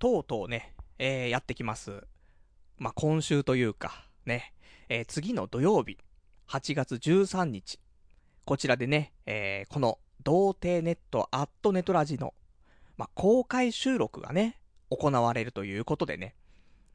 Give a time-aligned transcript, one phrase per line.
[0.00, 2.02] とうとうね、えー、やってきます。
[2.78, 4.54] まあ、今週というか、ね、
[4.88, 5.98] えー、次の土曜日、
[6.48, 7.78] 8月13日、
[8.46, 12.32] こちらでね、えー、この、童貞ネットアットネトラジの、
[12.96, 14.58] まあ、公開収録がね、
[14.88, 16.34] 行われるということでね。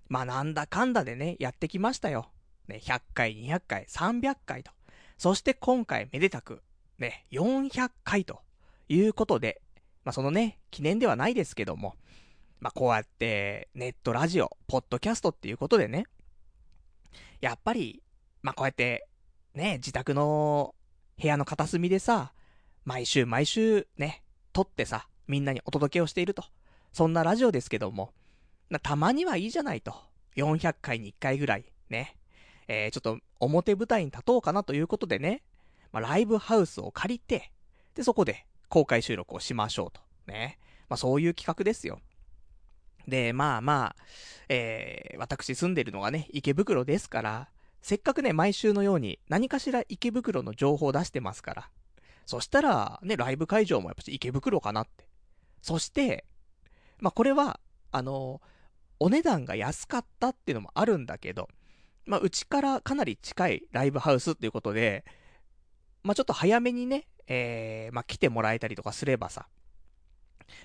[0.09, 2.31] まあ、なんだかんだでね、やってきましたよ。
[2.67, 4.71] ね、100回、200回、300回と。
[5.19, 6.63] そして今回めでたく、
[6.97, 8.41] ね、400回と
[8.89, 9.61] いうことで、
[10.03, 11.95] まあ、そのね、記念ではないですけども、
[12.59, 16.05] まあ、こうやって、ネットラジオ、ポッドキャストっていうことでね、
[17.41, 18.01] やっぱり、
[18.41, 19.07] まあ、こうやって、
[19.53, 20.75] ね、自宅の
[21.21, 22.33] 部屋の片隅でさ、
[22.83, 24.23] 毎週毎週ね、
[24.53, 26.43] 撮ってさ、みんなにお届けをしていると。
[26.93, 28.13] そんなラジオですけども、
[28.81, 29.95] たまにはいいじゃないと。
[30.35, 32.15] 400回に1回ぐらい、ね。
[32.67, 35.43] えー、ちょっと表舞台に立とうかなということでね、
[35.91, 37.51] まあ、ライブハウスを借りて、
[37.95, 40.01] で、そこで公開収録をしましょうと。
[40.27, 40.59] ね。
[40.89, 41.99] まあ、そういう企画ですよ。
[43.07, 44.03] で、まあまあ、
[44.49, 47.49] えー、私住んでるのがね、池袋ですから、
[47.81, 51.69] せっかくね、毎週のように何かしら池袋の情報を出してますから。
[52.25, 55.07] そしたら、ね、ライブ会場もやっぱし池袋かなって。
[55.61, 56.25] そして、
[56.99, 57.59] まあこれは、
[57.91, 58.41] あの、
[58.99, 61.47] お値段が安かったっていうのもあるんだけど、
[62.05, 65.05] まあ、うちからかなり近いライブハウスっていうことで、
[66.03, 69.47] まあ、ちょっと早めにね、えー、まあ、来てもらえたりとかすればさ、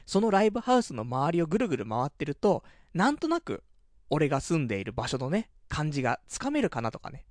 [0.07, 2.65] そのライブハウスの周りをぐるぐる回ってると、
[2.95, 3.63] なんとなく、
[4.09, 7.25] 俺が住んでいる場所のね、感じがつかめるかなとかね。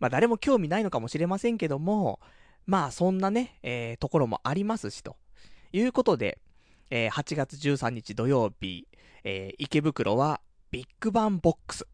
[0.00, 2.20] まあ、誰も興味ないのかもしれませんけども、
[2.66, 5.16] まあ、そんなね、えー、ところもありますし、と
[5.72, 6.38] いうことで、
[6.90, 8.88] えー、8月13日土曜日、
[9.24, 11.86] えー、池袋はビッグバンボックス。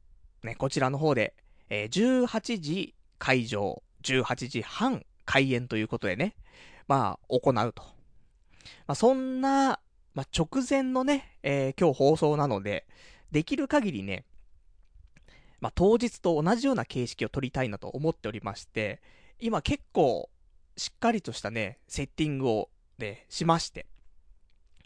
[0.42, 1.34] ね、こちらの方で、
[1.70, 6.34] えー、18時会場、18時半開演ということでね、
[6.88, 7.82] まあ、行うと。
[8.86, 9.80] まあ、そんな、
[10.14, 12.86] まあ、直前のね、えー、今日放送なので、
[13.32, 14.24] できる限りね、
[15.60, 19.02] まあ、当日と同じような形式を取りたいなと思っておりまして、
[19.40, 20.30] 今結構、
[20.76, 23.86] しっかりとしたね、セッティングをね、しまして、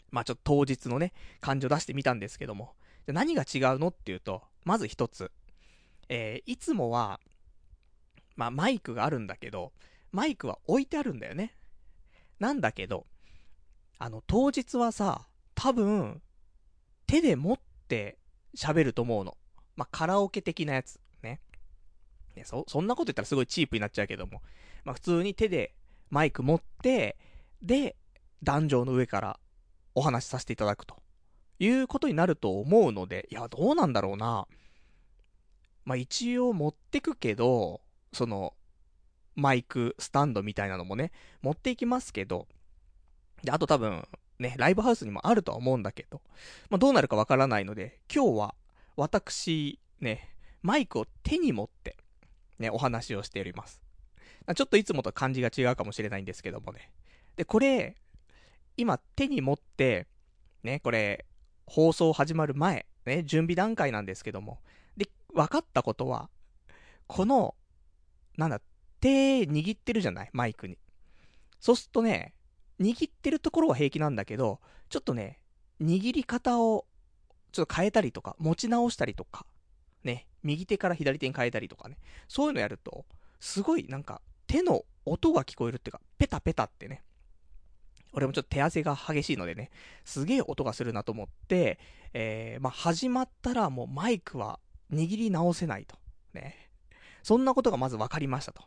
[0.09, 2.73] まあ、ちょっと当日のね、感情出してみたんですけども、
[3.05, 5.31] じゃ何が違うのっていうと、まず一つ、
[6.09, 7.19] えー、いつもは、
[8.35, 9.73] まあ、マイクがあるんだけど、
[10.11, 11.53] マイクは置いてあるんだよね。
[12.39, 13.05] なんだけど、
[13.99, 16.21] あの、当日はさ、多分、
[17.05, 18.17] 手で持って
[18.55, 19.37] 喋ると思うの。
[19.75, 20.99] まあ、カラオケ的なやつ。
[21.21, 21.41] ね。
[22.35, 24.41] ね、そ、そんなこと言ったらすごいチープになっちゃうけども。
[24.85, 25.75] まあ、普通に手で
[26.09, 27.17] マイク持って、
[27.61, 27.97] で、
[28.41, 29.39] 壇上の上から
[29.95, 30.95] お話しさせていただくと。
[31.59, 34.47] いうことになると思うので、いや、どうなんだろうな。
[35.83, 37.81] まあ、一応持ってくけど、
[38.13, 38.53] その、
[39.35, 41.11] マイク、スタンドみたいなのもね、
[41.41, 42.47] 持っていきますけど、
[43.43, 44.07] で、あと多分、
[44.39, 46.21] ね、ライブハウスにもあるとは思うんだけど、
[46.69, 48.55] まあ、どうなるかわからないので、今日は、
[48.95, 50.29] 私、ね、
[50.61, 51.97] マイクを手に持って、
[52.57, 53.81] ね、お話をしております。
[54.55, 56.91] ちょっといつもと感じが違うかもしれないんですけどもね。
[57.35, 57.95] で、これ、
[58.77, 60.07] 今手に持って、
[60.63, 61.25] ね、これ、
[61.65, 64.59] 放送始まる前、ね、準備段階なんですけども、
[64.97, 66.29] で分かったことは、
[67.07, 67.55] この、
[68.37, 68.59] なんだ、
[68.99, 70.29] 手握ってるじゃない？
[70.33, 70.77] マイクに。
[71.59, 72.33] そうするとね、
[72.79, 74.59] 握ってるところは平気なんだけど、
[74.89, 75.39] ちょっとね、
[75.81, 76.85] 握り方を、
[77.51, 79.45] ちょっと変えたりとか、持ち直したりとか、
[80.03, 81.97] ね、右手から左手に変えたりとかね、
[82.27, 83.05] そういうのやると、
[83.39, 87.03] すごいなんか、手の音が聞こえるっていうか、ペタペタってね。
[88.11, 89.69] 俺もちょっと手汗が激しいのでね、
[90.03, 91.79] すげえ音がするなと思って、
[92.13, 94.59] えー、まあ、始まったらもうマイクは
[94.91, 95.97] 握り直せないと。
[96.33, 96.69] ね。
[97.21, 98.63] そんなことがまず分かりましたと。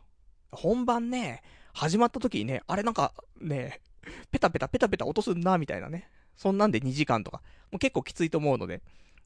[0.51, 3.81] 本番ね、始まった時にね、あれなんか、ね、
[4.31, 6.09] ペタペタペタペタ落とすんな、みたいなね。
[6.35, 7.41] そんなんで2時間とか、
[7.71, 8.81] もう結構きついと思うので、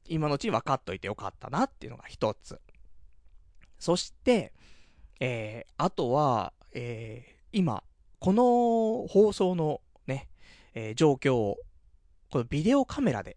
[0.06, 2.60] 今のうちに分かっといてよかったなっていうのが一つ。
[3.78, 4.52] そして、
[5.20, 7.82] えー、あとは、えー、今、
[8.18, 10.28] この放送のね、
[10.74, 11.58] えー、状況を、
[12.30, 13.36] このビデオカメラで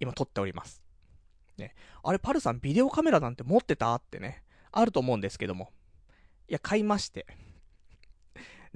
[0.00, 0.82] 今撮っております。
[1.58, 4.42] ね、あれ、パルさんビデオカメラなんて持ってたってね、
[4.72, 5.72] あると思うんですけども。
[6.48, 7.26] いや、買いまして。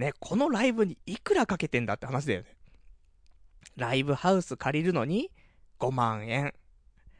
[0.00, 2.56] ね、このライブにいくらかけてんだって話だよね。
[3.76, 5.30] ライブハウス借りるのに
[5.78, 6.54] 5万円。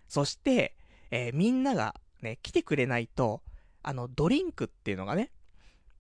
[0.09, 0.75] そして、
[1.11, 3.43] えー、みんながね、来てくれないと、
[3.83, 5.31] あの、ドリンクっていうのがね、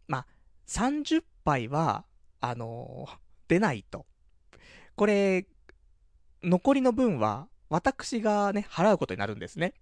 [0.08, 0.26] まあ、
[0.68, 2.06] 30杯は、
[2.40, 3.16] あのー、
[3.48, 4.06] 出ないと。
[4.96, 5.46] これ、
[6.42, 9.74] 残りの分は、私がね、払うことになるんですね。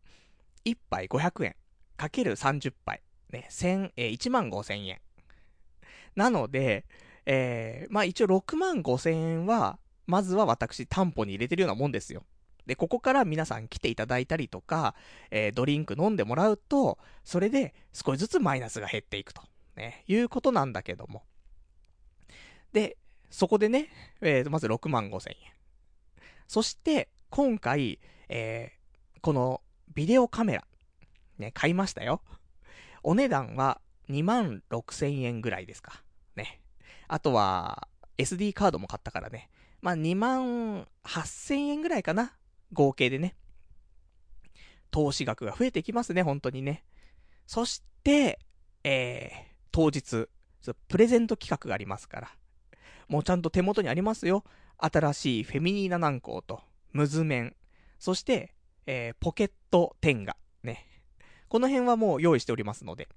[0.65, 1.56] 1杯500円、
[1.97, 5.00] かける30杯、ね、1000、えー、1万5千円。
[6.19, 6.85] なので、
[7.26, 9.79] えー、まあ一応6万5千円は、
[10.09, 12.25] まずは私担保に入れてるようなもんですよ。
[12.67, 14.97] で、ここから皆さん来ていただいたりとか、
[15.31, 19.43] えー、ドリンク飲んでもらうと、それで少しずつマイナスが減っていくと、
[19.76, 21.23] ね、いうことなんだけども。
[22.73, 22.97] で、
[23.31, 23.88] そこでね、
[24.21, 25.53] えー、まず6万5千円。
[26.49, 29.62] そして、今回、えー、この
[29.94, 30.64] ビデオカメラ、
[31.38, 32.23] ね、買いましたよ。
[33.05, 33.81] お値段は
[34.11, 36.03] 2万6千円ぐらいですか。
[37.09, 37.89] あとは、
[38.19, 39.51] SD カードも買ったからね。
[39.81, 42.37] まあ、2万8千円ぐらいかな。
[42.73, 43.37] 合計でね。
[44.91, 46.85] 投資額が増えてきますね、本当にね。
[47.47, 48.39] そして、
[48.85, 49.37] えー、
[49.73, 50.29] 当日、
[50.89, 52.31] プレゼント企画がありますから。
[53.09, 54.45] もうちゃんと手元にありますよ。
[54.77, 56.61] 新しいフェミニーナ軟膏と、
[56.93, 57.57] ムズメン、
[57.99, 58.55] そして、
[58.87, 60.87] えー、ポケットテンガ、ね。
[61.49, 63.09] この辺はもう用意しておりますので。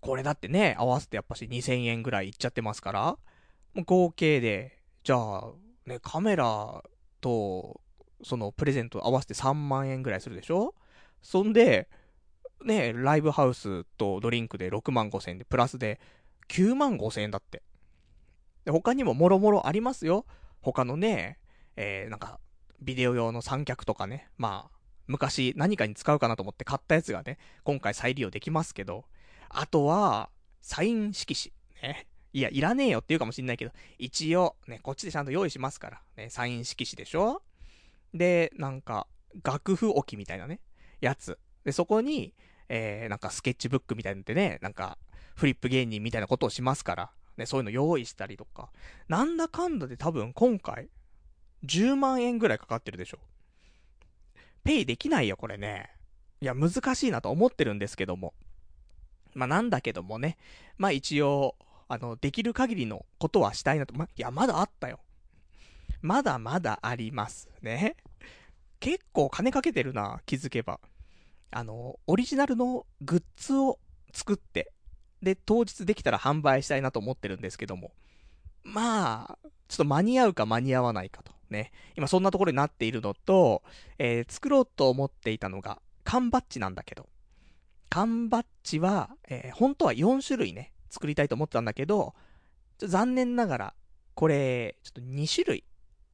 [0.00, 3.18] これだってね、合わせてやっぱし2000円ぐらいいっちゃってますから、
[3.74, 5.52] もう合計で、じゃあ、
[5.86, 6.82] ね、カメラ
[7.20, 7.80] と、
[8.24, 10.74] そのプレゼント合わせて3万円ぐらいするでしょ？
[11.22, 11.88] そんで、
[12.64, 16.00] ね、ライブハウスとドリンクで6万5千円で、プラスで
[16.48, 17.62] 9万5千円だって。
[18.64, 20.26] で、他にももろもろありますよ。
[20.60, 21.38] 他のね、
[21.76, 22.40] えー、なんか、
[22.80, 29.04] ビデオ用の三脚とかね、まあ、昔何かに使うかなと思って買ったやつがね、今回再利用できますけど、
[29.48, 30.30] あとは、
[30.60, 31.52] サイン色紙。
[31.82, 32.06] ね。
[32.32, 36.02] いや、いらねえよって言うかもしんないけど、一応、ね、こっちでちゃんと用意しますから。
[36.16, 37.42] ね、サイン色紙でしょ？
[38.14, 39.06] で、なんか、
[39.42, 40.60] 楽譜置きみたいなね、
[41.00, 41.38] やつ。
[41.64, 42.34] で、そこに、
[42.68, 44.98] えー、なんかスケッチブックみたいなのでね、なんか、
[45.36, 48.70] フリップ芸人みたいなことをしますから、ね、そういうの用意したりとか。
[49.08, 50.88] なんだかんだで多分今回、
[51.64, 53.18] 10万円ぐらいかかってるでしょ。
[54.64, 55.90] ペイできないよ、これね。
[56.40, 58.34] いや、難しいなと思ってるんですけども。
[59.38, 60.36] まあ、なんだけどもね。
[60.76, 61.56] まあ、一応、
[61.88, 63.94] あの、できる限りのことはしたいなと。
[63.94, 65.00] ま、いや、まだあったよ。
[66.02, 67.96] まだまだありますね。
[68.80, 70.80] 結構金かけてるな、気づけば。
[71.50, 73.78] あの、オリジナルのグッズを
[74.12, 74.72] 作って、
[75.22, 77.92] で、当日できたら販売したいなと思ってるんですけども。
[78.62, 79.38] まあ、
[79.68, 81.32] ちょっと間に合うか間に合わないかと。
[81.50, 81.72] ね。
[81.96, 83.62] 今そんなところになっているのと、
[83.98, 87.08] えー、作ろうと思っていたのが、缶バッジなんだけど。
[87.90, 92.14] 缶バッジは、えー、本当は4種類ね、作りたいと思ってたんだけど、
[92.78, 93.74] 残念ながら、
[94.14, 95.64] これ、ちょっと2種類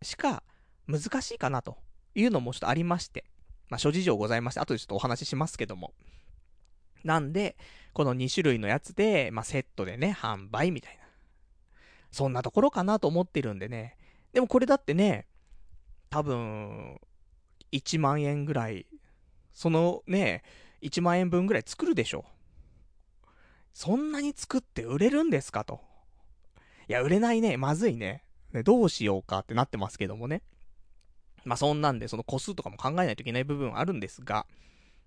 [0.03, 0.43] しか
[0.87, 1.79] 難しいかなと
[2.15, 3.25] いうのもちょっとありまして、
[3.69, 5.93] まあ、諸事情ございまして、後でちょっとお話ししますけども。
[7.03, 7.57] なんで、
[7.93, 11.05] この2種類のやつで、まあ、セットでね、販売みたいな。
[12.11, 13.97] そんなところかなと思ってるんでね。
[14.33, 15.27] でもこれだってね、
[16.11, 17.01] 多分、
[17.73, 18.87] 1万円ぐらい、
[19.53, 20.43] そのね、
[20.85, 22.25] 1万円分ぐらい作るでしょ。
[23.73, 25.81] そんなに作って売れるんですかと。
[26.89, 27.57] いや、売れないね。
[27.57, 28.23] まずいね。
[28.53, 30.43] ねどうしようかってなってますけどもね。
[31.45, 34.47] まあ、そんなんで、その個数とかも考えないといけない部分はあるんですが。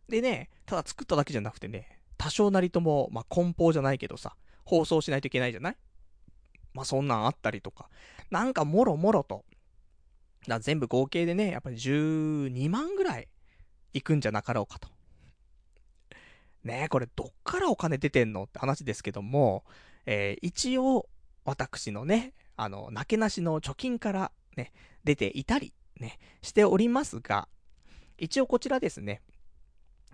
[0.09, 4.35] でね、ただ作っただけじゃなくてね、多少なりとも、まあ、梱包じゃないけどさ、
[4.65, 5.77] 放送しないといけないじゃない？
[6.74, 7.89] まあ、そんなんあったりとか。
[8.31, 9.45] なんかもろもろと。
[10.47, 13.27] だ全部合計でね、やっぱり12万ぐらい
[13.94, 14.89] いくんじゃなかろうかと。
[16.63, 18.44] ねえ、これどっからお金出てんの？
[18.44, 19.63] って話ですけども、
[20.06, 21.07] えー、一応、
[21.45, 24.74] 私のね、あの、なけなしの貯金からね、
[25.04, 27.48] 出ていたり、ね、しておりますが、
[28.17, 29.22] 一応こちらですね、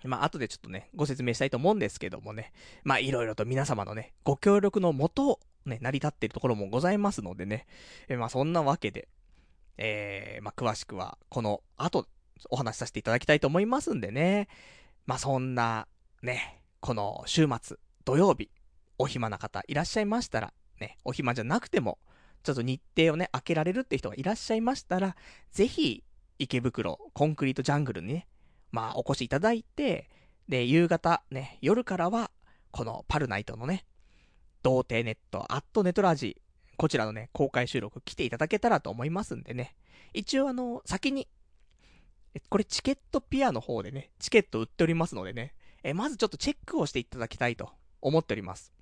[0.04, 2.52] まあ、後でちょっとね、ご説明したいと思うんですけどもね、
[2.84, 7.66] まあ、いろいろと皆様のね、ご協力のもと、ね、成り立っているところもございますのでね、
[8.10, 9.08] えまあ、そんなわけで、
[9.78, 12.08] えー、まあ、詳しくは、この後、
[12.50, 14.50] お話しさせていただきたいと思いますんでね、
[15.06, 15.88] まあ、そんな、
[16.24, 18.50] ね、この週末、土曜日、
[18.98, 22.00] お暇な方いらっしゃいましたら、ね、お暇じゃなくても、
[22.44, 25.18] ちょっと日程をね、開けられるって人がいらっしゃいましたら、
[25.52, 26.04] ぜひ、
[26.40, 28.28] 池袋、コンクリートジャングルにね、
[28.72, 30.10] まあ、お越しいただいて、
[30.48, 32.32] で、夕方、ね、夜からは、
[32.72, 33.86] このパルナイトのね、
[34.62, 36.42] 童貞ネット、アットネトラジ
[36.78, 39.76] こちらのね、公開収録来ていただけたらと思いますんでね。
[40.14, 41.28] 一応あの、先に、
[42.50, 45.54] これチケットピアの方でね、チケット売っておりますのでね、
[45.84, 47.70] えまずちょっとチェックをしていただきたいと
[48.02, 48.74] 思っております。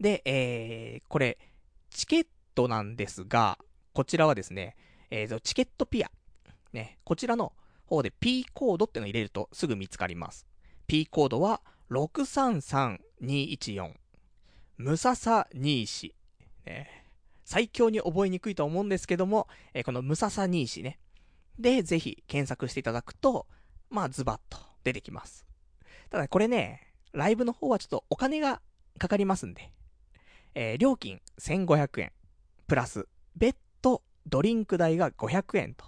[0.00, 1.38] で、えー、これ、
[1.90, 3.58] チケットなんですが、
[3.92, 4.76] こちらはですね、
[5.10, 6.10] えー、チケットピア。
[6.72, 7.52] ね、こちらの
[7.86, 10.46] 方で P コードってのを入れるとすぐ見つかります。
[10.86, 13.94] P コードは633214。
[14.76, 16.14] ムササニーシ。
[16.66, 17.06] ね、
[17.44, 20.98] 最強に覚えにくいと思うんですけども、えー、このムササニーシね。
[21.58, 23.46] で、ぜひ検索していただくと、
[23.88, 25.45] まあズバッと出てきます。
[26.10, 28.60] ただこれね、ライブの方はちょっとお金が
[28.98, 29.72] かかりますんで、
[30.54, 32.12] えー、料金1500円、
[32.66, 35.84] プラス、別途ドリンク代が500円と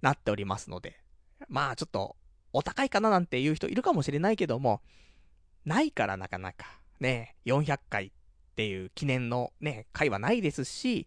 [0.00, 1.00] なっておりますので、
[1.48, 2.16] まあちょっと、
[2.52, 4.82] お高いかななんていう人いるかもしれないけども、
[5.64, 6.66] ないからなかなか、
[7.00, 8.10] ね、400回っ
[8.56, 11.06] ていう記念のね、回はないですし、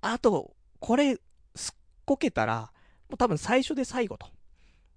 [0.00, 1.16] あと、これ、
[1.56, 2.72] すっこけたら、
[3.08, 4.28] もう多分最初で最後と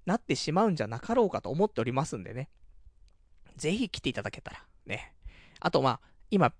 [0.06, 2.50] なってしまうんじゃなかろうかと思っておりますんでね。
[3.58, 5.14] ぜひ来ていただけたら、ね。
[5.60, 6.00] あとまあ、
[6.32, 6.54] 今、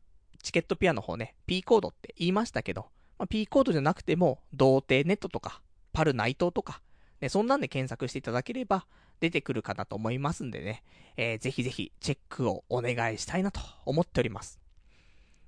[0.44, 2.88] チケットピアの方ね、P コードって言いましたけど、
[3.18, 5.62] まあ、P コードじゃなくても、童貞ネットとか、
[5.94, 6.82] パル内藤とか、
[7.22, 8.86] ね、そんなんで検索していただければ、
[9.20, 10.84] 出てくるかなと思いますんでね、
[11.16, 14.60] えー、ぜひぜひチェックをお願いしたいなと思っております。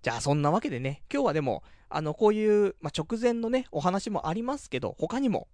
[0.02, 5.48] じゃあそんなわけでね、今日はでも、あの、こういう、まあ、直前のね、お話もありますけど、他にも、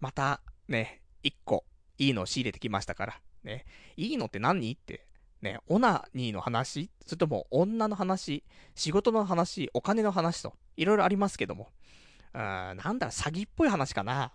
[0.00, 1.64] また、ね、一個、
[1.98, 3.64] いいのを仕入れてきましたから、ね、
[3.96, 4.72] いいのって何？
[4.72, 5.06] って、
[5.42, 6.90] ね、オナニーの話？
[7.06, 8.42] それとも女の話？
[8.74, 9.70] 仕事の話？
[9.74, 11.68] お金の話と、いろいろありますけども、
[12.34, 14.32] うーん、なんだろ、詐欺っぽい話かな。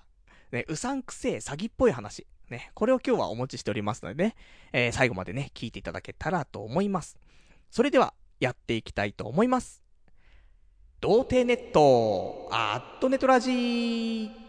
[0.52, 2.26] ね、うさんくせえ詐欺っぽい話。
[2.50, 4.36] ね、これを今日はお持ちしておりますのでね、
[4.74, 7.18] えー、最後までね、聞いていただけたらと思います。
[7.70, 9.84] それでは、やっていきたいと思います。
[11.02, 14.49] 童貞ネット、アットネトラジー。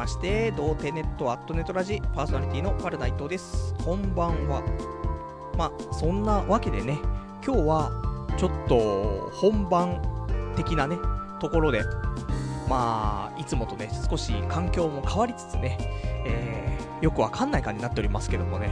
[0.00, 3.74] まして、童貞ネットアットネットラジパーソナリティのパルナイトです。
[3.84, 4.62] こんばんは。
[5.58, 6.98] まあ、そんなわけでね、
[7.44, 10.00] 今日はちょっと本番
[10.56, 10.96] 的なね、
[11.38, 11.82] ところで、
[12.66, 15.76] まあ、いつもとね、少し環境も変わりつつね、
[16.24, 18.70] えー、よくわかんない感じになっておりますけどもね、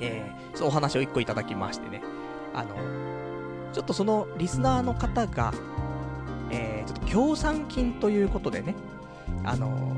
[0.00, 2.02] えー、お話を一個いただきましてね、
[2.54, 2.76] あの、
[3.72, 5.52] ちょっとそのリスナーの方が、
[6.50, 8.74] えー、ちょっと協賛金ということでね、
[9.44, 9.96] あの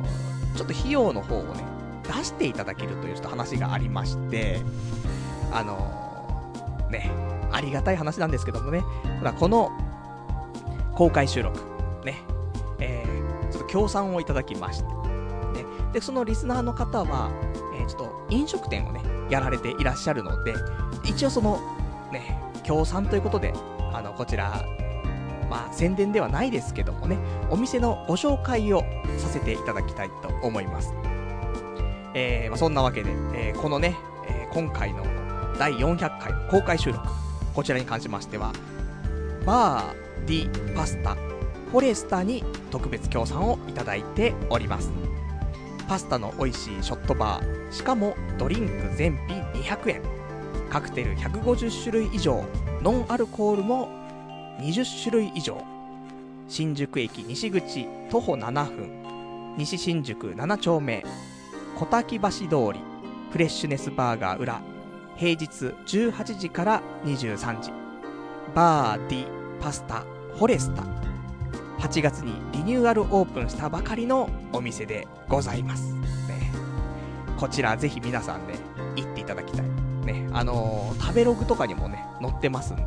[0.57, 1.63] ちょっと費用の方をね、
[2.05, 4.61] 出していただけるというちょっと話がありまして、
[5.53, 6.08] あの
[6.91, 7.11] ね、
[7.51, 8.83] ありがたい話なんですけどもね、
[9.19, 9.71] ただこの
[10.95, 11.59] 公開収録、
[12.05, 12.23] ね、
[12.79, 14.93] えー、ちょっと協賛をいただきまして、ね、
[15.93, 17.31] で、そのリスナーの方は、
[17.77, 20.55] えー、ちょっと飲食店をね、やられていらっしゃるので、
[21.05, 21.61] 一応その、
[22.13, 23.53] ね、協賛ということで、
[23.93, 24.65] あの、こちら、
[25.49, 27.19] まあ、宣伝ではないですけどもね、
[27.51, 28.83] お店のご紹介を
[29.19, 30.93] させていただきたいと思います。
[32.15, 35.05] えー、まあ、そんなわけで、えー、このね、えー、今回の
[35.59, 37.05] 第400回公開収録。
[37.53, 38.53] こちらに関しましては、
[39.45, 41.17] バー、ディ、パスタ、
[41.71, 44.93] フォレスタに特別協賛をいただいております。
[45.89, 50.03] パスタの美味しいショットバー、しかもドリンク全品200円。
[50.71, 52.45] カクテル150種類以上、
[52.83, 53.89] ノンアルコールも
[54.61, 55.61] 20種類以上。
[56.47, 61.05] 新宿駅西口徒歩7分、西新宿7丁目、
[61.77, 62.81] 小滝橋通り、
[63.33, 64.63] フレッシュネスバーガー裏、
[65.19, 67.73] 平日18時から23時、
[68.55, 69.27] バーディ
[69.61, 70.05] パスタ
[70.37, 70.85] フォレスタ、
[71.81, 75.93] 8月にリニューアルオープンしたばかりのお店でございます。
[75.93, 76.53] ね、
[77.37, 78.55] こちらぜひ皆さんね、
[78.95, 79.67] 行っていただきたい。
[80.07, 82.83] ね、あのー、食べログとかにもね、載ってますんで。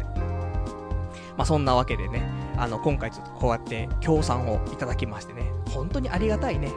[1.35, 2.23] まあ、そんなわけでね、
[2.55, 6.71] あの、今回ちょっとこうやって協賛をいただきましてね、本当にありがたいね。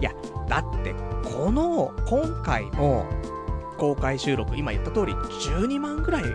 [0.00, 0.12] いや、
[0.48, 3.04] だって、この、今回の
[3.78, 6.34] 公開収録、今言った通り、12万ぐらい、もう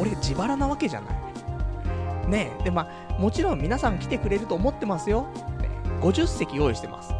[0.00, 2.28] 俺自腹なわけじゃない。
[2.28, 5.28] ねで、まあ、もちろん皆さん来てくれると思ってますよ。
[5.60, 5.70] ね、
[6.00, 7.12] 50席用意してます。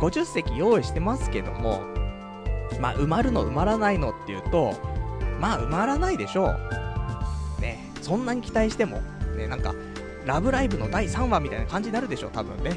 [0.00, 1.80] 50席用意してますけども、
[2.80, 4.74] まあ、埋まるの埋まらないのっていうと、
[5.40, 6.54] まあ、埋まらないでしょ
[7.58, 7.60] う。
[7.60, 9.00] ね、そんなに期待しても、
[9.36, 9.74] ね、なんか、
[10.24, 12.76] ラブライブの第3話みたいな感じになるでしょう、多分ね。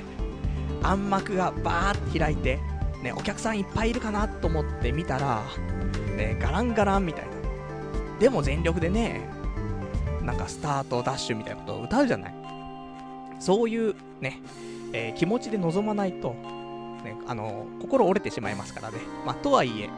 [0.82, 2.60] 暗幕がバーって開いて、
[3.04, 5.44] ね、お客さんいっぱいいるかなと思って見たら、
[6.18, 7.32] ね、ガランガランみたいな。
[8.20, 9.30] でも全力でね、
[10.24, 12.36] なんかスタートダッシュみたいなことを歌うじゃない。
[13.40, 14.42] そういうね、
[14.92, 16.32] えー、気持ちで臨まないと、
[17.04, 18.98] ね、あの、心折れてしまいますからね。
[19.26, 19.90] まあ、とはいえ、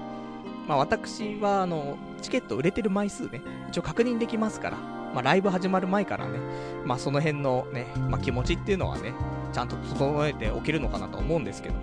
[0.67, 6.39] まあ、私は、あの、チケット売れてる枚数ね、一応確認できますから、まあ、ライブ始まる前からね、
[6.85, 9.13] まあ、その辺のね、まあ、気持ちっていうのはね、
[9.51, 11.81] ちゃんと整えておけるのかなと思うんですけども、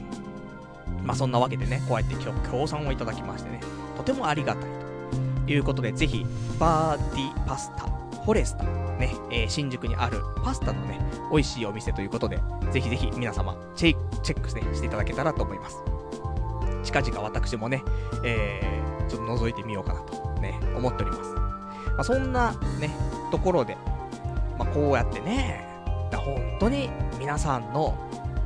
[1.09, 3.61] まあ、そんなわけでね、こうやって今日、協賛をいただきましてね、
[3.97, 4.65] とてもありがたい
[5.47, 6.27] ということで、ぜひ、
[6.61, 7.85] バーディパスタ、
[8.25, 11.01] フォレスタ、ね、えー、新宿にあるパスタのね、
[11.33, 12.39] 美味しいお店ということで、
[12.71, 15.79] ぜひぜひ皆様、チェチェック、ね、していただけたらと思います。
[16.85, 17.83] 近々私もね、
[18.23, 21.33] えー、ちょっと覗いてみようかなとね、思っております。
[21.33, 22.91] まあ、そんなね、
[23.31, 23.79] ところで、
[24.59, 25.67] まあ、こうやってね、
[26.13, 27.97] 本当に皆さんの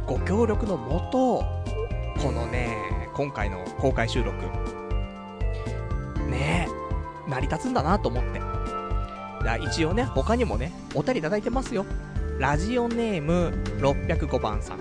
[0.07, 1.45] ご協力のもと、
[2.23, 4.37] このね、今回の公開収録、
[6.31, 6.69] ね
[7.29, 8.41] 成り立つんだなと思って。
[9.45, 11.85] だ一応ね、他にもね、お便りいただいてますよ。
[12.39, 14.79] ラジオネーム605番さん。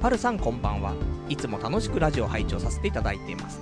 [0.00, 0.94] パルさんこんばんは。
[1.28, 3.60] いつも楽しくラジオ拝聴させていただいています。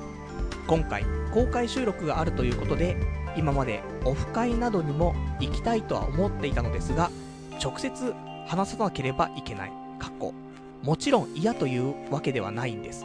[0.66, 2.94] 今回、公開収録があるということで、
[3.38, 7.10] 今までオフ会などにも行きたいとは思っていたのですが、
[7.64, 8.12] 直接
[8.46, 9.72] 話さなければいけない。
[9.98, 10.34] かっこ。
[10.82, 13.04] もちろん嫌というわけではないんです。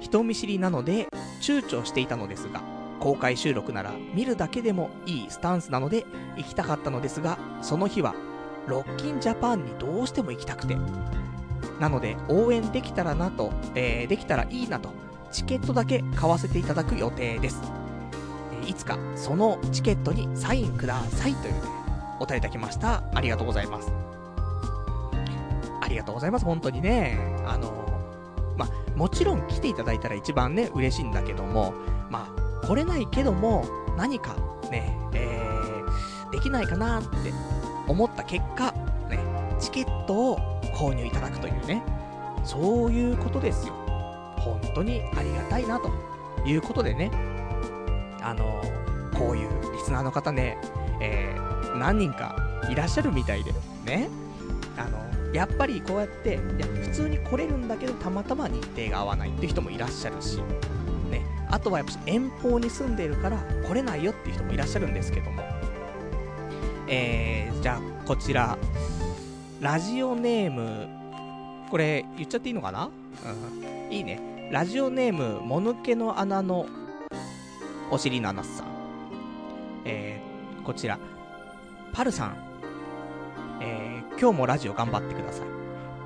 [0.00, 1.08] 人見知りなので
[1.40, 2.62] 躊躇していたのですが、
[3.00, 6.04] 公開収録なら見るだけでもいいスタンスなので
[6.36, 8.14] 行きたかったのですが、その日は
[8.66, 10.76] ロッキンジャパンにどうしても行きたくて。
[11.78, 14.90] なので応援できたらなと、えー、できたらいいなと、
[15.32, 17.62] チケットだけ買わせていただく予定です。
[18.66, 21.54] いつかそのチケットにサインくださいという、
[22.20, 23.02] お便りいただきました。
[23.14, 24.09] ありがとうございます。
[25.90, 27.18] ありがとうございます、本当にね。
[27.44, 27.84] あの、
[28.56, 31.74] ま、もちろん来ていただいたら一番ね、嬉しいんだけども、
[32.10, 33.64] ま、来れないけども、
[33.96, 34.36] 何か
[34.70, 37.08] ね、えー、できないかなって
[37.88, 38.70] 思った結果、
[39.08, 39.18] ね、
[39.58, 40.38] チケットを
[40.76, 41.82] 購入いただくというね、
[42.44, 43.74] そういうことですよ。
[44.38, 45.90] 本当にありがたいな、と
[46.46, 47.10] いうことでね、
[48.22, 48.62] あの、
[49.18, 50.56] こういうリスナーの方ね、
[51.00, 52.36] えー、何人か
[52.70, 53.52] いらっしゃるみたいで、
[53.84, 54.08] ね、
[54.76, 60.38] あの、やっぱりこうやって、いや、普通に来れるんだけど、たまたま日程が合わないっていう人もいらっしゃるし、
[61.10, 65.42] ね、あとはやっぱ遠方に住んでるから来れないよっていう人もいらっしゃるんですけども、
[66.88, 68.58] えー、じゃあ、こちら、
[69.60, 70.88] ラジオネーム、
[71.70, 72.88] これ、言っちゃっていいのかな？
[72.88, 73.92] うん。
[73.92, 74.48] いいね。
[74.50, 76.66] ラジオネーム、もぬけの穴の
[77.92, 78.66] お尻の穴さん。
[79.84, 80.98] えー、こちら、
[81.92, 82.36] パルさん、
[83.60, 83.89] えー、
[84.20, 85.46] 今日もラジオ頑張ってください。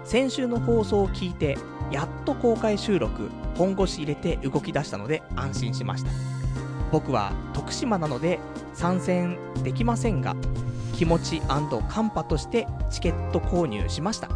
[0.05, 1.59] 先週の放送を聞いて、
[1.91, 6.13] やっと公開収録、本腰入れて動き出したので安心しました。
[6.93, 8.39] 僕は徳島なので
[8.73, 10.37] 参戦できませんが、
[10.95, 11.59] 気持ちカ
[12.03, 14.29] ンパとしてチケット購入しました。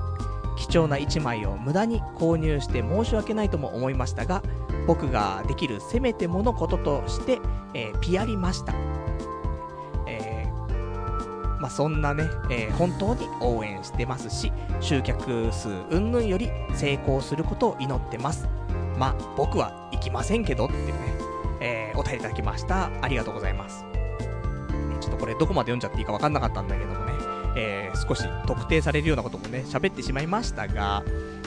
[0.56, 4.42] 貴重な1枚を無駄に購入して申し訳ないとも思いましたが、
[4.88, 7.38] 僕ができるせめてものこととして、
[7.74, 8.97] えー、ピアりました。
[11.58, 18.48] まあ、そんなね、えー、本当に応援してますし、集客数云々より成功することを祈ってます。
[18.96, 20.94] まあ、僕は行きませんけどっていうね、
[21.60, 22.90] えー、お便りいただきました。
[23.02, 23.84] ありがとうございます。
[25.00, 27.12] ちょっとこれどこまで読んじゃっていいかわかんなかったんだけどもね、
[27.56, 31.02] えー、少し特定されるようなこともね、喋ってしまいましたが、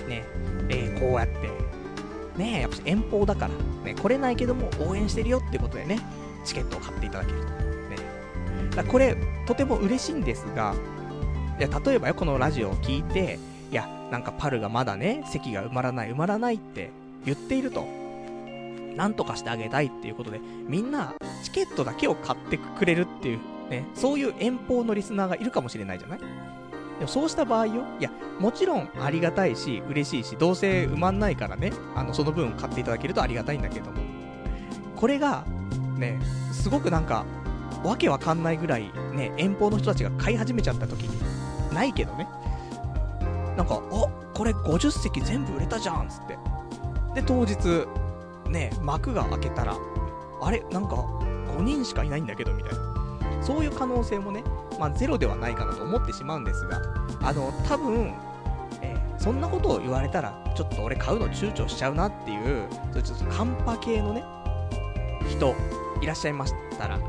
[0.08, 0.26] ね、
[0.70, 1.50] え、こうやって、
[2.38, 3.54] ね、やっぱ遠方だから、
[3.86, 6.00] ね、来れないけども応援してるよってことでね、
[6.44, 7.51] チケットを買っていただけると。
[8.76, 10.76] だこれ、とても嬉しいんですが、
[11.60, 13.40] いや、例えばよ、このラジオを聞いて、
[13.72, 16.92] いや、なんかパルがまだね、席が埋まらない、埋まらないって
[17.26, 17.86] 言っていると。
[18.96, 26.20] なんとかしてあげたいっていうことで、みんな、チケットだけを買ってくれるっていう、ね、そういう遠方のリスナーがいるかもしれないじゃない？
[26.20, 26.26] で
[27.06, 33.98] もそうした場合よ、いや、もちろんありがたいし、嬉しいし、どうせ埋まんないからね、あの、その分買っていただけるとありがたいんだけども。
[34.98, 35.46] これが、
[35.98, 36.20] ね、
[36.52, 37.26] すごくなんか、
[37.84, 42.28] わけわかんないぐらい、ね、遠方の人たちが買い始めちゃった時に、ないけどね。
[43.58, 46.38] なんか、あ、これ50席全部売れたじゃんつって。
[47.16, 47.88] で、当日、
[48.50, 49.76] ね、幕が開けたら、
[50.42, 52.80] あれなんか、5人しかいないんだけど、みたいな。
[53.42, 54.44] そういう可能性もね、
[54.80, 56.82] まあ、ゼロではないかなと思ってしまうんですが、
[57.22, 58.14] あの、多分、
[58.82, 62.68] えー、そんなことを言われたら、ちょっと俺買うの躊躇しちゃうなっていう、
[63.04, 64.24] ちょっとカンパ系のね、
[65.28, 65.56] 人、
[66.02, 67.00] いらっしゃいましたら、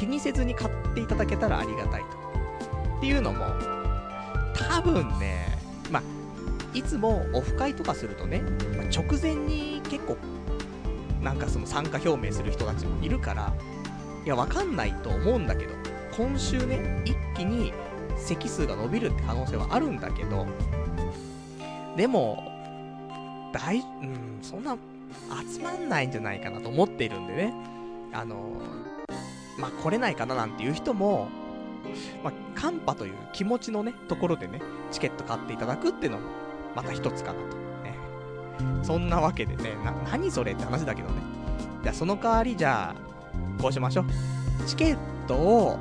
[0.00, 2.06] 気にせずに買っていただけたらありがたいと。
[2.96, 3.44] っていうのも、
[4.54, 5.58] 多分ね、
[5.90, 6.02] まあ、
[6.72, 8.40] いつもオフ会とかするとね、
[8.78, 10.16] まあ、直前に結構、
[11.22, 13.52] なんかその参加表明する人たちもいるから、
[14.24, 15.74] いや、わかんないと思うんだけど、
[16.16, 17.74] 今週ね、一気に
[18.16, 20.46] 席数が伸びるって可能性はあるんだけど、
[21.98, 22.42] でも、
[23.52, 24.78] 大、うん、そんな
[25.52, 27.54] 集まんないんじゃないかなと思っているんでね、
[28.14, 28.38] あの
[29.58, 31.28] まあ、来れないかななんていう人も、
[32.22, 34.60] まあ、カンパという気持ちのね、ところでね、
[34.90, 36.24] チケット買っていただくっていうのも、
[36.74, 37.46] また一つかなと。
[37.82, 37.96] ね。
[38.82, 41.14] そんなわけでね、な、何それって話だけどね。
[41.82, 44.04] じゃあ、その代わり、じゃあ、こうしましょう。
[44.66, 45.78] チケットを、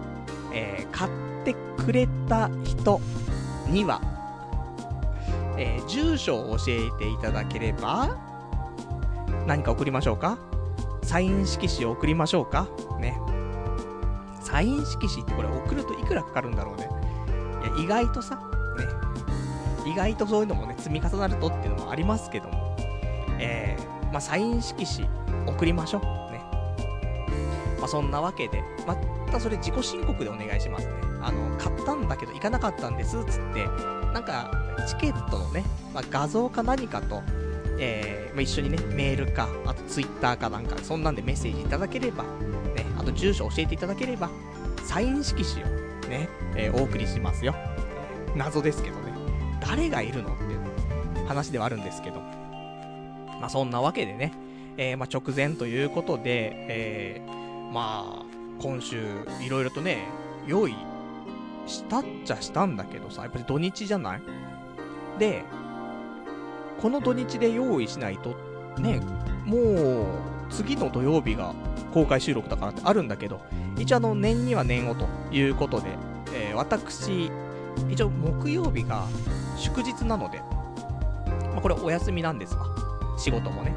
[0.53, 1.11] えー、買っ
[1.45, 2.99] てくれた人
[3.67, 4.01] には、
[5.57, 8.17] えー、住所を教えていただければ、
[9.45, 10.37] 何か送りましょうか？
[11.03, 12.67] サイン色紙を送りましょうか？
[12.99, 13.19] ね。
[14.49, 16.89] サイン色紙ってこれ送るといくらかかるんだろうね。
[17.75, 19.91] いや、意外とさ、ね。
[19.91, 22.75] 意外とそういうのもね、積み重なるとっていうのもありますけども。
[23.39, 25.07] えー、まあ、サイン色紙
[25.47, 26.01] 送りましょう。
[26.31, 26.41] ね。
[27.79, 28.95] まあ、そんなわけで、ま
[29.31, 30.93] たそれ自己申告でお願いしますね。
[31.21, 33.65] あの、買ったんだけど行かなかったんですっ、つって、
[34.13, 34.51] なんか、
[34.87, 37.21] チケットのね、まあ、画像か何かと、
[37.77, 42.23] えー、まあ、一緒にね、メールか、あとツイッターかなんか、そんなんでメッセージいただければ、
[42.99, 44.29] あと住所教えていただければ、
[44.83, 45.67] サイン色紙を
[46.09, 47.55] ね、えー、お送りしますよ。
[48.35, 49.13] 謎ですけどね。
[49.61, 52.19] 誰がいるのっていう話ではあるんですけど。
[53.39, 54.33] まあそんなわけでね、
[54.77, 58.25] えー、まあ直前ということで、えー、まあ、
[58.61, 59.01] 今週、
[59.41, 60.05] いろいろとね、
[60.45, 60.75] 用意
[61.67, 64.21] したっちゃしたんだけどさ、やっぱり土日じゃない？
[65.17, 65.43] で、
[66.81, 68.35] この土日で用意しないと、
[68.77, 68.99] ね、
[69.45, 70.05] もう、
[70.49, 71.53] 次の土曜日が
[71.93, 73.41] 公開収録だからってあるんだけど、
[73.77, 75.87] 一応あの、年には年をということで、
[76.33, 77.31] えー、私、
[77.89, 79.05] 一応木曜日が
[79.57, 82.65] 祝日なので、まあ、これお休みなんですわ。
[83.17, 83.73] 仕事もね。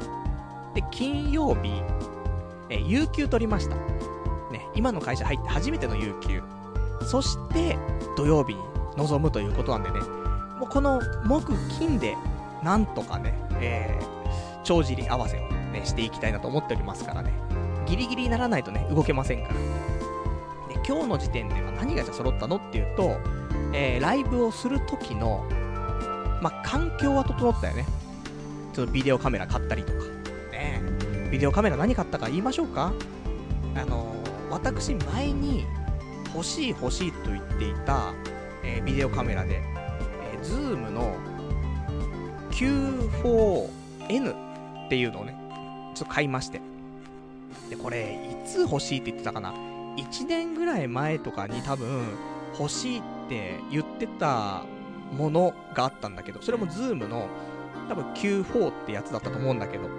[0.73, 1.81] で、金曜日、
[2.69, 3.75] えー、有給取りました。
[4.51, 6.41] ね、今の会社入って初めての有給。
[7.01, 7.77] そして、
[8.15, 8.61] 土曜日に
[8.97, 9.99] 臨むということなんでね、
[10.59, 12.15] もうこの木金で、
[12.63, 17.33] なんとかね、えー、帳尻合わせをね、していきたいなと思っておりますからね。
[17.85, 19.55] ギリギリにならないとね、動けませんから。
[20.69, 23.17] で、今日の時点では何がじゃ揃ったのっていうと、
[23.73, 25.45] えー、ライブをする時の、
[26.41, 27.85] まあ、環境は整ったよね。
[28.73, 29.99] ちょっとビデオカメラ買ったりとか。
[30.51, 30.81] ね
[31.31, 32.93] ビデオカメラ何買ったか言いましょうか
[33.75, 35.65] あのー、私前に
[36.33, 38.13] 欲しい欲しいと言っていた、
[38.63, 39.61] えー、ビデオカメラで、
[40.33, 41.15] えー、ズームの
[42.51, 45.35] Q4N っていうのをね、
[45.93, 46.61] ちょっと買いまして。
[47.69, 49.53] で、これ、いつ欲しいって言ってたかな
[49.97, 52.03] ?1 年ぐらい前とかに多分、
[52.57, 54.63] 欲しいって言ってた
[55.17, 57.27] ものがあったんだけど、それもズームの、
[57.89, 59.89] 多分 Q4 ってやつだったと思うんだけど、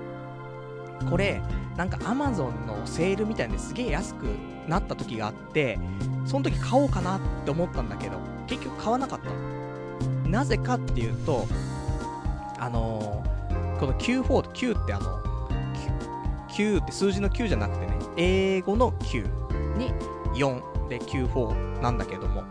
[1.11, 1.43] これ、
[1.77, 4.25] なんか Amazon のセールみたいですげえ安く
[4.69, 5.79] なった時があって、
[6.25, 10.29] その時買おうかなって思ったんだけど、結局買わなかった。
[10.29, 11.47] なぜかっていうと、
[12.59, 15.21] あのー、この Q4 Q ってあの、
[16.55, 19.93] 9って数字の9じゃなくてね、英語の9に
[20.35, 22.45] 4で94なんだけども、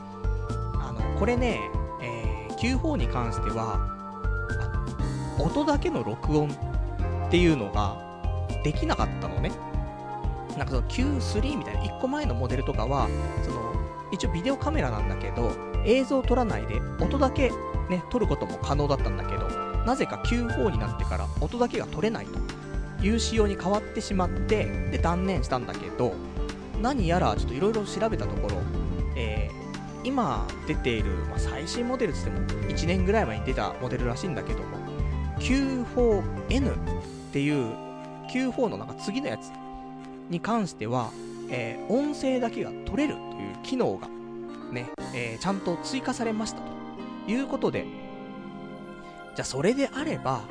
[0.79, 1.61] あの、これね、
[2.01, 3.89] えー、94に関しては、
[5.39, 7.97] 音だけの録音っていうのが
[8.63, 9.51] できなかったのね。
[10.57, 13.07] なんかその Q3 みたいな1個前のモデルとかは、
[13.41, 13.73] その、
[14.11, 15.51] 一応ビデオカメラなんだけど、
[15.85, 17.51] 映像を撮らないで音だけ
[17.89, 19.47] ね、撮ることも可能だったんだけど、
[19.85, 22.52] なぜか Q4 になってから音だけが撮れないと。
[23.03, 26.13] いう仕様に変わってしまって、で、断念したんだけど、
[26.81, 28.61] 何やらちょっといろいろ調べたところ、
[29.15, 34.77] えー、今出ている、まあ、最新モデルっつっても1年ぐらい前に出たモデルらしいんだけども
[35.39, 36.75] Q4N っ
[37.31, 37.73] ていう
[38.29, 39.51] Q4 のなんか次のやつ
[40.29, 41.11] に関しては、
[41.49, 44.07] えー、音声だけが取れるという機能が
[44.71, 47.85] ね、えー、ちゃんと追加されましたということで、
[49.35, 50.41] じゃあそれであれば、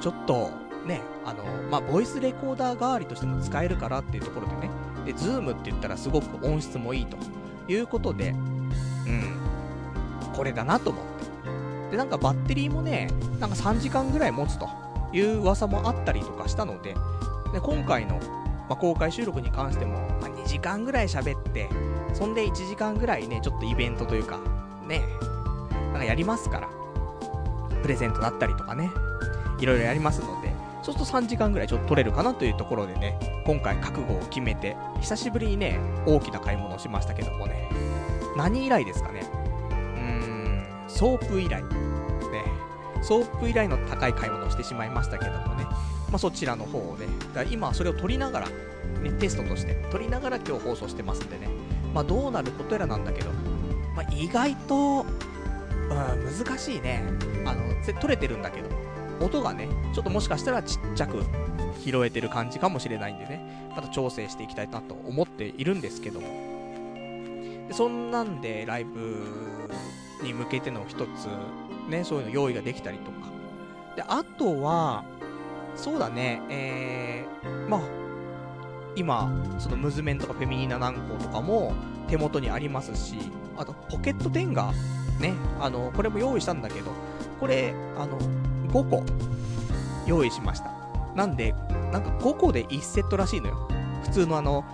[0.00, 0.50] ちょっと
[0.86, 4.70] ね、あの、まあ、ボイスレコーダー代わりとしても使えるからっていうところでね、
[5.04, 7.16] で、ズームって言ったらすごく音質もいいと
[7.68, 8.34] いうことで、う
[9.10, 9.36] ん、
[10.34, 11.90] これだなと思って。
[11.92, 14.68] で、なんかバッテリーもね、なんか3時間ぐらい持つと
[15.12, 16.94] いう噂もあったりとかしたので、
[17.52, 18.16] で今回の、
[18.68, 21.68] まあ、公開収録に関しても、まあ、2時間ぐらい喋って、
[22.14, 24.40] そんで1時間ぐらいね、ちょっとイベントというか、
[24.86, 25.02] ね、
[25.92, 26.68] なんかやりますから、
[27.82, 28.90] プレゼントだったりとかね、
[29.60, 30.45] いろいろやりますので、
[30.86, 37.68] そうすると3時間ぐらいちょっと取れるかなというところでね、今回覚悟を決めて、久しぶりにね、大きな買い物をしましたけどもね、
[38.36, 39.22] 何以来ですかね?
[39.70, 41.60] うーん、ソープ以来。
[41.64, 41.68] ね、
[43.02, 45.74] ソープ以来の高い買い物をしてしまいましたけどもね、ま
[46.14, 51.48] あ、そちらの方をね、だ今それを取りながら、ね、テストとして取りながら今日放送してますんでね、
[51.92, 53.32] まあ、どうなることやらなんだけど、
[53.96, 55.04] まあ、意外と、
[55.90, 57.02] うん、難しいね。
[57.44, 58.85] あの、取れてるんだけど、
[59.20, 61.24] 音がね、ちょっともしかしたらちっちゃく
[61.84, 66.26] 拾えてる感じかもしれないんでね、また調整していきたいなと思っているんですけども。
[67.68, 69.26] でそんなんでライブ
[70.22, 71.26] に向けての一つ、
[71.88, 73.28] ね、そういうの用意ができたりとか。
[73.96, 75.04] で、あとは、
[75.74, 77.80] そうだね、えー、まあ、
[78.94, 81.74] 今、そのムズメンとかフェミニーナ軟膏とかも
[82.08, 83.16] 手元にありますし、
[83.56, 84.72] あとポケットテンが
[85.20, 86.92] ね、あの、これも用意したんだけど、
[87.40, 88.18] これ、あの、
[88.66, 89.02] 5個
[90.06, 90.70] 用意しました。
[91.14, 91.54] なんで、
[91.92, 93.68] なんか5個で1セットらしいのよ。
[94.04, 94.64] 普通のあの、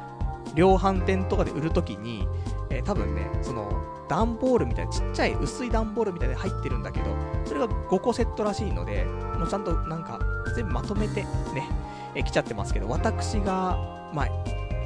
[0.55, 2.27] 量販店とかで売るときに、
[2.71, 3.71] えー、多分ね、その、
[4.09, 7.07] 段ボールみたいな、ちっちゃい薄い段ボールみたいで入ってるんだけど、
[7.47, 9.05] それが5個セットらしいので、
[9.39, 10.19] もうちゃんとなんか、
[10.55, 11.69] 全部まとめてね、
[12.15, 14.29] えー、来ちゃってますけど、私が、まあ、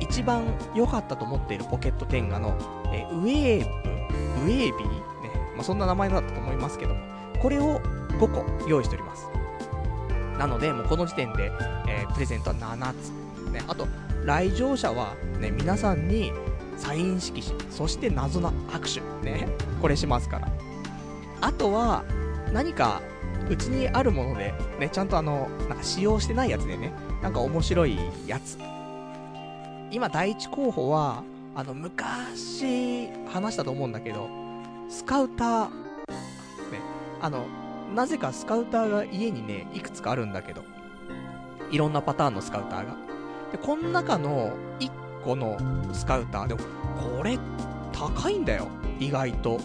[0.00, 2.56] 一番良かったと思っているポケットテンガの、
[2.92, 3.82] えー、ウェー
[4.40, 4.96] ブ、ウェービーね、
[5.56, 7.80] まあ、そんな名前だったと思いますけども、これを
[8.18, 9.28] 5個用意しております。
[10.38, 11.50] なので、もうこの時点で、
[11.88, 13.10] えー、プレゼントは7つ。
[13.50, 13.86] ね、あと、
[14.24, 16.32] 来場者は、ね、皆さんに
[16.76, 19.48] サイン色紙、そして謎の握手、ね、
[19.80, 20.48] これしますから。
[21.40, 22.04] あとは、
[22.52, 23.00] 何か、
[23.48, 28.58] うちにあるもので、ね、ちゃんとあの、なんか使用してないやつでね、なんか面白いやつ。
[29.90, 31.22] 今、第一候補は、
[31.54, 34.28] あの、昔、話したと思うんだけど、
[34.88, 35.68] スカウター、
[37.26, 37.44] あの、
[37.92, 40.62] なぜかスカウターが家にね、いくつかあるんだけど、
[41.72, 42.96] いろんなパターンのスカウターが。
[43.50, 44.90] で、この中の1
[45.24, 45.58] 個の
[45.92, 46.60] スカウター、でも、
[47.16, 47.36] これ、
[47.92, 48.68] 高いんだよ、
[49.00, 49.58] 意外と。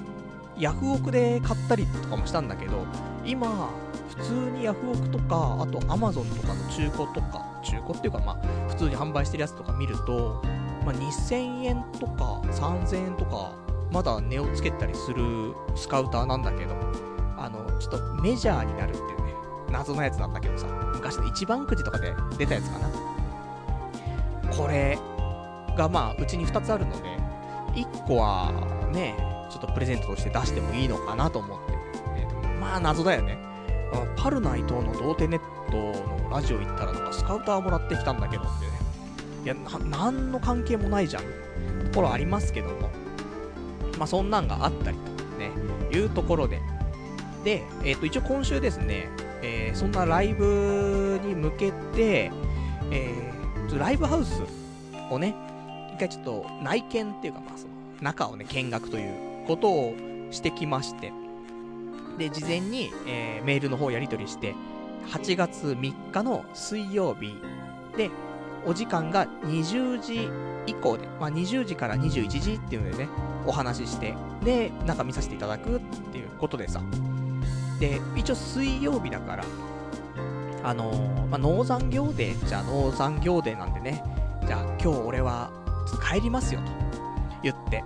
[0.58, 2.84] ヤフオクで買ったりとかもしたんだけど、
[3.24, 3.70] 今、
[4.10, 10.42] 普通にヤフオクとか、あとアマゾンとかの中古とか、中古っていうかまあ、普通に販売してるやつとか見ると、
[10.84, 13.54] まあ、2000円とか3000円とか、
[13.92, 17.11] まだ値をつけたりするスカウターなんだけど、
[17.82, 19.34] ちょっとメジャーになるっていうね、
[19.72, 22.90] 謎のやつなんだけどさ、昔の一番くじとかで出たやつかな。
[24.56, 25.00] これ
[25.76, 27.10] がまあ、うちに2つあるので、
[27.74, 28.52] 1個は
[28.94, 29.16] ね、
[29.50, 31.72] ちょっとプレゼントとして出してもいいのかなと思って。
[31.72, 32.28] ね、
[32.60, 33.38] まあ、謎だよね。
[34.16, 35.40] パルナイトの童貞ネッ
[35.72, 38.72] トのラジオ行ったらなんかスカウターもらってきたんだけどってね。
[39.44, 41.24] いや、な、なんの関係もないじゃん。
[41.24, 42.90] ところありますけども。
[43.98, 45.52] まあ、そんなんがあったりとね、
[45.92, 46.62] いうところで、
[47.44, 49.10] で、えっ、ー、と、一応今週ですね、
[49.42, 52.32] えー、そんなライブに向けて、
[52.92, 54.42] えー、ライブハウス
[55.10, 55.36] をね、
[55.94, 59.96] 一回ちょっと内見っていうか、まあその、中をね、見学ということを
[60.32, 61.12] してきまして、
[62.18, 64.56] で、事前に、えー、メールの方やり取りして、
[65.10, 67.36] 8月3日の水曜日
[67.98, 68.10] で、
[68.66, 70.30] お時間が20時
[70.68, 73.10] 以降で、まあ、20時から21時っていうのでね、
[73.48, 75.80] お話しして、で、中見させていただくっ
[76.12, 76.82] ていうことでさ、
[77.82, 79.44] で、一応水曜日だから、
[80.64, 84.04] あのー、まあ、農産業デーじゃあ農産業デーなんでね、
[84.46, 85.50] じゃあ今日俺は
[86.08, 86.72] 帰りますよと
[87.42, 87.84] 言って、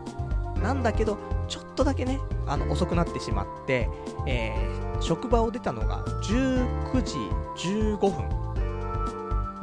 [0.61, 3.89] なんだけど、ちょっとだけね、あの、遅くなってしまって、
[4.27, 7.15] えー、職場を出たのが19時
[7.69, 8.11] 15分。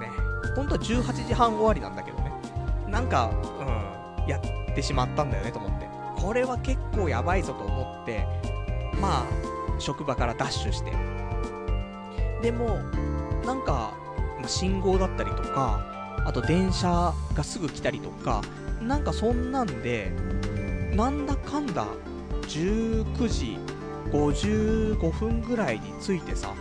[0.01, 0.09] ね、
[0.57, 2.33] 本当は18時半終わりなんだけどね、
[2.88, 5.87] なんか、うん、やってしまったんだよねと思って。
[6.16, 8.27] これは結構やばいぞと思って、
[8.99, 9.51] まあ、
[9.83, 10.92] 職場からダッシュして。
[12.40, 12.79] でも、
[13.45, 13.92] なんか、
[14.47, 15.85] 信号だったりとか、
[16.25, 18.42] あと電車がすぐ来たりとか、
[18.81, 20.12] なんかそんなんで、
[20.95, 21.87] なんだかんだ
[22.42, 23.59] 19時
[24.11, 26.55] 55分ぐらいに着いてさ、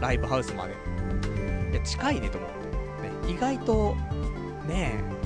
[0.00, 0.74] ライブハウスまで。
[1.72, 3.26] いや、近いねと思って。
[3.28, 3.94] ね、意外と、
[4.68, 5.22] ねえ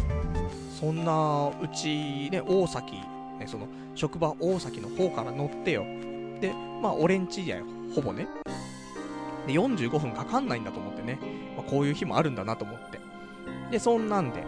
[0.79, 2.92] そんな、うち、ね、大崎、
[3.38, 5.85] ね、その、職場大崎の方から乗ってよ。
[6.40, 7.64] で、まあ、俺んちやよ。
[7.94, 8.27] ほぼね。
[9.46, 11.18] で、45分かかんないんだと思ってね。
[11.57, 12.99] まあ、こういう日もあるんだなと思って。
[13.70, 14.44] で、そんなんで。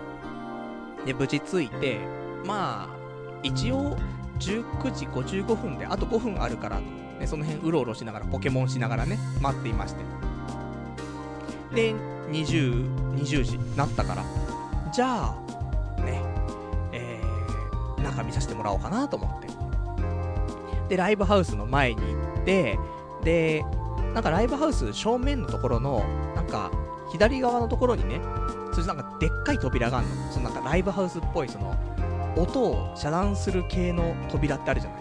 [1.06, 1.98] で、無事着いて、
[2.44, 2.98] まあ、
[3.42, 3.96] 一応、
[4.38, 10.00] 19時55分で、あと5分あるから、ね、その辺うろうろしながら、ポケモンしながらね、待っていまして。
[11.74, 11.94] で、
[12.30, 14.24] 20、20時なったから、
[14.92, 16.22] じゃあ、ね、
[16.92, 19.37] えー、中見させてもらおうかなと思って。
[20.88, 22.78] で、ライブハウスの前に行って、
[23.22, 23.64] で、
[24.14, 26.02] なんかライブハウス正面のところの、
[26.34, 26.70] なんか、
[27.12, 28.20] 左側のところにね、
[28.72, 30.32] そしてなんかでっかい扉があるの。
[30.32, 31.76] そのなんかライブハウスっぽい、その、
[32.36, 35.00] 音を遮断する系の扉ってあるじゃない。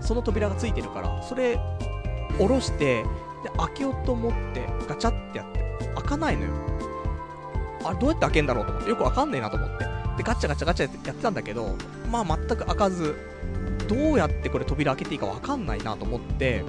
[0.00, 1.58] その扉がついてるから、それ、
[2.38, 3.02] 下ろして、
[3.42, 6.52] で、開けようと思って、ガチャってやって、開かないのよ。
[7.84, 9.84] あれ、どうやって開けんだろうと思って、よくわかんねえなと思って。
[10.16, 11.74] で、ガチャガチャガチャやってたんだけど、
[12.10, 13.16] まあ全く開かず、
[13.90, 16.62] どうやってこれ扉開けていいかわかんないなと思って、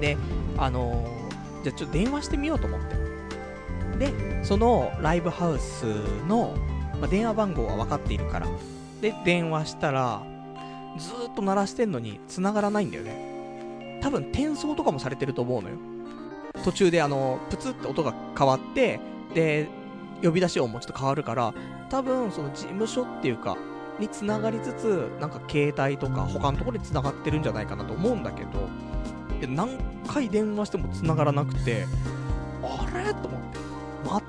[0.00, 0.16] で、
[0.56, 2.96] あのー、じゃあちょっと電話してみようと思って。
[3.98, 5.84] で、そのライブハウス
[6.26, 6.56] の、
[6.98, 8.48] まあ、電話番号は分かっているから。
[9.02, 10.22] で、電話したら、
[10.98, 14.00] ずっと鳴らしてんのに繋がらないんだよね。
[14.02, 15.76] 多分転送とかもされてると思うのよ。
[16.64, 19.00] 途中であの、プツって音が変わって、
[19.34, 19.68] で、
[20.22, 21.52] 呼び出し音もちょっと変わるから、
[21.90, 23.58] 多分その事務所っていうか、
[23.98, 28.50] に繋がりつつ、なんか携帯とか他のところに繋がってるんじゃないかなと思うんだけど、
[29.48, 31.86] 何回電話しても繋がらなくて、
[32.62, 33.12] あれ？
[33.14, 33.58] と思って、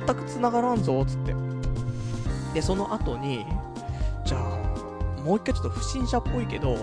[0.05, 1.35] 全く繋がらんぞ、つって。
[2.53, 3.45] で、その後に、
[4.25, 6.75] じゃあ、もう一回ちょっと不審者っぽいけど、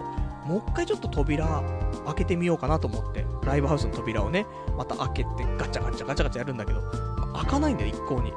[0.46, 1.62] もう一回ちょっと扉
[2.06, 6.82] 開けてみようかなと思って、ライブハウスの扉をね、また開けてガチャガチャガチャガチャやるんだけど、
[7.34, 8.32] 開かないんだよ、一向に。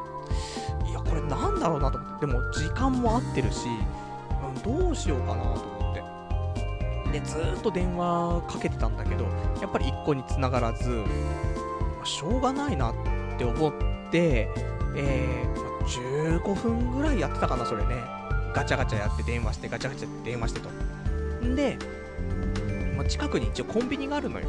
[0.90, 2.26] いや、これなんだろうなと思って。
[2.26, 3.78] でも、時間も合ってるし、うん、
[4.68, 7.20] どうしようかなと思って。
[7.20, 9.24] で、ずっと電話かけてたんだけど、
[9.62, 11.04] やっぱり一向に繋がらず、
[12.04, 12.94] しょうがないなっ
[13.38, 13.74] て思っ
[14.12, 14.50] て、
[14.96, 17.96] えー、15分ぐらいやってたかな、それね。
[18.54, 20.70] ガチャガチャやって電話して、ガチャガチャって電話してと。
[21.46, 21.78] んで、
[22.98, 24.48] ま、近くに一応コンビニがあるのよ。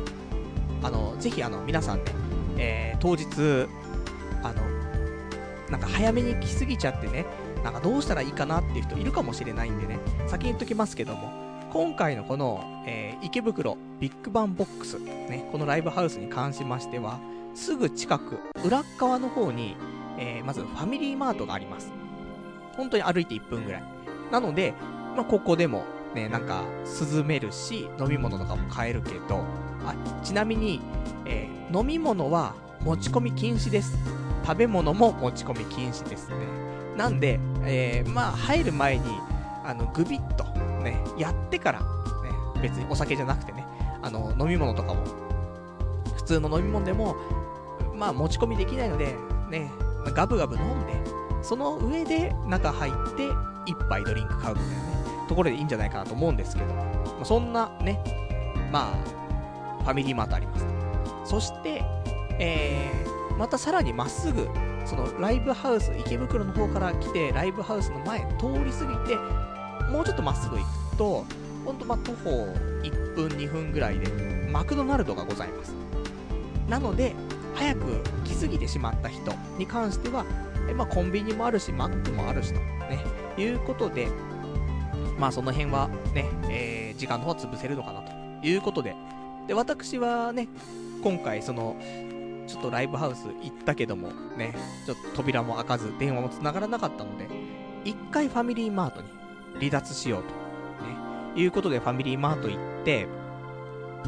[0.83, 2.13] あの、ぜひあの、皆さんね、
[2.57, 3.69] えー、当日、
[4.43, 4.69] あの、
[5.71, 7.27] なんか早めに来すぎちゃってね、
[7.63, 11.31] なんかどうしたらいいかなっていう人いるかもしれないんでね、先に言っときますけども、
[11.73, 17.21] 今回のこの、えー、池袋ビッグバンボックス、ね、このライブハウスに関しましては、
[17.55, 19.77] すぐ近く、裏側の方に、
[20.19, 21.93] えー、まずファミリーマートがあります。
[22.77, 23.83] 本当に歩いて1分ぐらい。
[24.31, 24.75] なので、
[25.17, 26.63] まあ、ここでも、ね、なんか、
[27.15, 29.45] 涼めるし、飲み物とかも買えるけど、
[29.85, 30.81] あ、ちなみに、
[31.27, 33.99] えー、飲み物は持ち込み禁止です。
[34.45, 36.37] 食べ物も持ち込み禁止ですね。
[36.99, 39.05] なんで、えー、まあ、入る前に、
[39.65, 40.43] あの、グビッと、
[40.83, 41.87] ね、やってから、ね、
[42.61, 43.65] 別にお酒じゃなくてね、
[44.03, 45.05] あの、飲み物とかも、
[46.17, 47.15] 普通の飲み物でも、
[47.95, 49.15] まあ、持ち込みできないので、
[49.49, 49.71] ね、
[50.13, 50.95] ガブガブ飲んで、
[51.41, 53.29] その上で中入って
[53.65, 56.83] 一杯ドリンク買うみたいなね、ところでいいんじゃないかなと思うんですけど、ま
[57.23, 58.03] あ、そんなね、
[58.73, 60.67] まあ、ファミリーマートあります。
[61.25, 61.85] そして、
[62.41, 64.49] えー、またさらにまっすぐ、
[64.85, 69.17] そのライブハウス、池袋の方から来て、ライブハウスの前通り過ぎて、
[69.93, 71.25] もうちょっとまっすぐ行くと、
[71.65, 72.31] ほんとま徒歩
[72.83, 74.09] 1分2分ぐらいで、
[74.51, 75.73] マクドナルドがございます。
[76.69, 77.15] なので、
[77.55, 80.25] 早く来すぎてしまった人に関しては、
[80.69, 83.05] えまあ、コンビニもあるし、マックもあるしと、ね、
[83.37, 84.09] いうことで、
[85.17, 88.13] まあその辺はね、えー、時間の方は潰せるのかなと
[88.47, 88.97] いうことで、
[89.47, 90.49] で、私はね、
[91.03, 91.77] 今回その、
[92.49, 94.55] ちょっとライブハウス行ったけども、ね、
[94.87, 97.29] ちょっと扉も開かず、電話も繋がらなかったので、
[97.85, 99.09] 一回ファミリーマートに
[99.59, 100.35] 離脱しようと、ね、
[101.37, 103.07] いうことでファミリーマート行って、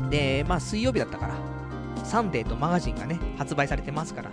[0.08, 1.34] で、まあ水曜日だったから、
[2.04, 4.30] サンデーとマガジンがね、発売されてますから、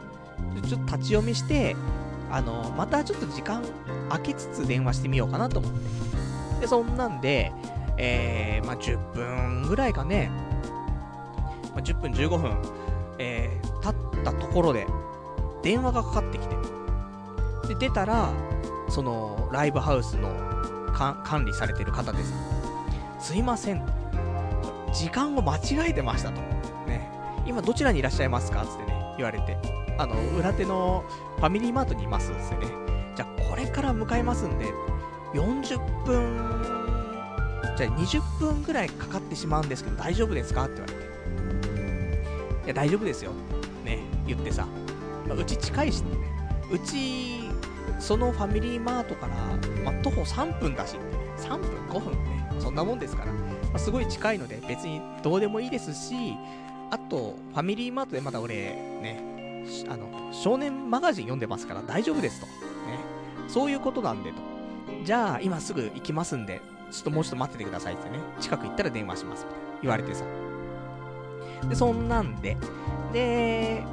[0.68, 1.76] ちょっと立ち読みして、
[2.32, 3.64] あの、またちょっと時間
[4.10, 6.62] 空けつつ電話してみようかなと思って。
[6.62, 7.52] で、そんなんで、
[7.98, 10.30] えー、まあ、10分ぐらいかね、
[11.74, 12.58] まあ、10分15分、
[13.20, 13.67] えー、
[14.32, 14.88] ったところで、
[15.64, 16.56] 電話がかかってきて、
[17.68, 18.30] で、出たら、
[18.90, 20.30] その、ライブハウスの
[21.24, 22.34] 管理されてる方です。
[23.20, 23.86] すいません。
[24.94, 26.42] 時間を間違えてましたと。
[26.88, 27.10] ね。
[27.46, 28.66] 今どちらにいらっしゃいますか？
[28.66, 29.58] つってね、言われて。
[29.98, 31.04] あの、裏手の
[31.38, 32.60] ファミリーマートにいますですね。
[33.16, 34.66] じゃあ、これから向かいますんで、
[35.34, 36.38] 40分
[37.76, 40.66] じゃあ20分ぐらいかかってしまうんですけど大丈夫ですか？
[40.66, 42.66] って言われて。
[42.66, 43.32] いや、大丈夫ですよ。
[43.88, 44.68] ね、言ってさ。
[45.36, 46.18] うち近いしね。
[46.72, 47.50] うち、
[48.00, 49.36] そのファミリーマートから、
[49.84, 50.98] まあ、徒歩3分だし、
[51.38, 52.50] 3分 ?5 分ね。
[52.60, 53.32] そんなもんですから。
[53.32, 53.42] ま
[53.76, 56.36] あ、すごい近いので、別にどうでもいいですし、
[56.92, 62.46] あと、ファミリーマートでまだ俺、ね、あの、少年マガジン読んでますから大丈夫ですと。
[62.46, 62.52] ね。
[63.48, 64.38] そういうことなんでと。
[65.04, 66.62] じゃあ、今すぐ行きますんで、
[66.92, 68.20] ちょっともうちょっと待っててくださいってね。
[68.40, 70.24] 近く行ったら電話しますって言われてさ。
[71.70, 72.58] で、そんなんで、
[73.14, 73.84] で、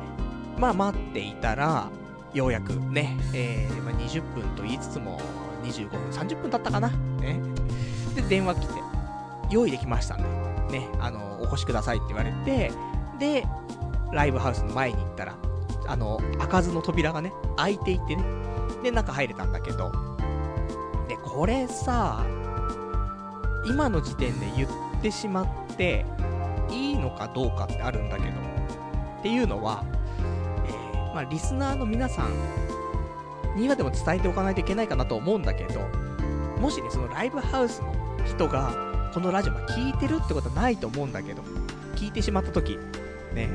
[0.59, 1.89] まあ待っていたら、
[2.33, 5.21] ようやくね、えー、まあ、20分と言いつつも、
[5.63, 6.89] 25分、30分経ったかな。
[7.21, 7.41] ね。
[8.15, 8.75] で、電話来て、
[9.51, 10.19] 用意できましたん
[10.69, 12.73] で、ね、あの、お越しくださいって言われて、
[13.19, 13.47] で、
[14.13, 15.37] ライブハウスの前に行ったら、
[15.87, 18.25] あの、開かずの扉がね、開いていってね、
[18.83, 19.93] で、中入れたんだけど、
[21.09, 22.25] で、これさ、
[23.67, 24.69] 今の時点で言っ
[25.01, 26.05] てしまって、
[26.71, 28.31] いいのかどうかってあるんだけど、
[29.21, 29.85] っていうのは、
[30.67, 32.31] えー、まあ、リスナーの皆さん
[33.57, 35.81] にはでも伝えておかないといけないかなと思うんだけど、
[36.61, 37.95] もしね、そのライブハウスの
[38.25, 41.43] 人が、このラジオ、ま、聞いてるってことはないと思うんだけど、
[41.95, 42.79] 聞いてしまった時、
[43.33, 43.49] ね、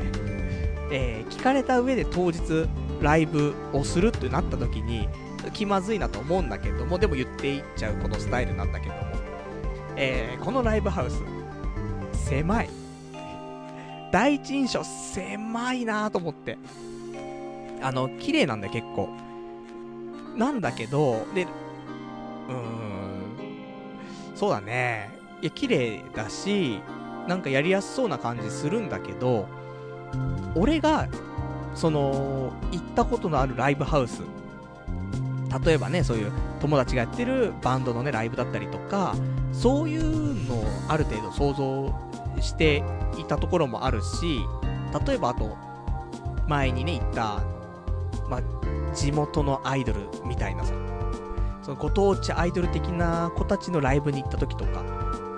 [0.92, 2.68] えー、聞かれた上で当日、
[3.02, 5.10] ライブをするってなった時に、
[5.54, 9.02] 気まずいなと思うんだけども、でも言っていっちゃうこのスタイルなんだけども、
[9.96, 11.22] えー、このライブハウス、
[12.14, 12.79] 狭い。
[14.12, 16.58] 第一印象狭いなと思って。
[17.82, 19.10] あの、綺麗なんだよ、結構。
[20.36, 25.10] なんだけど、で、うーん、そうだね。
[25.42, 26.82] いや、綺麗だし、
[27.28, 29.48] なんかやりやすそうな感じするんだけど、
[30.56, 31.08] 俺が、
[31.76, 34.22] その、行ったことのあるライブハウス、
[35.66, 39.16] 例えばね、そういう友達がやってるバンドのね、ライブだったりとか、
[39.54, 42.09] そういうのをある程度想像
[42.42, 42.84] して
[43.18, 44.40] いたところもあるし、
[45.06, 45.58] 例えばあと、
[46.48, 47.42] 前にね、行った、
[48.30, 48.42] ま、
[48.94, 50.74] 地元のアイドルみたいなさ、
[51.62, 54.84] そのご当地アイドル的な子たちのライブに行った時とか、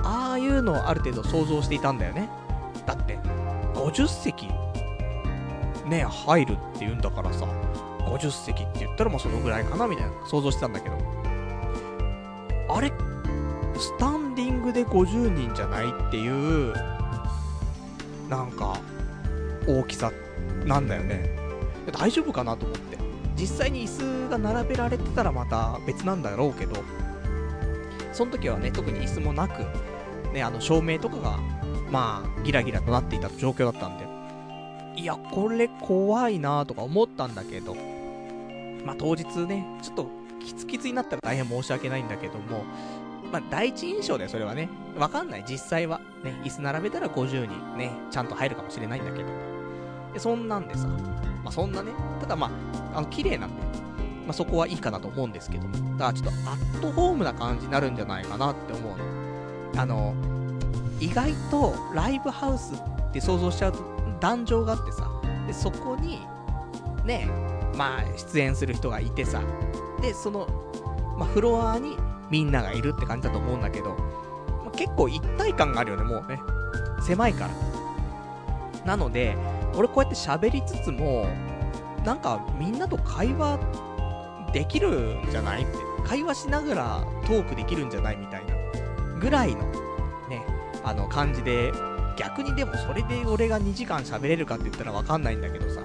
[0.04, 2.30] ああいうのをある程度想像していたんだよね。
[2.86, 3.20] だって、
[3.76, 4.48] 50席、
[5.88, 7.46] ね、入るって言うんだからさ、
[8.06, 10.98] 50席って言ったらまあそのぐらいかなみたいな想像してたんだけど、
[12.70, 12.92] あれ、
[13.80, 16.74] スタンディングで50人じゃないっていう、
[18.30, 18.80] なんか、
[19.68, 20.12] 大きさ
[20.66, 21.38] なんだよね。
[21.92, 22.98] 大丈夫かなと思って。
[23.36, 26.84] 実際に椅子が並べられてたらまた別なんだろうけど、
[28.14, 29.66] その時はね、特に椅子もなく、
[30.34, 31.40] ね、あの照明とかが、
[31.90, 37.76] まあ、ギラギラとなっていた状況だったんで、いや、これ怖いなとか思ったんだけど、
[38.86, 40.08] まあ当日ね、ちょっと
[40.40, 42.64] キツキツになったら大変申し訳ないんだけども、
[43.32, 46.00] まあ第一印象でそれはね、わかんない、実際は。
[46.24, 49.30] ね、椅子並べたら50人ね、ちゃんと入るかもしれないんだけど。
[50.14, 52.48] で、そんなんでさ、まあそんなね、ただま
[52.94, 53.62] あ、あの、綺麗なんで、
[54.26, 55.68] まあそこはいいかなと思うんですけど。
[55.68, 59.82] も、だからちょっとアットホームな感じになるんじゃないかなって思うの。
[59.82, 60.14] あの、
[61.00, 63.80] 意外とライブハウスって想像しちゃうと
[64.20, 65.10] 壇上があってさ、
[65.48, 66.20] で、そこに、
[67.06, 67.28] ね、
[67.76, 69.42] まあ、出演する人がいてさ、
[70.02, 70.48] で、その、
[71.18, 71.98] まあ、フロアに
[72.32, 73.90] みんながいるって感じだと思うんだけど、
[74.64, 76.40] まあ、結構一体感があるよね、もうね。
[77.02, 77.52] 狭いから。
[78.86, 79.36] なので、
[79.76, 81.28] 俺こうやって喋りつつも、
[82.06, 83.60] なんかみんなと会話
[84.54, 85.64] できるんじゃない？
[85.64, 85.78] って。
[86.04, 88.56] 会話しながらトークできるんじゃないみたいな。
[89.20, 89.62] ぐらいの、
[90.30, 90.42] ね、
[90.84, 91.72] あの感じで、
[92.18, 95.82] 逆にでもそれで俺が2時間喋れるかって言ったらわかんないんだけどさ、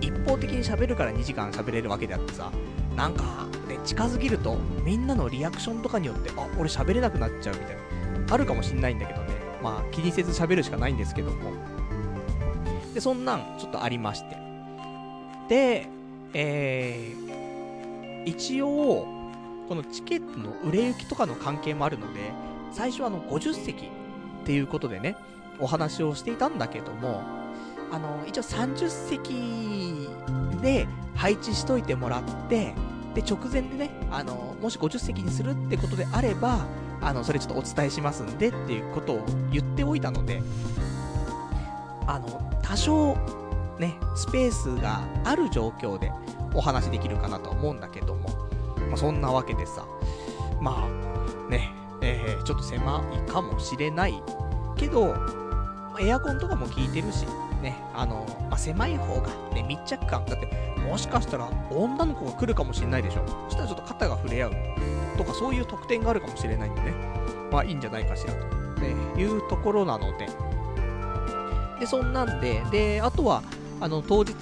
[0.00, 2.52] 一方的に喋るから2時間喋れるわけであってさ、
[2.94, 3.46] なんか、
[3.86, 8.34] 近づぎると、みんなのリアクションとかによって、あ、俺喋れなくなっちゃうみたいな。
[8.34, 9.28] あるかもしんないんだけどね。
[9.62, 11.52] まあ、気にせず喋るしかないんですけども。
[12.92, 14.36] で、そんなん、ちょっとありまして。
[15.48, 15.86] で、
[16.34, 19.06] えー、一応、
[19.68, 22.32] このチケットの売れ行きとかの関係もあるので、
[22.72, 23.88] 最初はあの、50席っ
[24.44, 25.16] ていうことでね、
[25.58, 27.22] お話をしていたんだけども、
[27.92, 30.08] あの、一応30席
[30.60, 32.74] で配置しといてもらって、
[33.16, 36.66] で、直前でね、あの、もし50席にするってことであれば、
[37.00, 40.42] あの、それちょっとお伝えしますんでっていうことを言っておいたので、
[42.06, 43.16] あの、多少、
[43.78, 46.12] ね、スペースがある状況で
[46.52, 48.28] お話できるかなと思うんだけども、
[48.88, 49.86] まあ、そんなわけでさ、
[50.60, 54.22] まあ、ね、えー、ちょっと狭いかもしれない
[54.76, 55.16] けど、
[55.98, 57.24] エアコンとかも効いてるし、
[57.62, 60.26] ね、あの、まあ、狭い方が、ね、密着感。
[60.26, 63.26] だって、もしかしたら女の子が来るかもしれないでしょ。
[63.48, 64.52] そしたらちょっと肩が触れ合う。
[65.16, 66.92] とかそういう特典があるかもしれないんでね、
[67.50, 68.46] まあいいんじゃないかしらと、
[68.80, 70.28] ね、いうところなので、
[71.80, 73.42] で、そんなんで、で、あとは、
[73.80, 74.34] あの、当日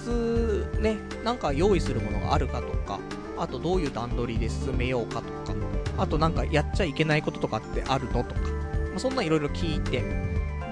[0.79, 2.99] ね、なんか用意するものがあるかとか、
[3.37, 5.53] あとどういう段取りで進めようかとか、
[5.97, 10.01] あとなんかやっちゃいけないこととかってあるのとか、まあ、そんなんいろいろ聞いて、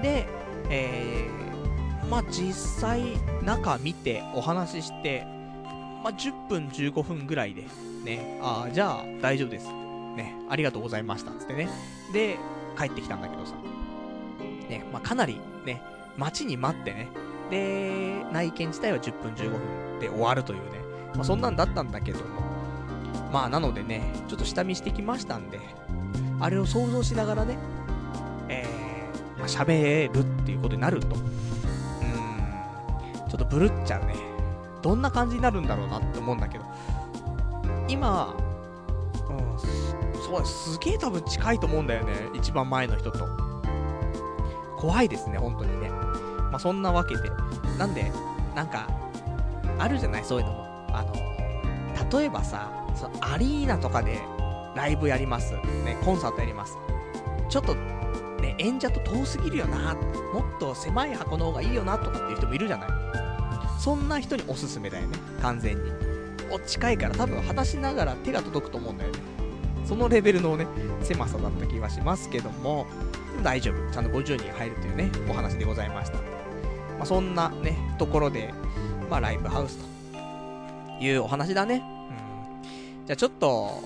[0.02, 0.26] で、
[0.70, 5.26] えー、まあ実際中見てお話しして、
[6.04, 7.64] まあ10分15分ぐらいで、
[8.04, 9.68] ね、ああ、じゃあ大丈夫です。
[9.68, 11.30] ね、ありがとうございました。
[11.32, 11.70] つってね。
[12.12, 12.36] で、
[12.78, 13.54] 帰ってきたんだけどさ。
[14.68, 15.80] ね、まあかなりね、
[16.18, 17.08] 待ちに待ってね。
[17.50, 19.60] で、内見自体は10分15分
[19.98, 20.64] で終わるというね。
[21.14, 22.24] まあそんなんだったんだけども。
[23.32, 25.58] まあなのでね、ちょっと下見してきましたんで、
[26.38, 27.56] あれを想像しながらね、
[28.50, 31.06] えー、まあ、喋るっていうことになると。
[31.06, 31.16] うー
[33.26, 34.33] ん、ちょっとブルっちゃうね。
[34.84, 36.64] どんな感じになるんだろうなって思うんだけど。
[37.88, 38.34] 今、
[39.30, 39.58] うん、
[40.20, 42.12] そうすげえ多分近いと思うんだよね。
[42.34, 43.26] 一番前の人と。
[44.76, 45.88] 怖いですね、本当にね。
[45.88, 47.30] まあ、そんなわけで。
[47.78, 48.12] なんで、
[48.54, 48.86] なんか、
[49.78, 50.86] あるじゃない、そういうのも。
[50.92, 51.14] あの、
[52.18, 54.20] 例えばさ、そのアリーナとかで
[54.76, 55.54] ライブやります。
[55.54, 56.76] ね、コンサートやります。
[57.48, 59.94] ちょっと、ね、演者と遠すぎるよな、
[60.34, 63.03] もっと狭い箱の方がいいよな、とかっていう人もいるじゃない？
[63.78, 65.90] そんな人におすすめだよね、完全に。
[66.50, 69.18] お、近いから多分話しながら手が届くと思うんだよね。
[69.84, 70.66] そのレベルのね、
[71.02, 72.86] 狭さだった気がしますけども、
[73.42, 73.92] 大丈夫。
[73.92, 76.18] ちゃんと50人入るというね、お話でございました。
[76.18, 78.52] まあ、そんなね、ところで、
[79.10, 81.82] まあ、ライブハウスというお話だね。
[82.18, 82.34] うん
[83.06, 83.82] じゃあちょっと、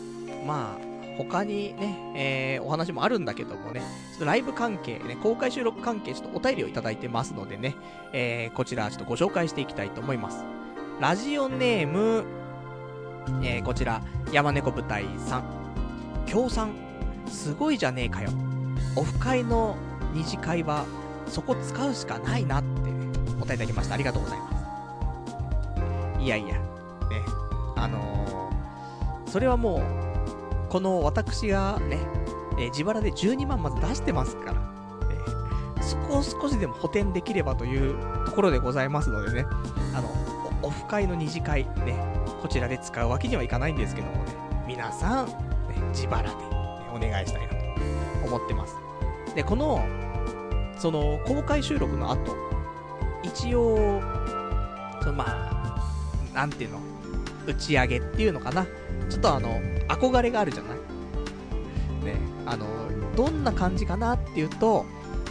[0.47, 0.88] まあ、
[1.19, 3.81] 他にね、えー、お話もあるんだけどもね、
[4.13, 7.75] ちょっとライブ関係、ね、公開収録関係、ちょっとお便りをいただいてますのでね、
[8.13, 10.45] えー、こちらちょっとご紹介していきたいと思います。
[11.01, 12.25] ラジオネーム、
[13.43, 14.01] えー、こちら、
[14.33, 15.45] 山猫舞台さん。
[16.27, 16.71] 協賛、
[17.27, 18.31] すごいじゃねえかよ。
[18.95, 19.77] オフ会の
[20.15, 20.85] 二次会は、
[21.27, 22.91] そこ使うしかないなって、ね、
[23.41, 23.95] お答えいただきました。
[23.95, 24.51] ありがとうございま
[26.19, 26.23] す。
[26.23, 26.61] いやいや、ね、
[27.77, 28.19] あのー
[29.29, 30.08] それはもう、
[30.69, 31.99] この私がね、
[32.59, 34.73] えー、自腹で12万まず出してますから、
[35.11, 37.97] えー、そこを少しでも補填できればという
[38.27, 39.47] ところでございますのでね、
[39.95, 40.09] あの、
[40.63, 41.97] オフ会の二次会ね、
[42.43, 44.33] こちらで使うわけにはいかないんですけどもね、
[44.67, 45.35] 皆さん、ね、
[45.91, 46.35] 自腹で、ね、
[46.95, 48.77] お願いしたいなと思ってます。
[49.35, 49.85] で、この、
[50.77, 52.37] その、公開収録の後、
[53.23, 54.01] 一応、
[55.01, 56.81] そのまあ、なんていうの、
[57.47, 58.67] 打ち上げっていうのかな。
[59.09, 60.79] ちょっとあの、憧れがあるじゃない？
[62.05, 62.67] ね、あの、
[63.17, 64.85] どんな感じかなっていうと、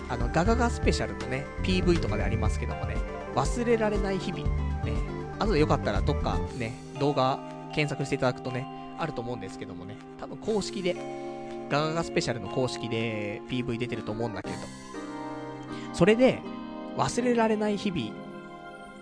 [0.10, 2.96] あの、ガガガスペシャルのね、PV とかでありますけどもね、
[3.36, 4.44] 忘れられない日々、
[4.84, 4.94] ね、
[5.40, 7.40] 後でよかったらどっかね、動画
[7.74, 8.68] 検索していただくとね、
[9.00, 10.96] あると思うんですけどもね、多分公式で、
[11.70, 14.56] ガガガスペシャルの公式で PV 出てると思うんだけど、
[15.94, 16.42] それで、
[16.98, 18.12] 忘れられない日々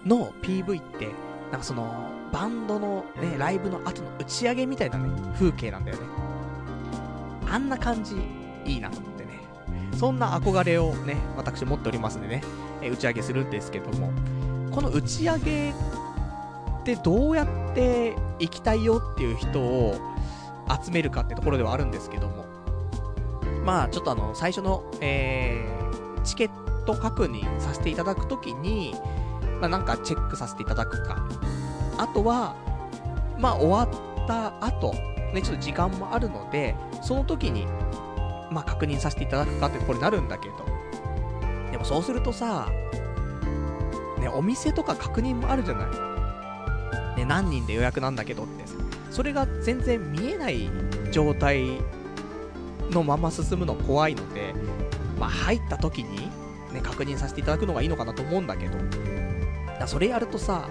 [0.05, 1.07] の PV って、
[1.51, 6.04] なんかその、バンドのね、ライブの後の打ち上げみたいなね、風景なんだよね。
[7.50, 8.18] あんな感じ、
[8.66, 9.40] いいなと思ってね。
[9.98, 12.44] そんな憧れをね、私持っておりますんでね、
[12.82, 14.12] え打ち上げするんですけども、
[14.70, 15.74] この打ち上げっ
[16.84, 19.96] てどうやって行きたいよっていう人を
[20.84, 22.46] 集めるかってところではあるんですけども、
[23.64, 28.94] まあちょっとあの、最初の、えー、チケット確認させていただくときに、
[29.62, 31.26] まあなんかチェックさせていただくか、
[31.98, 32.56] あとは、
[33.38, 34.93] まあ終わった後、
[35.34, 37.66] ね、ちょっと時間もあるので、その時に、
[38.52, 40.56] まあ確認させていただくかってところになるんだけど、
[41.72, 42.70] でもそうするとさ、
[44.20, 47.20] ね、お店とか確認もあるじゃない。
[47.20, 48.76] ね、何人で予約なんだけどってさ、
[49.12, 50.70] それが全然見えない
[51.12, 51.82] 状態
[52.91, 54.54] のまま進むの怖いので、
[55.20, 56.30] まあ入った時に、
[56.74, 58.78] ね、確認させていただくのがいいのかなと思うんだけど、
[59.80, 60.68] だそれやるとさ、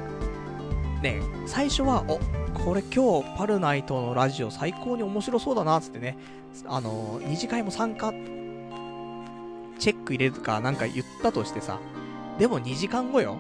[1.05, 2.19] ね、最初は、お、
[2.65, 6.17] これ今日パルナイトのラジオ最高に面白そうだな、つってね、
[6.65, 8.11] あの、二次会も参加、
[9.79, 11.79] チェック入れるかなんか言ったとしてさ、
[12.39, 13.39] でも2時間後よ。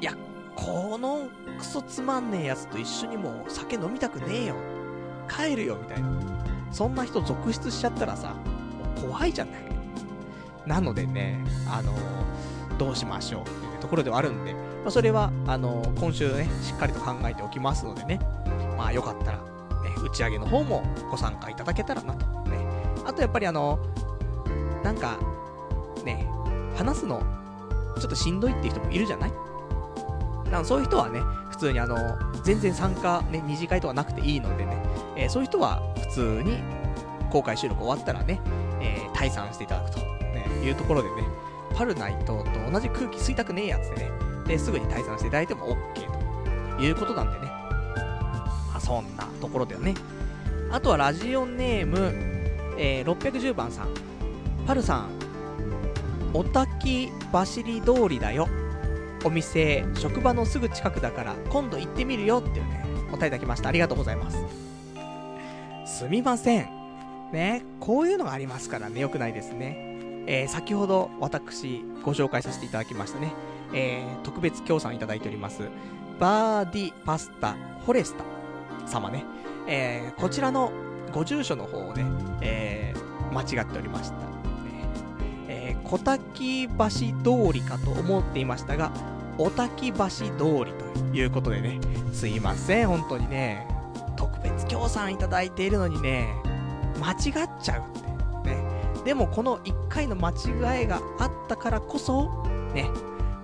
[0.00, 0.14] いや、
[0.56, 1.28] この
[1.58, 4.54] クソつまんねえやつと一緒にもう酒飲みたくねえよ。
[5.28, 6.08] 帰るよ、みたいな。
[6.72, 8.34] そんな人続出しちゃったらさ、
[9.06, 9.54] 怖いじゃない。
[10.66, 11.92] なのでね、あの
[12.78, 18.18] どうしましょうっていうところではあるんで、まあ、それは、あのー、今週ね、しっかりと考えておきますのでね、
[18.78, 19.44] まあよかったら、ね、
[20.02, 22.26] 打ち上げの方もご参加いただけたらなと。
[22.48, 22.56] ね。
[23.06, 23.78] あとやっぱりあの、
[24.82, 25.18] なんか、
[26.04, 26.26] ね、
[26.76, 27.22] 話すの、
[27.98, 29.32] ちょっとしんどいっていう人もいるじゃない？
[30.50, 31.20] なんそういう人はね、
[31.50, 31.96] 普通にあの、
[32.42, 34.76] 全然参加、ね、二次会とかなくていいのでね、
[35.16, 36.62] え、そういう人は普通に
[37.30, 38.40] 公開収録終わったらね、
[38.80, 41.22] え、退散していただくと、ね、いうところでね、
[41.76, 44.10] パルナイトと同じ空気吸いたくねえやつでね、
[44.50, 47.46] で、すぐに退散していただいても OK ということなんでね。
[47.46, 49.94] まあ、そんなところだよね。
[50.72, 52.12] あとはラジオネーム、
[52.76, 53.88] えー、610番さん。
[54.66, 55.10] パルさん、
[56.34, 58.48] おたき走り通りだよ。
[59.24, 63.68] お店、職場のすぐ近くだから、今度行ってみるよっていうね、お便りいただきました。
[63.68, 64.38] ありがとうございます。
[65.86, 66.68] すみません。
[67.32, 69.76] ね、こういうのがありますからね、良くないですね。
[70.26, 73.32] えー、先ほど私ご紹介させていただきましたね、
[73.72, 75.62] えー、特別協賛いただいております、
[76.18, 77.54] バーディパスタ
[77.84, 78.24] フォレスタ
[78.86, 79.24] 様ね、
[79.66, 80.72] えー、こちらの
[81.12, 82.04] ご住所の方をね、
[82.40, 84.16] えー、間違っておりました。
[85.48, 88.92] えー、小滝橋通りかと思っていましたが、
[89.38, 90.24] 小滝橋通
[90.64, 91.80] りということでね、
[92.12, 93.66] すいません、本当にね、
[94.16, 96.34] 特別協賛いただいているのにね、
[97.00, 98.50] 間違っちゃうって。
[98.50, 98.62] ね。
[99.04, 102.44] でもこの1回の間違いがあったからこそ、
[102.74, 102.90] ね、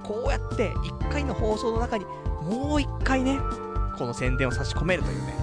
[0.07, 3.39] こうやって1回の放送の中にもう1回ね、
[3.99, 5.35] この宣伝を差し込めるというね、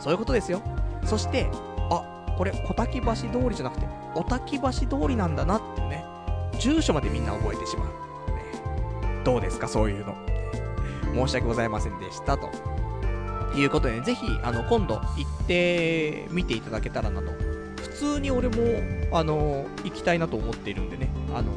[0.00, 0.62] そういうことですよ。
[1.04, 1.50] そして、
[1.90, 6.04] あ、これ小滝橋通りじゃなくて、小滝橋通りなんだなってね、
[6.58, 7.86] 住所までみんな覚えてしまう。
[8.30, 10.14] ね、どうですか、そういうの。
[11.14, 12.48] 申し訳ございませんでしたと。
[13.54, 17.32] いうことでね、ぜひ、あの、今度行ってみていただけたらなと。
[17.82, 18.56] 普通に俺も、
[19.12, 21.52] あの、行きたいなと思っているんでね、あの、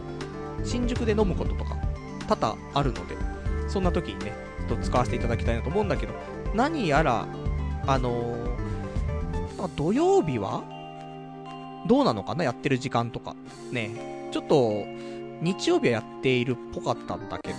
[0.63, 1.77] 新宿で飲むこととか、
[2.31, 3.17] 多々あるので、
[3.67, 4.33] そんな時にね、
[4.69, 6.13] ちょっと使わせていただきたいなと思うんだけど、
[6.55, 7.27] 何やら、
[7.87, 10.63] あのー、土曜日は
[11.87, 13.35] どうなのかなやってる時間とか。
[13.71, 14.85] ねちょっと、
[15.41, 17.55] 日曜日はやっているっぽかったんだけど、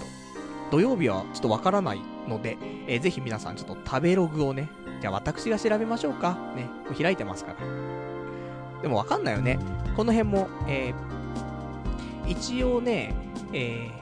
[0.71, 2.57] 土曜日はちょっとわからないので、
[2.87, 4.71] えー、ぜひ皆さんちょっと食べログをね、
[5.03, 6.39] じゃあ私が調べましょうか。
[6.57, 7.59] ね、開いてますから。
[8.81, 9.59] でもわかんないよね。
[9.97, 13.15] この辺も、えー、一応ね、
[13.53, 14.02] えー、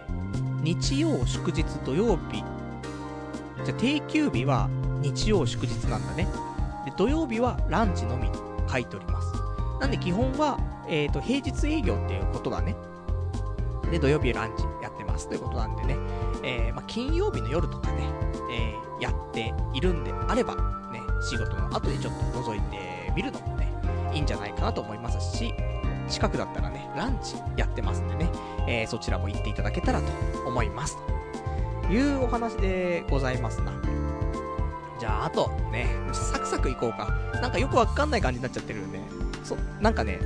[0.62, 2.44] 日曜祝日土曜日。
[3.64, 4.68] じゃ定休日は
[5.00, 6.26] 日曜祝日なんだね。
[6.84, 8.30] で、土曜日はランチのみ
[8.70, 9.32] 書いております。
[9.80, 10.58] なんで基本は、
[10.88, 12.76] えっ、ー、と、平日営業っていうことだね。
[13.90, 15.96] で、土曜日ランチやってますということなんでね。
[16.42, 18.08] えー、まあ、金曜日の夜とかね、
[18.52, 20.54] えー、やっているんであれば、
[20.92, 23.72] ね、仕事の後でちょっと覗いてみるのもね、
[24.12, 25.54] いいんじゃないかなと思いますし、
[26.08, 28.30] 近くだったらね、ランチやってますんでね、
[28.70, 30.06] えー、そちらも行っていただけたらと
[30.46, 30.96] 思います。
[31.82, 33.72] というお話でございますな。
[35.00, 37.08] じゃあ、あと、ね、サクサクいこうか。
[37.42, 39.00] なんかよくわかんない感じになっちゃってるんで、
[39.42, 40.20] そ、なんかね、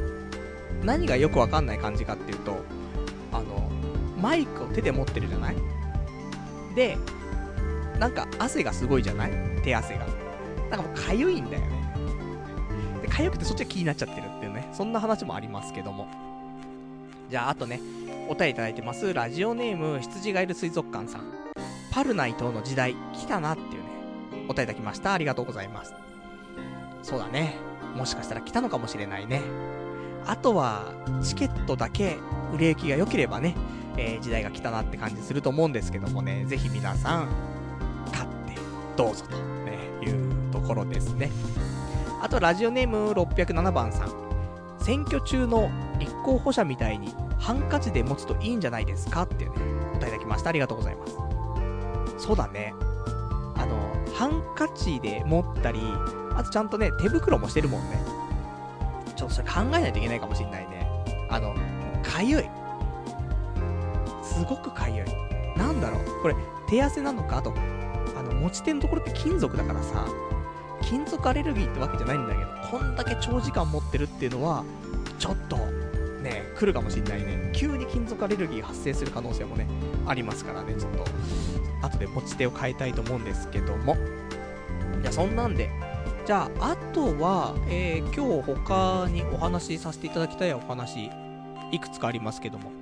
[0.82, 2.58] 何がよくわかんない感じかっていうと、
[3.32, 3.70] あの、
[4.20, 5.56] マイクを手で持ってるじゃない？
[6.74, 6.98] で、
[7.98, 9.30] なんか汗がすごいじゃない？
[9.62, 10.06] 手汗が。
[10.70, 11.68] なんかもう痒いんだよね。
[13.00, 16.08] で、痒くてそっちが気になっちゃってるっていうね、そんな話もありますけども。
[17.30, 17.80] じゃあ、あとね、
[18.28, 19.12] お便りいただいてます。
[19.12, 21.22] ラジオネーム、羊がいる水族館さん。
[21.90, 23.88] パルナイトの時代、来たなっていうね、
[24.32, 25.12] お便りいただきました。
[25.12, 25.94] ありがとうございます。
[27.02, 27.56] そうだね。
[27.94, 29.42] もしかしたら来たのかもしれないね。
[30.26, 32.16] あとは、チケットだけ
[32.54, 33.54] 売れ行きが良ければね、
[33.96, 37.28] えー、時代が来たなって感じすると思うんですけどもね、ぜひ皆さん、
[38.10, 38.58] 買って
[38.96, 41.30] どうぞと、ね、いうところですね。
[42.22, 44.24] あと、ラジオネーム607番さん。
[44.80, 47.14] 選挙中の立候補者みたいに
[47.44, 49.56] ハンカチで持つといいんじゃないですかっていうね、
[49.92, 50.48] 答えいただきました。
[50.48, 51.14] ありがとうございます。
[52.16, 52.72] そうだね。
[53.54, 53.76] あの、
[54.14, 55.78] ハンカチで持ったり、
[56.34, 58.02] あとちゃんとね、手袋もしてるもんね。
[59.14, 60.88] ちょっとそれ考えないといけないかもしんないね。
[61.28, 61.54] あの、
[62.02, 62.44] かゆい。
[64.22, 65.06] すごくかゆい。
[65.54, 66.34] なんだろう、これ、
[66.66, 67.36] 手汗なのか？
[67.36, 67.52] あと、
[68.16, 70.06] あの、持ち手のところって金属だからさ、
[70.80, 74.64] 金属アレルギーってわけじゃないんだけど、こんだけ長時間持ってるっていうのは、
[75.18, 75.58] ちょっと、
[76.54, 77.50] 来るかもしんないね。
[77.52, 79.66] 急に金属アレルギー発生する可能性もね、
[80.06, 81.04] ありますからね、ちょっと、
[81.82, 83.96] 後で持ち手を変えたいと思うんですけども。
[85.02, 85.70] じゃあ、そんなんで、
[86.24, 91.10] じゃあ、あとは、えー、今日他にお話しさせていただきたいお話、
[91.70, 92.72] いくつかありますけども。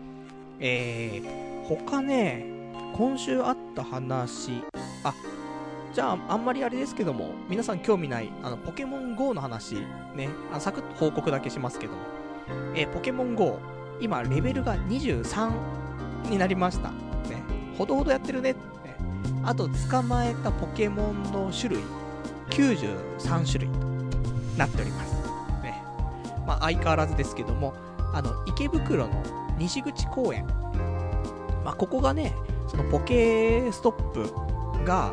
[0.60, 2.44] えー、他ね、
[2.94, 4.62] 今週あった話、
[5.02, 5.12] あ、
[5.92, 9.74] じゃあ、あんまりあれですけども、皆さん興味ない、あの、ポケモン GO の話、
[10.14, 11.98] ね、あサクッと報告だけしますけども、
[12.74, 13.58] えー、ポケモン GO、
[14.00, 15.50] 今、レベルが23
[16.30, 16.90] になりました。
[16.90, 17.42] ね、
[17.76, 18.52] ほどほどやってるね。
[18.52, 18.58] ね
[19.44, 21.84] あと、捕まえたポケモンの種類、
[22.50, 23.78] 93種類と
[24.56, 25.14] なっております。
[25.62, 25.82] ね。
[26.46, 27.74] まあ、相変わらずですけども、
[28.12, 29.22] あの、池袋の
[29.58, 30.46] 西口公園。
[31.64, 32.34] まあ、ここがね、
[32.68, 35.12] そのポケストップが、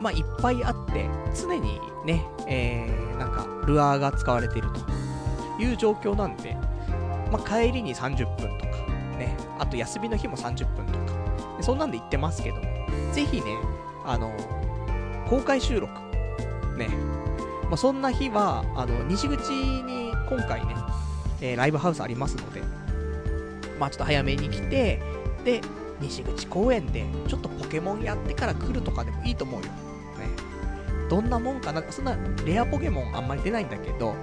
[0.00, 4.95] まあ、いっぱいあって、常にね、えー、なんか、ルアーが使われていると
[5.58, 6.54] いう状況なんで、
[7.30, 8.70] まあ、帰りに30分とか、
[9.18, 12.62] ね、あと休みの日も30分とか、そんなんで行ってますけども、
[13.12, 13.44] ぜひね、
[14.04, 14.32] あの、
[15.28, 15.92] 公開収録、
[16.76, 16.88] ね、
[17.64, 20.74] まあ、そんな日は、あの、西口に今回ね、
[21.40, 22.62] えー、ライブハウスありますので、
[23.78, 25.00] まあちょっと早めに来て、
[25.44, 25.60] で、
[26.00, 29.66] 西口公園で、ちょっとポケモンやってから来るとかでもいいと思うよ。
[29.66, 29.70] ね。
[31.08, 34.14] どんなもんかな、そんなレアポケモンあんまり出ないんだけど、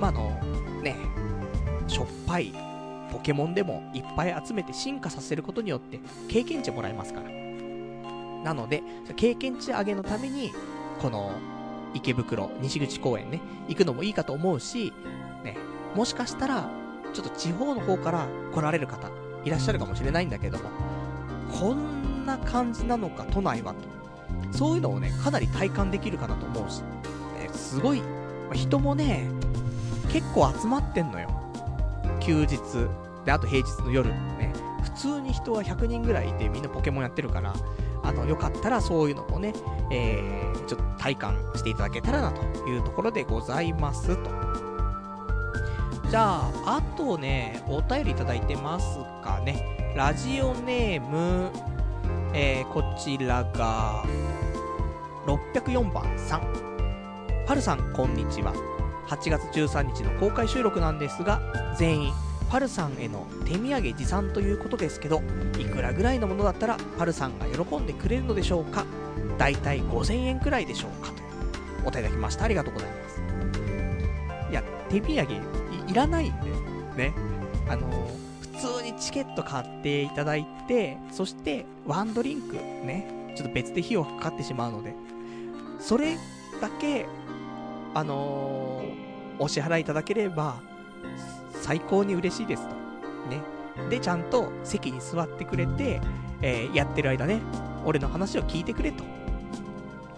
[0.00, 0.40] まあ、あの、
[1.92, 2.52] しょっぱい
[3.12, 7.30] ポケモンでもいっぱい集めて進化させることによって経験値もらえますから。
[8.42, 8.82] なので、
[9.14, 10.50] 経験値上げのために、
[11.00, 11.32] この
[11.94, 14.92] 池袋、西口公園ね、行くのもいいかと思うし、
[15.44, 15.56] ね、
[15.94, 16.70] もしかしたら、
[17.12, 19.10] ちょっと地方の方から来られる方、
[19.44, 20.70] いらっしゃるかもしれないんだけども、
[21.52, 24.56] こんな感じなのか、都内はと。
[24.56, 26.80] そういうのをね、かなり体感できるかなと思うし、
[27.38, 28.02] ね、すごい、
[28.54, 29.28] 人もね、
[30.10, 31.41] 結構集まってんのよ。
[32.22, 32.58] 休日。
[33.24, 34.10] で、あと平日の夜。
[34.10, 34.52] ね。
[34.82, 37.54] 普通に人は100人ぐらいいてみんなポケモンやってるから、
[38.02, 39.52] あの、よかったらそういうのもね、
[39.90, 44.30] えー、ちょっと体感していただけたらなというところでございますと。
[46.10, 49.94] じゃあ、あとね、お便りいただいてますかね。
[49.96, 51.50] ラジオネーム、
[52.34, 54.04] えー、こちらが、
[55.26, 56.42] 604番さん。
[57.46, 58.71] パルさん、こんにちは。
[59.12, 61.40] 8月13日の公開収録なんですが、
[61.78, 62.12] 全員、
[62.48, 65.22] パルさんへの手土産持参ということですけど、
[65.58, 68.86] いくらぐらいのものだったら、パルさんが喜んでくれるのでしょうか？
[69.36, 71.22] だいたい5000円くらいでしょうかと
[71.82, 72.44] お答えいただきました。
[72.44, 73.22] ありがとうございます。
[74.50, 75.32] いや、手土産
[75.88, 76.50] いらないんで、
[76.96, 77.14] ね。
[77.68, 77.86] あの、
[78.40, 84.94] 普通にチケット買っていただいて、そしてワンドリンクね、ちょっと別で費用かかってしまうので、
[85.80, 86.16] それ
[86.60, 87.06] だけ、
[87.94, 89.01] あのー、
[89.38, 90.56] お支払いいただければ、
[91.60, 92.74] 最高に嬉しいですと。
[93.28, 93.42] ね。
[93.88, 96.00] で、ちゃんと席に座ってくれて、
[96.40, 97.40] えー、やってる間ね、
[97.84, 99.04] 俺の話を聞いてくれと。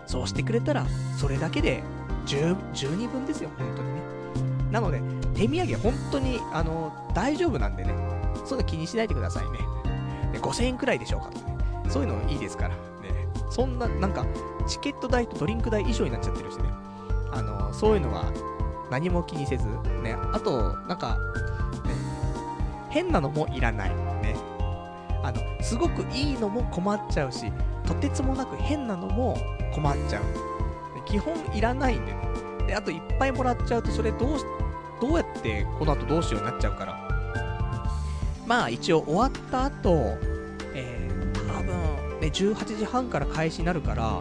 [0.07, 0.87] そうしてくれたら、
[1.19, 1.83] それだけで
[2.27, 4.03] 十、十二分ですよ、本当にね。
[4.71, 5.01] なので、
[5.35, 7.95] 手土産本当に、あの、大丈夫なんでね、
[8.45, 9.59] そういうの気にしないでくださいね。
[10.33, 11.57] ね5000円くらいでしょうかとね。
[11.89, 12.71] そういうのいいですから。
[12.71, 12.75] ね。
[13.51, 14.27] そんな、なんか、
[14.67, 16.65] チケット代とドリンク代以上になっちゃってるしね。
[17.33, 18.33] あの、そういうのは
[18.91, 19.67] 何も気にせず、
[20.03, 20.17] ね。
[20.33, 21.19] あと、なんか、
[21.85, 21.95] ね、
[22.91, 23.91] 変なのもいらない。
[24.23, 24.37] ね。
[25.23, 27.51] あの、すごくいいのも困っちゃうし、
[27.87, 29.37] とてつもなく変なのも
[29.75, 30.23] 困っちゃう。
[31.07, 32.19] 基本いらないんでね。
[32.67, 34.45] で、あといっぱいもらっちゃうと、それどうし、
[35.01, 37.05] どうやってこの後どうしようになっちゃうから。
[38.47, 40.19] まあ一応終わった後、
[40.75, 44.21] えー、多分ね、18時半から開始になるから、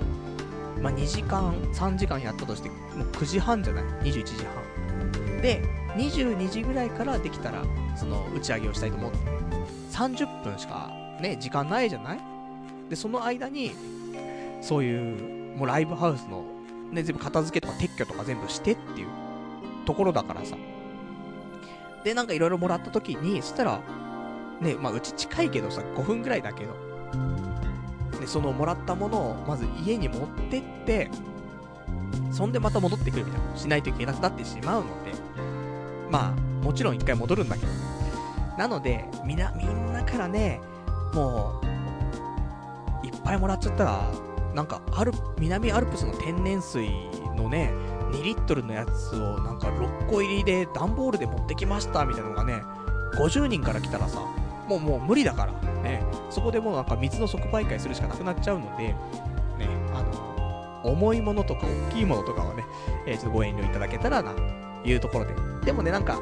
[0.83, 5.41] まあ2時間、3時間やったとして、もう9時半じゃない ?21 時半。
[5.41, 5.63] で、
[5.95, 7.63] 22時ぐらいからできたら、
[7.95, 9.17] その打ち上げをしたいと思って、
[9.91, 12.19] 30分しかね、時間ないじゃない？
[12.89, 13.71] で、その間に、
[14.61, 16.43] そういう、もうライブハウスの、
[16.91, 19.07] ね、全部片付けとか撤去とか全部してっていう
[19.85, 20.57] ところだからさ。
[22.03, 23.79] で、なんかいろいろもらった時に、そしたら、
[24.59, 26.73] ね、まあうち近いけどさ、5分ぐらいだけど、
[28.23, 31.11] で、そのもらったものをまず家に持ってって、
[32.31, 35.11] そんでまた戻ってくるみたいなことしないといけなくなってしまうので、
[36.09, 37.71] まあ、もちろん一回戻るんだけど。
[38.57, 40.61] なので、みな、みんなからね、
[41.13, 41.59] も
[43.03, 44.09] う、いっぱいもらっちゃったら、
[44.55, 46.87] なんか、アル、南アルプスの天然水
[47.35, 47.73] のね、
[48.11, 52.61] 2リットルのやつをなんか6個入りで段ボールで持ってきましたみたいなのがね、
[53.17, 54.19] 50人から来たらさ、
[54.67, 58.95] もうもう無理だから、ね、そこでもうなんか水の即売会するしかなくなっちゃうので、ね、
[59.93, 62.63] あの、重いものとか大きいものとかはね、
[63.05, 65.33] えー、ちょっとご遠慮いただけたらな、というところで。
[65.65, 66.19] でもね、なんか、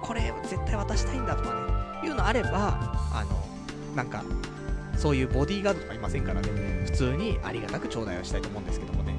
[0.00, 1.54] これ絶対渡したいんだとか
[2.02, 2.78] ね、いうのあれば、
[3.12, 3.44] あの、
[3.94, 4.22] なんか、
[4.96, 6.48] そういうボディーガードとかいませんからね、
[6.84, 9.14] 普通にありがたく頂戴はしたいと思うんですけどもね。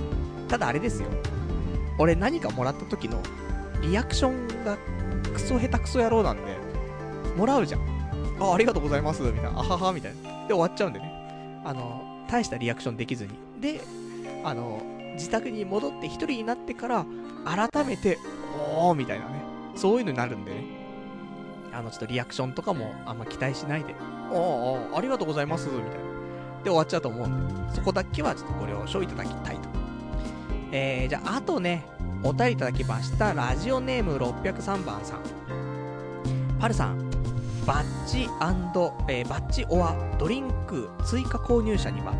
[0.48, 1.10] ただあれですよ。
[1.98, 3.22] 俺何かもらった時の
[3.82, 4.78] リアクションが
[5.34, 6.58] クソ下手くそ野郎なんで、
[7.36, 7.95] もらうじゃん。
[8.40, 9.50] あ、ありがとうございます、みたいな。
[9.50, 10.48] あはは、みたいな。
[10.48, 11.62] で、終わっちゃうんでね。
[11.64, 13.32] あの、大したリアクションできずに。
[13.60, 13.82] で、
[14.44, 14.82] あの、
[15.14, 17.06] 自宅に戻って一人になってから、
[17.46, 18.18] 改めて、
[18.76, 19.42] おー、みたいなね。
[19.76, 20.64] そういうのになるんでね。
[21.74, 23.96] あの、ちょっとリアクションとかもあんま期待しないで、
[24.32, 25.96] おー、ありがとうございます、みたいな。
[26.64, 29.70] で、終わっちゃうと思うんで、そこだけはちょっとご了承いただきたいと。
[30.72, 31.86] えー、じゃあ、あとね、
[32.24, 35.20] お便りいただきました、ラジオネーム603番さん。
[36.60, 37.05] パルさん、
[37.66, 38.30] バッジ
[39.08, 42.14] えー、バッジオアドリンク追加購入者には、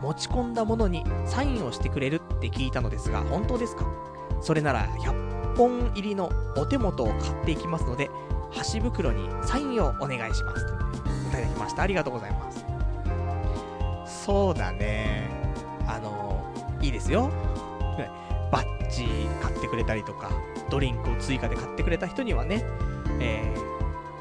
[0.00, 3.84] 持ち込んだものにサインをしてくれるって聞いたのですが、本当ですか？
[4.40, 8.10] それなら100、本入りのお手元を買っていきますので、
[8.50, 10.64] 箸袋にサインをお願いします。
[11.28, 11.82] いただきました。
[11.82, 12.64] ありがとうございます。
[14.24, 15.28] そうだね。
[15.86, 16.42] あの、
[16.80, 17.30] いいですよ。
[18.50, 19.04] バッジ
[19.42, 20.30] 買ってくれたりとか、
[20.70, 22.64] ドリンクを追加で買ってくれた人にはね、
[23.20, 23.75] えー、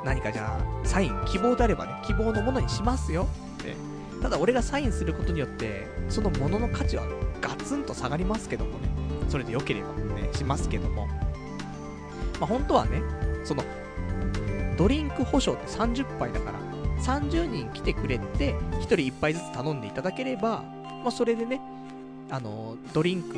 [0.05, 3.27] 何かじゃあ、サイン、希望であればね、希望のものにしますよ。
[3.59, 3.75] って
[4.21, 7.03] ただ俺がサインすることによって、そのものの価値は
[7.41, 8.89] ガツンと下がりますけどもね。
[9.27, 11.07] それで良ければね、しますけども。
[11.07, 13.01] まあ、本当はね、
[13.43, 13.63] その、
[14.77, 16.59] ドリンク保証って30杯だから、
[17.03, 20.63] 30人来てくれて、1人1杯ずつ頼んでいただければ、
[21.03, 21.59] まあ、それでね、
[22.29, 23.37] あの、ドリンク、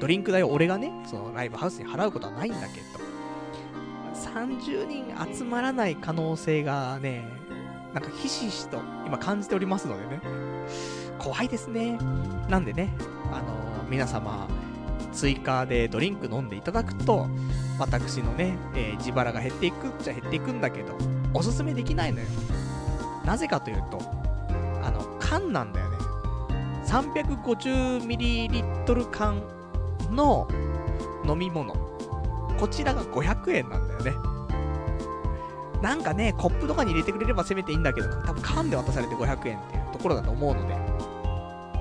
[0.00, 3.09] ドリンク代を俺がね、そのライブハウスに払うことはないんだけど、
[4.20, 7.24] 30人集まらない可能性がね、
[7.94, 10.20] なんかひしひしと今感じておりますのでね、
[11.18, 11.98] 怖いですね。
[12.48, 12.94] なんでね、
[13.32, 14.46] あの、皆様、
[15.12, 17.28] 追加でドリンク飲んでいただくと、
[17.78, 20.96] 私のね、えー、自腹が減っていくっちゃ減っていくんだけど、
[21.34, 22.26] おすすめできないのよ。
[23.24, 23.98] なぜかというと、
[24.82, 25.96] あの、缶なんだよね。
[26.86, 29.42] 350ml 缶
[30.10, 30.48] の
[31.26, 31.89] 飲み物。
[32.60, 34.12] こちらが500円なんだよね。
[35.80, 40.74] なんかね、コップとかに入れてくれればせめていいんだけど、多分缶で渡されて500円っていうところだと思うので。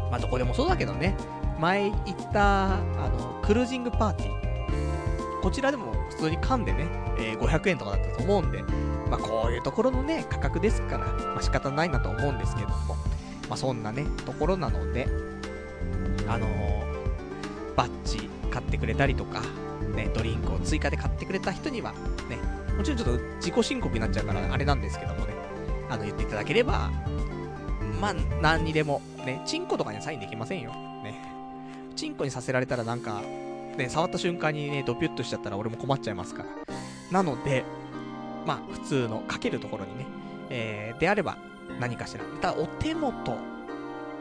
[0.10, 1.18] まあ、どこでもそうだけどね。
[1.60, 5.42] 前行った、あの、クルージングパーティー。
[5.42, 8.64] こちらでも普通に缶でね、えー、500円とかだったと思うんで、
[9.10, 12.96] まあ、こういうところのね、価格ですから、まあ、仕方ないなと思うんですけども、
[13.50, 15.08] まあ、そんなね、ところなので、
[16.28, 19.42] あのー、バッジ買ってくれたりとか、
[19.96, 21.94] ね、ドリンクを追加で買ってくれた人には、
[22.30, 22.38] ね、
[22.78, 25.34] もちろんちょっと自己申告になっちゃうからあれなんですけどもね、
[25.90, 26.92] あの、言っていただければ、
[28.00, 30.72] まあ、何にでも、ね、チンコとかにはサインできませんよ。
[31.04, 31.22] ね。
[31.96, 33.22] チンコにさせられたらなんか、
[33.78, 36.50] ね、触った瞬間にね、ドピュッとしちゃったら俺も困っちゃいますから。
[37.12, 37.66] なので、
[38.46, 40.06] まあ、普通のかけるところにね、
[40.50, 41.38] えー、であれば、
[41.80, 42.24] 何かしら。
[42.42, 43.38] ただ、お手元、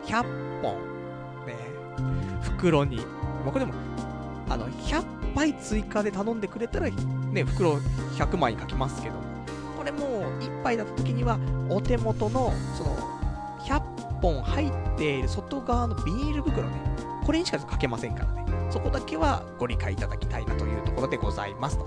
[0.05, 0.23] 100
[0.63, 0.77] 本、
[1.47, 1.55] ね、
[2.43, 3.01] 袋に、
[3.45, 3.75] 僕でも、
[4.49, 7.75] あの、100杯追加で頼んでくれたら、ね、袋
[8.17, 9.15] 100枚書きますけど、
[9.77, 12.97] これもう1杯だった時には、お手元の、その、
[13.61, 13.81] 100
[14.21, 16.75] 本入っている外側のビニール袋ね、
[17.25, 18.47] これにしか書けませんからね。
[18.71, 21.87] そこだけはご理解いただきたいなというところでございますと。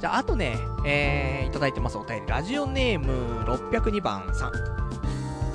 [0.00, 0.56] じゃあ、あとね、
[0.86, 2.26] えー、いただいてますお便り。
[2.26, 4.52] ラジオネーム602番さん。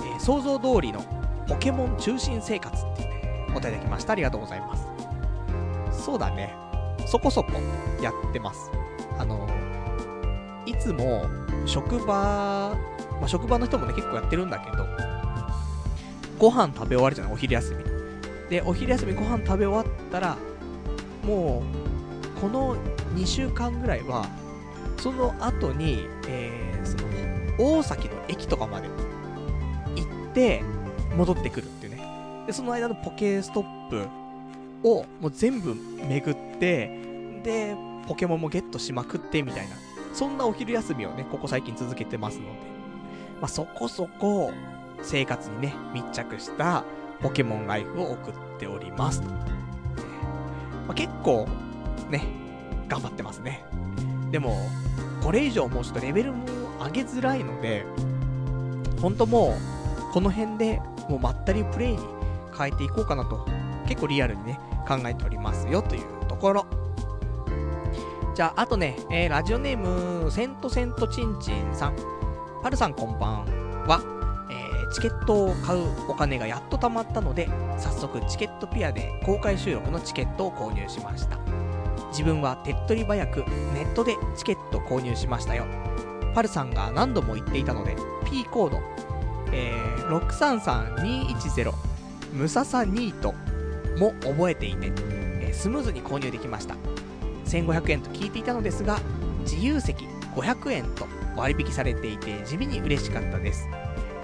[0.07, 1.03] えー、想像通りの
[1.47, 4.13] ポケモン中心生活っていうね、お便りいただきました。
[4.13, 4.88] ありがとうございます。
[6.09, 6.55] そうだね。
[7.05, 7.51] そこそこ
[8.01, 8.71] やってます。
[9.19, 9.47] あの
[10.65, 11.27] いつも
[11.67, 12.75] 職場、
[13.19, 14.87] まあ、職場の人もね、結構やってるんだけど、
[16.39, 17.83] ご飯食べ終わるじゃない、お昼休み。
[18.49, 20.35] で、お昼休みご飯食べ終わったら、
[21.23, 21.61] も
[22.37, 22.75] う、この
[23.13, 24.25] 2週間ぐらいは、
[24.97, 26.97] その後に、えー、そ
[27.61, 28.87] の、大崎の駅とかまで
[29.95, 30.63] 行って、
[31.15, 32.01] 戻ってくるっていうね。
[32.47, 34.07] で、その間のポケストップ
[34.83, 36.87] をもう全部巡って、
[37.43, 37.75] で、
[38.07, 39.75] ポケモンもゲットしまくってみたいな。
[40.13, 42.51] そんなお昼休みをね、ここ最近続けてますので、
[43.39, 44.51] まあ、そこそこ
[45.01, 46.83] 生活にね、密着した
[47.21, 49.29] ポケモンライフを送っておりますと。
[49.29, 49.35] ま
[50.89, 51.47] あ、結構、
[52.09, 52.23] ね、
[52.87, 53.63] 頑張ってますね。
[54.31, 54.57] でも、
[55.23, 56.45] これ以上もうちょっとレベルも
[56.83, 57.85] 上げづらいので、
[59.01, 59.55] ほんとも
[60.09, 61.99] う、この辺でもうまったりプレイに
[62.57, 63.45] 変えていこうかなと、
[63.87, 64.59] 結構リアルにね、
[64.89, 66.65] 考えておりますよというところ。
[68.33, 71.95] じゃあ、あとね、えー、ラジオネーム、セントセントチンチンさん。
[72.63, 73.45] パルさんこんばん
[73.85, 74.01] は。
[74.49, 81.37] えー、チケットを買うお金がやっと貯まったので、早速チケットピアで公開収録のチケットを購入しました。
[82.11, 83.37] 自分は手っ取り早く
[83.73, 85.65] ネットでチケット購入しましたよ。
[86.33, 88.79] パルさんが何度も言っていたので、P コード、
[89.51, 91.73] えー、633210、
[92.33, 93.33] ムササニート
[93.97, 94.91] も覚えていて、
[95.41, 96.75] え、スムーズに購入できました。
[97.45, 98.99] 1500円と聞いていたのですが、
[99.41, 103.67] 自由席500円と割引されていて地味に嬉しかったです。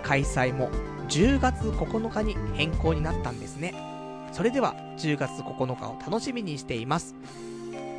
[0.03, 0.69] 開催も
[1.09, 3.73] 10月9日に変更になったんですね。
[4.31, 7.15] それでは10月9日を楽しみにしています。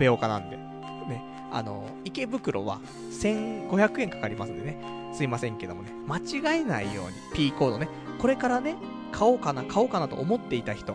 [0.00, 0.56] 延岡なんで。
[0.56, 4.96] ね、あの、池袋は1500円かかりますんでね。
[5.16, 7.88] すいませんけどもね、間違えないように、P コードね、
[8.18, 8.76] これからね、
[9.12, 10.94] 買おうかな、買おうかなと思っていた人、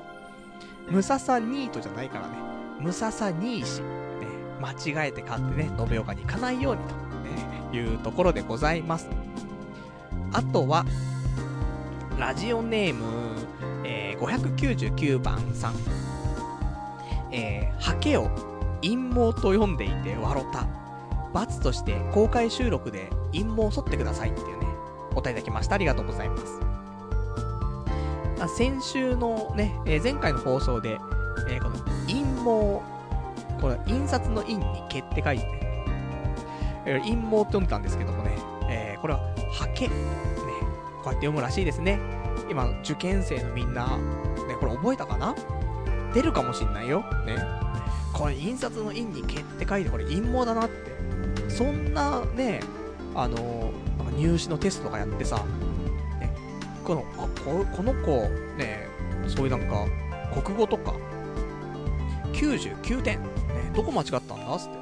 [0.90, 2.36] ムササニートじゃないからね、
[2.80, 3.88] ムササニーシ、ね、
[4.62, 4.74] 間
[5.06, 6.96] 違えて買ってね、延岡に行かないようにと、
[7.76, 9.10] ね、いうところでございます。
[10.34, 10.86] あとは、
[12.20, 13.31] ラジオネーム、
[14.22, 15.74] 599番さん。
[17.32, 18.30] えー、ハケを
[18.82, 20.68] 陰謀と読んでいて笑った。
[21.34, 24.68] 罰として公開収録で陰謀を剃ってくださいっていうね、
[25.12, 25.76] お答えいただきました。
[25.76, 26.60] ありがとうございます。
[28.40, 30.98] あ先週のね、えー、前回の放送で、
[31.50, 32.82] えー、この陰謀、
[33.62, 35.86] これ印刷の印に毛って書いてね、
[36.86, 38.38] えー、陰謀って読んでたんですけどもね、
[38.70, 39.20] え、これは
[39.52, 39.94] ハケ、ね、
[41.04, 42.21] こうやって読むらしいですね。
[42.52, 44.04] 今、受験生のみんな、ね、
[44.60, 45.34] これ覚えたかな？
[46.14, 47.06] 出るかもしんないよ。
[47.26, 47.38] ね。
[48.12, 50.92] これ、印刷の印に毛って書いて、これ陰謀だなって。
[51.50, 52.60] そんなね、
[53.16, 55.38] あの、なんか入試のテストとかやってさ、
[56.20, 56.36] ね、
[56.84, 58.28] この、あ、ここの子、
[58.58, 58.88] ね、
[59.28, 59.86] そういうなんか、
[60.42, 60.94] 国語とか、
[62.34, 63.28] 99点、ね、
[63.74, 64.78] どこ間違ったんだつって。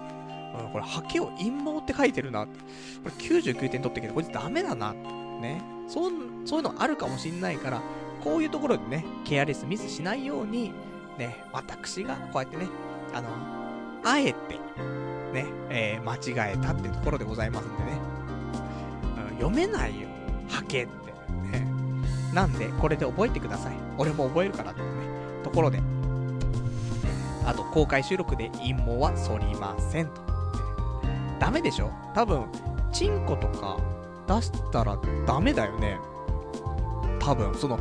[0.63, 2.59] うん、これ、ハケを陰謀って書いてるなって。
[3.03, 4.93] これ99点取ってきて、こいつダメだな。
[4.93, 5.61] ね。
[5.89, 6.11] そう、
[6.45, 7.81] そういうのあるかもしんないから、
[8.23, 10.71] こういうところでね、ケアレスミスしないように、
[11.17, 12.67] ね、私がこうやってね、
[13.13, 13.29] あの、
[14.05, 14.55] あえて、
[15.33, 17.99] ね、えー、間違えたってところでございますんでね。
[19.31, 20.07] うん、読めないよ。
[20.47, 21.11] はけって。
[21.57, 21.65] ね。
[22.33, 23.73] なんで、これで覚えてください。
[23.97, 24.87] 俺も覚えるからってね、
[25.43, 25.81] ところで。
[27.45, 30.21] あと、公開収録で陰謀は反りませんと。
[31.39, 31.89] ダメでしょ？
[32.13, 32.45] 多分、
[32.91, 33.77] チンコとか
[34.30, 35.97] 出したらダメだよね。
[37.19, 37.80] 多分、その、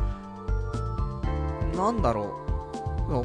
[1.75, 2.35] なんだろ
[3.07, 3.11] う。
[3.11, 3.23] の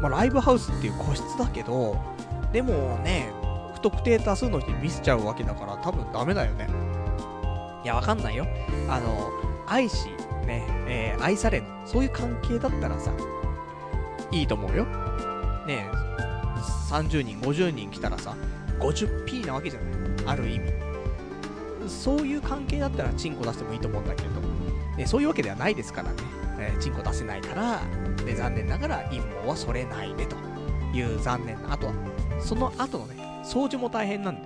[0.00, 1.96] まあ、ライブハウスっていう個室だけど、
[2.52, 3.32] でもね、
[3.74, 6.68] 不特定多数の人に見せちゃうわけだから多分ダメだよね。
[7.84, 8.46] いや、わかんないよ。
[8.88, 9.30] あの、
[9.66, 10.08] 愛し、
[10.46, 13.12] ね、えー、愛されの、そういう関係だったらさ、
[14.32, 14.84] いいと思うよ。
[15.66, 16.04] ねえ
[16.90, 18.34] 30人、50人来たらさ、
[18.80, 19.94] 50P なわけじゃない。
[20.26, 20.83] ある意味。
[21.88, 24.40] そういう関係だったらチンコ出してもいいと思うんだけれど、
[24.96, 26.16] ね、そういうわけではないですからね。
[26.56, 27.80] えー、チンコ出せないから、
[28.24, 30.36] で、残念ながら陰謀はそれないでと
[30.94, 31.72] いう残念な。
[31.72, 31.92] あとは、
[32.38, 34.42] その後のね、掃除も大変なんで、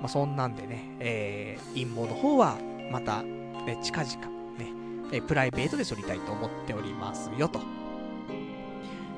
[0.00, 2.56] まあ、そんなんでね、えー、陰謀の方は、
[2.90, 4.26] また、ね、近々、
[4.58, 4.72] ね、
[5.12, 7.60] えプライベートで剃りたいと思っておりますよと。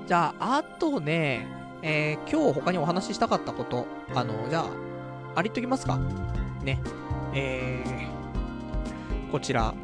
[0.06, 1.46] じゃあ、あとね、
[1.82, 4.66] えー、今日他にお話ししたかったこと、あの、じゃあ、
[5.34, 5.98] ありっときますか？
[6.62, 6.78] ね。
[7.34, 9.74] えー、こちら、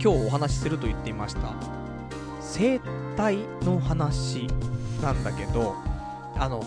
[0.00, 1.54] 今日お話しすると言っていました、
[2.40, 2.78] 生
[3.16, 4.46] 体の話
[5.02, 5.74] なんだけど、
[6.36, 6.62] あの、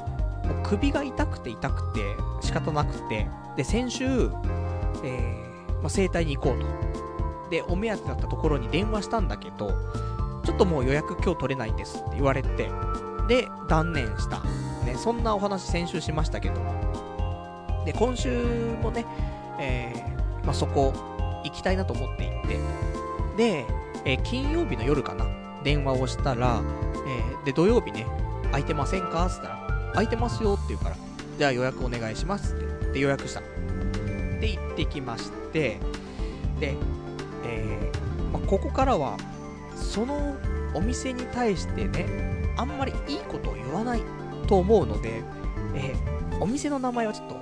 [0.63, 2.01] 首が痛くて痛くて
[2.41, 7.49] 仕方なくて、で、先週、えー、まあ、整体に行こうと。
[7.49, 9.71] で、お目当てだったところに電話したんだけど、
[10.43, 12.69] ちょっともう予約今日取れないんですって言われて、
[13.27, 14.41] で、断念した。
[14.85, 17.10] ね、そんなお話先週しましたけど。
[17.85, 19.05] で、今週もね、
[19.59, 20.93] えー、まあ、そこ、
[21.43, 22.59] 行きたいなと思っていて、
[23.37, 23.65] で、
[24.05, 25.25] えー、金曜日の夜かな、
[25.63, 26.61] 電話をしたら、
[27.07, 28.05] えー、で、土曜日ね、
[28.45, 29.25] 空いてませんか？
[29.27, 30.95] って言ったら、空いてますよって言うから、
[31.37, 32.91] じゃあ予約お願いしますって。
[32.93, 33.41] で、予約した。
[34.39, 35.79] で、行ってきまして、
[36.59, 36.75] で、
[37.43, 39.17] えー、まあ、ここからは、
[39.75, 40.35] その
[40.73, 44.01] お店に対してね、あんまりいいことを言わない
[44.47, 45.23] と思うので、
[45.73, 47.35] えー、お店の名前はちょっと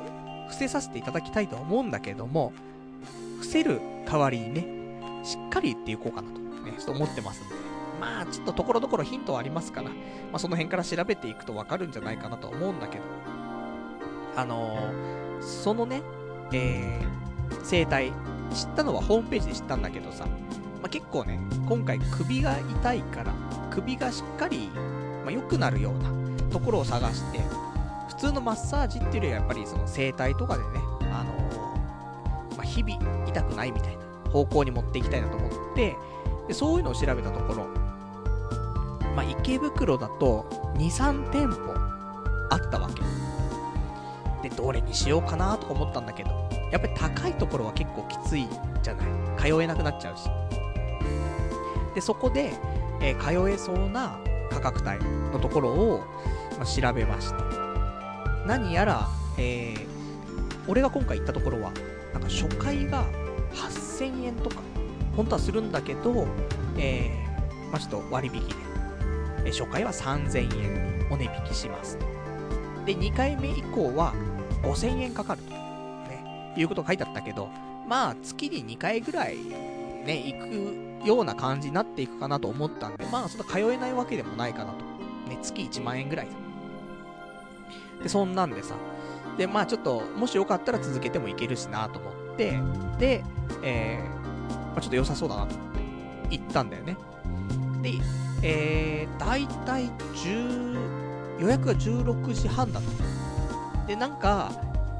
[0.49, 2.51] 伏せさせていただきたいと思うんだけども、
[3.37, 4.65] 伏せる代わりにね、
[5.23, 7.55] しっかり言っていこうかなと、ね、ちょっと思ってますんで、
[8.01, 9.95] まあ、ちょっとところどころヒントはありますから、ま
[10.33, 13.03] あ、その辺から調べていくとわかるんじゃないかなと思うんだけど、
[14.35, 16.01] あのー、そのね、
[16.51, 18.11] えー、生態、
[18.53, 23.33] 知ったのはホームページで知ったんだけどさ、まあ、結構ね、今回首が痛いから、
[23.69, 24.69] 首がしっかり、
[25.23, 26.11] まあ、良くなるような
[26.49, 27.39] ところを探して、
[28.19, 30.69] 通のマッサージっていうよりはやっぱりその整体とかでね、
[31.11, 35.95] あのー、まあ、日々痛くないみたいな方向に持っていきたいなと思って、
[36.47, 37.67] でそういうのを調べたところ、
[39.15, 40.45] まあ、池袋だと
[40.75, 41.73] 2、3店舗
[42.49, 44.49] あったわけ。
[44.49, 46.29] で、どれにしようかなとか思ったんだけど、
[46.71, 48.47] やっぱり高いところは結構きつい
[48.83, 49.07] じゃない。
[49.37, 50.29] 通えなくなっちゃうし。
[51.95, 52.53] で、そこで、
[53.01, 54.19] えー、通えそうな
[54.51, 56.03] 価格帯のところを、
[56.57, 57.68] まあ、調べまして。
[58.49, 59.87] 何やら、えー、
[60.67, 61.71] 俺が今回行ったところは、
[62.13, 63.05] なんか初回が
[63.53, 64.55] 8000円とか、
[65.15, 66.25] 本当はするんだけど、
[66.75, 68.55] えー、まあ、ちょっと割引で、
[69.45, 72.07] え初回は3000円お値引きしますと。
[72.87, 74.15] で、2回目以降は
[74.63, 77.49] 5000円かかると、ね、いうこと書いてあったけど、
[77.87, 84.79] まあ、月に2回ぐらい、ね、行くような感じになっていくかなと思ったんで、まあ、そんな通えないわけでもないかなと。
[85.29, 86.27] ね、月1万円ぐらい
[88.01, 88.75] で、そんなんでさ、
[89.37, 92.59] で、まあちょっと、もしよかったら続けてもいけるしなと思って、
[92.97, 93.23] で、
[93.63, 95.71] えー、まあ、ちょっと良さそうだなと思っ
[96.29, 96.97] て、行ったんだよね。
[97.81, 97.93] で、
[98.43, 103.87] えー、大体10、予約が16時半だった。
[103.87, 104.51] で、なんか、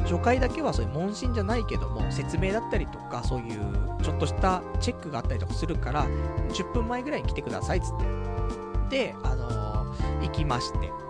[0.03, 3.59] 初回だけはそういう問診じゃないけども、説明だったりとか、そういう
[4.01, 6.07] ちょっとしたチェックがあったりとかするから、
[6.49, 9.09] 10分前ぐらいに来てくださいっつって。
[9.11, 11.08] で、あのー、行きまして。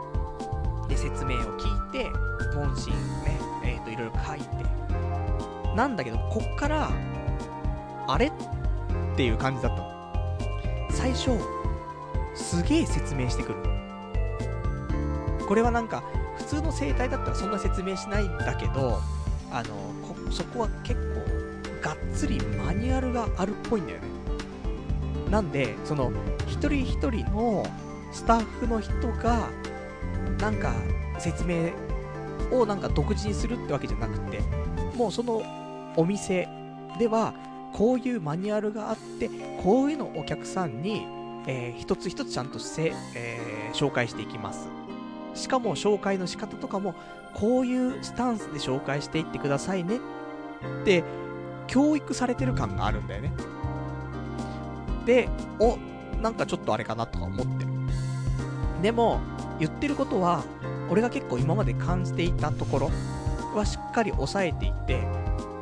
[0.90, 2.10] で、説明を聞いて、
[2.54, 2.92] 問診
[3.24, 4.46] ね、えっ、ー、と、いろいろ書いて。
[5.76, 6.92] なんだけど、こっから、
[8.08, 8.32] あれっ
[9.16, 9.90] ていう感じだったの。
[10.90, 11.32] 最初、
[12.36, 13.60] すげえ説明してくる。
[15.48, 16.04] これはなんか、
[16.38, 19.00] 普通の生態だったらそんな説明しないんだけど、
[19.52, 19.70] あの、
[20.08, 20.96] こそこは結
[21.82, 24.08] 構、がっつりマニュアルがあるっぽいんだよね。
[25.30, 26.12] なんで、その、
[26.48, 27.66] 一人一人の
[28.12, 28.92] スタッフの人
[29.24, 29.50] が、
[30.40, 30.74] なんか、
[31.18, 31.72] 説明
[32.52, 34.40] をなんか独自にするってわけじゃなくて、
[34.96, 35.42] もうその
[35.96, 36.48] お店
[36.98, 37.34] では、
[37.74, 39.30] こういうマニュアルがあって、
[39.64, 41.06] こういうのをお客さんに
[41.48, 44.70] えー、一つ一つちゃんとせ、えー、紹介していきます。
[45.34, 46.96] しかも紹介の仕方とかも、
[47.34, 51.04] こういうスタンスで紹介していってくださいねって、
[51.68, 53.34] 教育されてる感があるんだよね。
[55.06, 55.78] で、お、
[56.22, 57.72] なんかちょっとあれかなとか思ってる。
[58.82, 59.20] でも、
[59.60, 60.44] 言ってることは、
[60.90, 62.92] 俺が結構今まで感じていたところ
[63.56, 65.04] はしっかり抑えていて、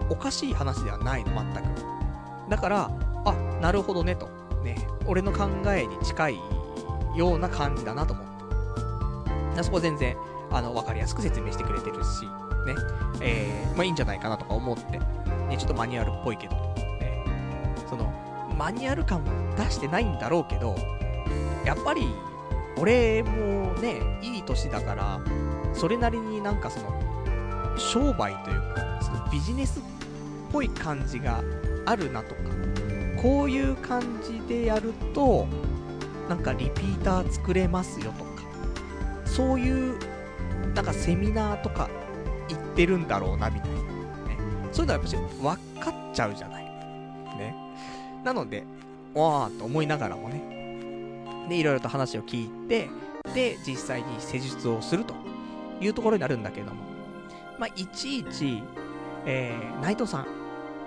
[0.10, 2.50] おかしい話ではないの、全く。
[2.50, 2.92] だから、
[3.26, 4.30] あ、なるほどね、と。
[4.64, 4.76] ね、
[5.06, 6.40] 俺の考えに近い
[7.16, 8.26] ような感じだなと思っ
[9.56, 9.64] て。
[9.64, 10.16] そこ全然、
[10.52, 12.24] あの、わかりやすく説明してくれてるし、
[12.66, 12.76] ね、
[13.22, 17.24] えー、まあいいんじゃないかなとか思って、ね、ちょっとマニュアルっぽいけど、ね、
[17.90, 18.14] その、
[18.58, 20.76] マニュアル感も出してないんだろうけど、
[21.66, 22.08] やっぱり、
[22.80, 25.20] 俺もね、いい年だから、
[25.74, 29.84] それなりになんかその、商売というか、そのビジネスっ
[30.52, 31.42] ぽい感じが
[31.86, 32.42] あるなとか、
[33.22, 35.48] こういう感じでやると、
[36.30, 38.44] なんかリピーター作れますよとか、
[39.26, 39.98] そういう、
[40.76, 41.90] なんかセミナーとか
[42.48, 43.78] 行ってるんだろうな、みたいな。
[43.78, 43.84] ね。
[44.72, 46.64] そういうのはやっぱし分かっちゃうじゃない。
[47.38, 47.56] ね。
[48.24, 48.64] なので、
[49.16, 50.57] わーと思いながらもね。
[51.50, 52.90] で、いろいろと話を聞いて、
[53.34, 55.14] で、実際に施術をすると
[55.82, 56.82] いうところになるんだけども。
[57.60, 58.64] まあ、いちいち、
[59.26, 60.28] えー、内藤さん、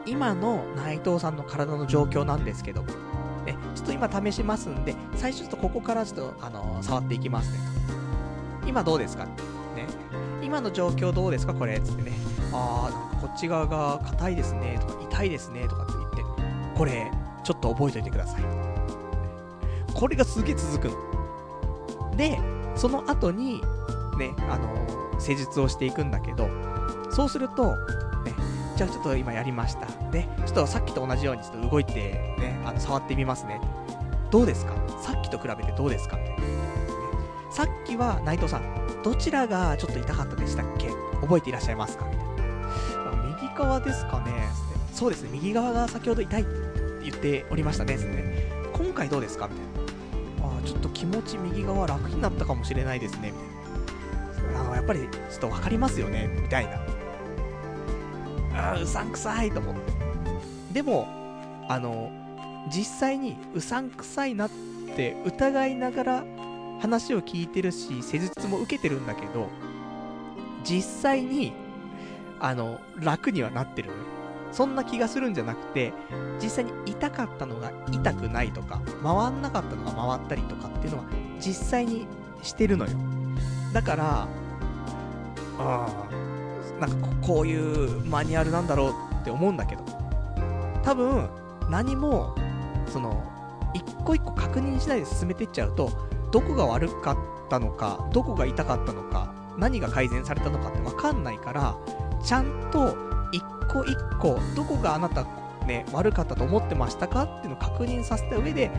[0.06, 7.58] 今の内藤さんの体の状況なんですけど、ね、ちょっと今試しますんで、最初ちょっとここからちょっと、あのー、触っていきますね
[8.62, 8.68] と。
[8.68, 9.24] 今どうですか？
[9.24, 9.30] ね。
[10.42, 11.54] 今の状況どうですか？
[11.54, 12.12] これつってね。
[12.52, 16.22] あー、こっち側が硬いですねとか、痛いですねとかって言って、
[16.76, 17.10] これ、
[17.42, 18.69] ちょっと覚えておいてください。
[19.94, 22.16] これがすげえ続くの。
[22.16, 22.38] で、
[22.76, 23.60] その後に、
[24.18, 26.48] ね、あのー、施術をしていくんだけど、
[27.10, 27.76] そうすると、
[28.24, 28.34] ね、
[28.76, 29.86] じゃあちょっと今やりました。
[30.10, 33.60] で、ちょっとさっきと同じようにちょっと動いてね、あの、触ってみますね。
[34.30, 34.74] どうですか？
[35.02, 36.16] さっきと比べてどうですか？
[36.16, 36.36] ね、
[37.50, 40.90] さっきは内藤さん、どちらがちょっと痛かったでしたっけ？
[41.20, 42.04] 覚えていらっしゃいますか？
[42.04, 42.30] みたいな。
[43.40, 44.48] 右側ですかね
[44.92, 46.50] そうですね、右側が先ほど痛いって
[47.02, 47.96] 言っておりましたね。
[47.96, 49.48] ね今回どうですか？
[49.48, 49.69] みたいな。
[50.62, 53.32] あちょっと気持ち右側楽になったかもしれないですね。
[53.32, 54.60] みたいな。
[54.60, 56.80] あの、やっぱりちょっとわかりますよねみたいな。
[58.52, 59.92] あうさんくさいと思って。
[60.72, 61.06] でも、
[61.68, 62.10] あの、
[62.68, 64.50] 実際にうさんくさいなっ
[64.96, 66.24] て疑いながら
[66.80, 69.48] 話を聞いてるし、施術も受けてるんだけど、
[70.64, 71.52] 実際に、
[72.38, 74.02] あの、楽にはなってるのよ。
[74.52, 75.92] そんな気がするんじゃなくて、
[76.42, 81.04] 実際に痛かったのが痛くないとか、回んなかったのが回ったりとかっていうのは、
[81.38, 82.06] 実際に
[82.42, 82.92] してるのよ。
[83.72, 84.28] だから、
[85.58, 85.88] あ
[86.80, 89.84] なんかこういうマニュアルなんだろうって思うんだけど、
[90.82, 91.28] 多分、
[91.68, 92.34] 何も、
[92.86, 93.22] その、
[93.74, 95.90] 一個一個確認しないで進めていっちゃうと、
[96.32, 97.16] どこが悪かっ
[97.48, 101.76] たのか、どこが痛かったのか、何が改善されたのかってわかんないから、
[102.24, 102.96] ちゃんと
[103.72, 105.24] 個一個、どこがあなた
[105.66, 108.70] ね、悪かったと思ってましたかっていうのを確認させた上で、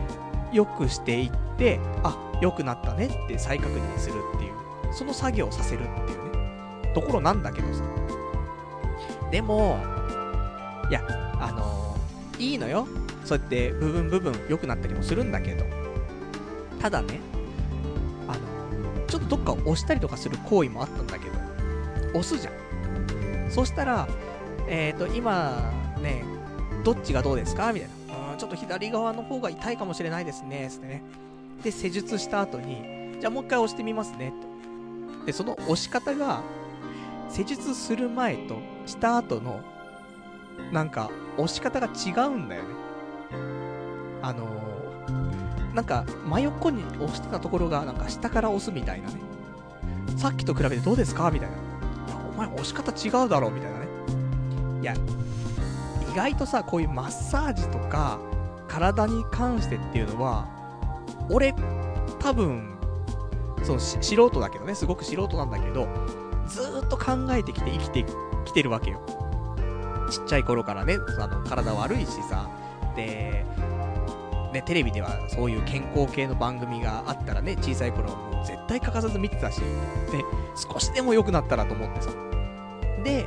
[0.52, 6.32] 良くしていって、あ、良くなったねって再確認するっていう、その作業をさせるっていう
[6.82, 7.82] ね、ところなんだけどさ。
[9.30, 9.78] でも、
[10.90, 11.02] いや、
[11.40, 12.86] あのー、いいのよ。
[13.24, 15.64] そうやって部分部分良くなったりもするんだけど、
[16.80, 17.20] ただね、
[18.28, 21.38] あの、ちょっとどっか押したりとかする行為もあったんだけど、
[22.10, 23.50] 押すじゃん。
[23.50, 24.08] そしたら、
[24.68, 26.24] えっ、ー、と、今、ね、
[26.84, 27.72] どっちがどうですか？
[27.72, 28.32] みたいな。
[28.32, 30.68] うん、ちょっと左側の方が痛いかもしれないですね。
[30.70, 31.02] つってね。
[31.62, 34.32] で、施術した後に、じゃあもう一回押してみますね。
[35.20, 35.26] と。
[35.26, 36.42] で、その押し方が、
[37.28, 38.56] 施術する前と
[38.86, 39.60] した後の、
[40.72, 42.68] なんか、押し方が違うんだよね。
[44.20, 49.14] あのー、なんか、真横に押してたところが、なんか下から押すみたいなね。
[50.16, 51.30] さっきと比べてどうですか？
[51.30, 51.56] みたいな。
[52.34, 53.86] お前押し方違うだろみたいなね。
[54.82, 54.94] いや、
[56.12, 58.18] 意外とさ、こういうマッサージとか、
[58.66, 60.48] 体に関してっていうのは、
[61.30, 61.54] 俺、
[62.18, 62.76] 多分、
[63.62, 65.86] その素人だけどね、すごく素人なんだけど、
[66.48, 68.04] ずっと考えてきて生きて
[68.44, 69.00] きてるわけよ。
[70.10, 72.48] ちっちゃい頃からね、あの、体悪いしさ、
[72.96, 73.46] で、
[74.52, 79.64] ね、テレビではそういう健康系の番組があったらね、小さい頃はもう絶対欠かさず見てたし、で、
[80.56, 82.10] 少しでも良くなったらと思ってさ。
[83.04, 83.26] で、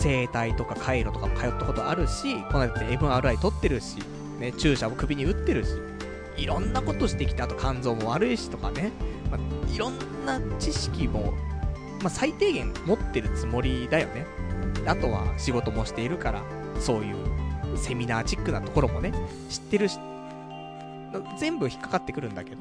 [0.00, 3.98] 整体とか回路とかも通ったことあるし、この間って MRI 取ってるし、
[4.38, 5.72] ね、注射も首に打ってるし、
[6.38, 8.92] いろんなことしてきて、あと肝臓も悪いしとかね、
[9.30, 11.34] まあ、いろんな知識も、
[12.02, 14.24] まあ、最低限持ってるつもりだよね。
[14.86, 16.42] あとは仕事もしているから、
[16.78, 19.12] そういうセミナーチックなところもね、
[19.50, 19.98] 知ってるし、
[21.38, 22.56] 全部引っかかってくるんだけど。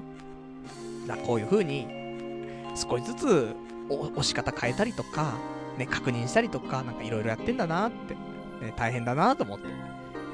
[1.07, 1.87] だこういう風に、
[2.75, 3.55] 少しずつ
[3.89, 5.35] 押し方変えたりとか、
[5.79, 8.13] ね、確認したりとか、なんかいろいろやってんだなって、
[8.63, 9.67] ね、大変だなと思って。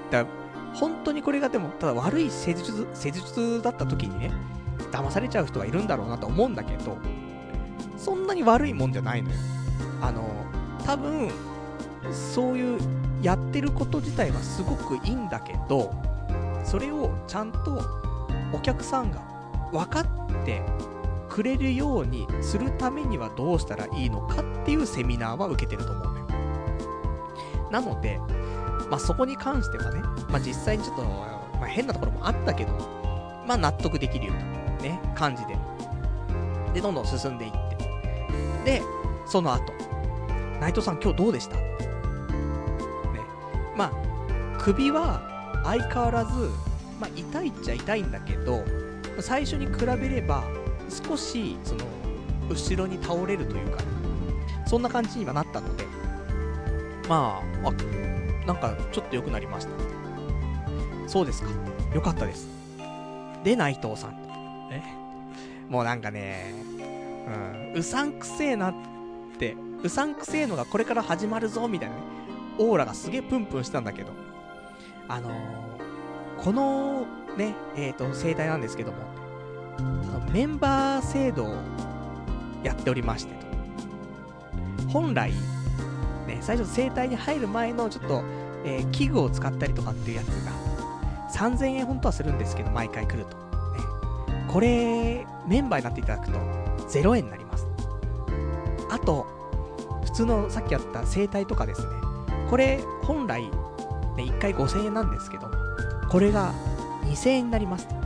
[0.10, 4.32] だから本当にこれがでも、ただ悪い施術、施術だった時にね、
[4.92, 6.98] 騙されちゃう人がいるんだろうなと思うんだけど、
[7.96, 9.36] そんなに悪いもんじゃないのよ。
[10.02, 10.28] あの、
[10.84, 11.30] 多分、
[12.12, 12.80] そういう
[13.22, 15.94] やってること自体はすごくいいんだけど、
[16.64, 17.82] それをちゃんと
[18.52, 19.22] お客さんが
[19.72, 20.08] 分かっ
[20.46, 20.62] て
[21.36, 26.26] くれるようにするためにはどうしたらいいのかっていうセミナーは受けてると思うのよ。
[27.70, 28.22] なので、
[28.90, 30.00] まあ、そこに関してはね、
[30.30, 32.72] まあ、実際にちょっと、まあ、変なところもあったけど、
[33.46, 34.44] まあ、納得できるような、
[34.82, 35.58] ね、感じで。
[36.74, 37.60] で、どんどん進んでいって。
[38.64, 38.82] で、
[39.26, 39.74] その後、
[40.62, 41.58] 内藤さん今日どうでした？
[41.58, 41.66] ね。
[43.76, 43.92] まあ、
[44.58, 46.50] 首は相変わらず、
[46.98, 48.64] まあ、痛いっちゃ痛いんだけど、
[49.20, 50.46] 最初に比べれば、
[50.90, 51.86] 少し、その、
[52.50, 53.84] 後ろに倒れるというか、
[54.68, 55.86] そんな感じにはなったので、
[57.08, 59.72] まあ、あ、なんかちょっと良くなりました。
[61.08, 61.50] そうですか。
[61.94, 62.48] よかったです。
[63.44, 64.18] で、内藤さん。
[64.72, 64.82] え？
[65.70, 66.54] もうなんかね、
[67.74, 68.74] うん、うさんくせえなっ
[69.38, 72.02] て、うさんくせえのがこれから始まるぞ、みたいなね、
[72.60, 74.12] オーラがすげえプンプンしたんだけど、
[75.08, 75.34] あのー、
[76.44, 77.06] この
[77.38, 78.98] ね、えっ、ー、と、生態なんですけども、
[80.32, 81.56] メンバー制度を
[82.64, 83.46] やっておりましてと。
[84.90, 85.32] 本来、
[86.28, 88.24] ね、最初生態に入る前のちょっと、
[88.66, 90.52] えー、器具を使ったりとかっていうやつが、
[91.32, 93.38] 3000円本当はするんですけど、毎回来ると。
[93.38, 93.44] ね、
[94.48, 96.40] これ、メンバーになっていただくと、
[96.88, 97.68] 0円になります。
[98.90, 99.26] あと、
[100.06, 101.88] 普通のさっきやった生態とかですね、
[102.50, 103.52] これ、本来、ね、
[104.18, 105.52] 1回5000円なんですけど、
[106.10, 106.54] これが
[107.04, 107.88] 2000円になります。
[107.88, 108.05] ね、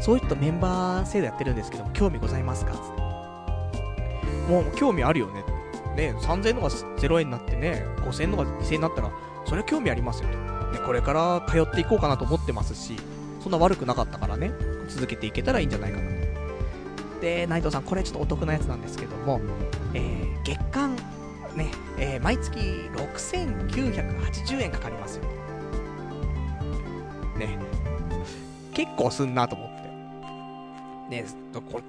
[0.00, 2.74] そういったメンバー制度やってるんですけども、興味ございますか？
[4.48, 5.44] もう興味あるよね。
[5.96, 9.10] ね、3000円のが0円になってね、5000円のが2000円になったら、
[9.44, 10.36] それは興味ありますよと。
[10.72, 12.96] ね、これから通っていこうかなと思ってますし、
[13.40, 14.52] そんな悪くなかったからね、
[14.88, 16.16] 続けていけたらいいんじゃないかなと。
[17.20, 19.40] で、内藤さん、これちょっとお得なやつなんですけども、
[19.94, 20.96] えー、月間、
[21.54, 22.58] ね、えー、毎月
[22.94, 25.24] 6980円かかりますよ。
[27.36, 27.58] ね、
[28.72, 29.79] 結構すんなと思っ。
[31.10, 31.24] ね、
[31.70, 31.84] これ、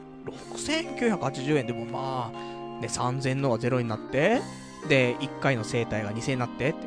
[0.57, 4.41] 6980円でもまあ、ね、3000のが0になって、
[4.89, 6.79] で、1回の生態が2000になってって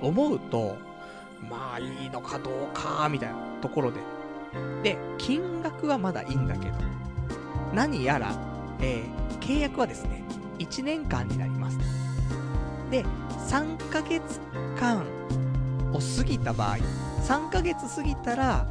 [0.00, 0.76] 思うと、
[1.48, 4.00] まあいいのかどうか、みたいなところで。
[4.82, 6.74] で、金額はまだいいんだけど、
[7.74, 8.32] 何やら、
[8.80, 10.22] えー、契約はですね、
[10.58, 11.78] 1年間になります。
[12.90, 13.04] で、
[13.48, 14.40] 3ヶ月
[14.78, 15.04] 間
[15.92, 16.78] を過ぎた場合、
[17.22, 18.66] 3ヶ月過ぎたら、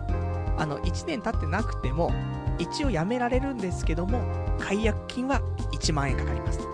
[0.57, 2.11] あの、1年経ってなくても、
[2.59, 4.21] 一応辞められるんですけども、
[4.59, 6.59] 解約金は1万円かかります。
[6.59, 6.65] ね、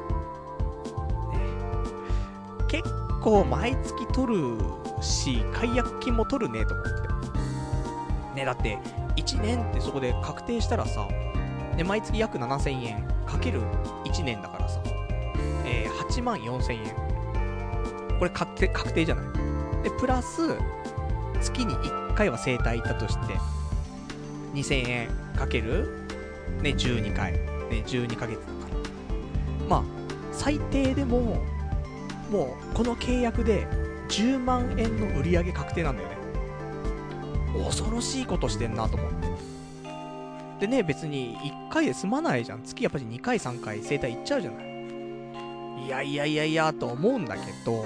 [2.67, 2.83] 結
[3.21, 4.57] 構毎月取る
[5.01, 6.91] し、解約金も取るねと思って。
[8.35, 8.79] ね、だって、
[9.15, 11.07] 1年ってそこで確定したらさ、
[11.77, 13.61] で、毎月約7000円かける
[14.05, 14.79] 1年だからさ、
[15.65, 16.95] えー、8万4000円。
[18.19, 19.25] これ確定、確定じゃない
[19.83, 20.57] で、プラス、
[21.41, 23.37] 月に1回は整体行ったとして、
[24.53, 25.87] 2000円かける、
[26.61, 27.39] ね、12回、ね、
[27.85, 28.51] 12ヶ月だか
[29.59, 29.67] ら。
[29.67, 29.83] まあ、
[30.31, 31.43] 最低でも、
[32.29, 33.67] もう、この契約で
[34.09, 36.15] 10万円の売り上げ確定なんだよね。
[37.65, 39.11] 恐ろしいことしてんなと思っ
[40.59, 40.65] て。
[40.65, 42.63] でね、別に1回で済まないじゃん。
[42.63, 44.73] 月やっぱり2回3回整体行っちゃうじゃない。
[45.85, 47.85] いやいやいやいやと思うんだけど、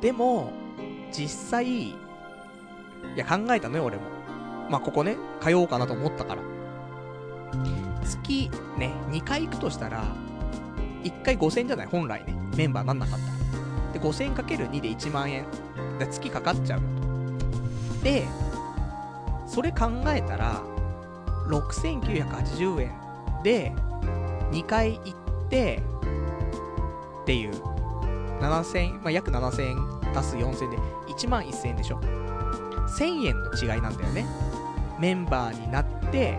[0.00, 0.52] でも、
[1.10, 1.94] 実際、い
[3.16, 4.02] や考えたのよ、俺も。
[4.68, 6.42] まあ、ここね、通おうかなと思ったから。
[8.04, 10.02] 月、ね、2回行くとしたら、
[11.04, 11.86] 1回5000じゃない？
[11.86, 12.34] 本来ね。
[12.56, 13.92] メンバーなんなかったら。
[13.92, 15.44] で、5000かける2で1万円。
[15.98, 16.86] で月かかっちゃうよ
[17.98, 18.04] と。
[18.04, 18.26] で、
[19.46, 20.62] それ考えたら、
[21.48, 22.92] 6980円
[23.42, 23.72] で、
[24.50, 25.82] 2回行って、
[27.22, 27.52] っていう、
[28.40, 29.76] 7000、まあ、約7000円
[30.16, 30.78] 足す4000で
[31.08, 32.00] 1万1000円でしょ
[32.98, 34.26] ?1000 円の違いなんだよね。
[34.98, 36.38] メンバーになって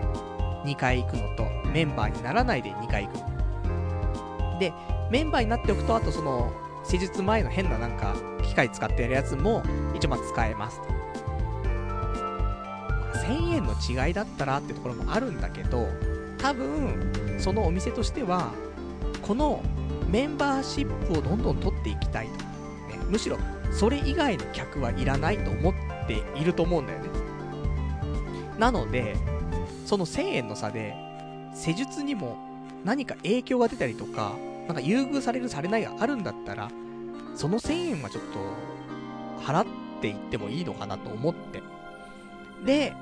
[0.64, 4.58] 2回行くのと、メンバーにならないで2回行くの。
[4.58, 4.72] で、
[5.10, 6.52] メンバーになっておくと、あとその、
[6.84, 9.62] 施術前の変ななんか、機械使ってやるやつも、
[9.94, 10.88] 一応まあ使えますと。
[13.26, 15.88] 1000円の違いだったらってところもあるんだけど、
[16.38, 18.52] 多分、そのお店としては、
[19.22, 19.62] この
[20.08, 22.32] メンバーシップをどんどん取っていきたいと。
[22.96, 23.38] ね、むしろ、
[23.72, 27.08] それ以外の客はいらないと思ってていると思うんだよね。
[28.58, 29.16] なので、
[29.86, 30.94] その1000円の差で、
[31.54, 32.36] 施術にも
[32.84, 34.34] 何か影響が出たりとか、
[34.66, 36.70] なんか優遇されるされないがあるんだったら、
[37.34, 38.38] その1000円はちょっと、
[39.42, 39.66] 払っ
[40.00, 41.62] ていってもいいのかなと思って。
[42.64, 42.94] で、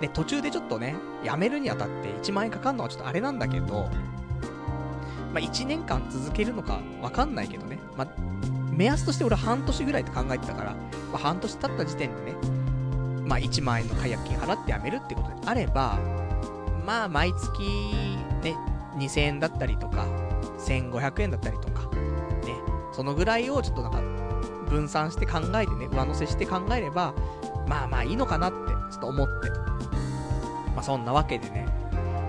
[0.00, 3.88] ね、途中でちょっとね、辞めるにあたって1万円かかるのはちょっとあれなんだけど、
[5.32, 7.78] まあ、1年間続けるのかわかんないけどね。
[7.96, 8.08] まあ、
[8.72, 10.78] 目安として俺半年ぐらいって考えてたから、ま
[11.14, 12.36] あ、半年経った時点でね、
[13.24, 15.98] まあ、1万円の解約金払って辞めるってことであれば、
[16.84, 17.62] まあ、毎月、
[18.42, 18.56] ね、
[18.96, 20.06] 2000円だったりとか、
[20.58, 22.54] 1500円だったりとか、ね、
[22.92, 24.00] そのぐらいをちょっとなんか、
[24.68, 27.14] 分散して考えてね、上乗せして考えれば、
[27.68, 28.56] まあまあいいのかなって、
[28.90, 29.50] ちょっと思って。
[30.74, 31.66] まあそんなわけでね、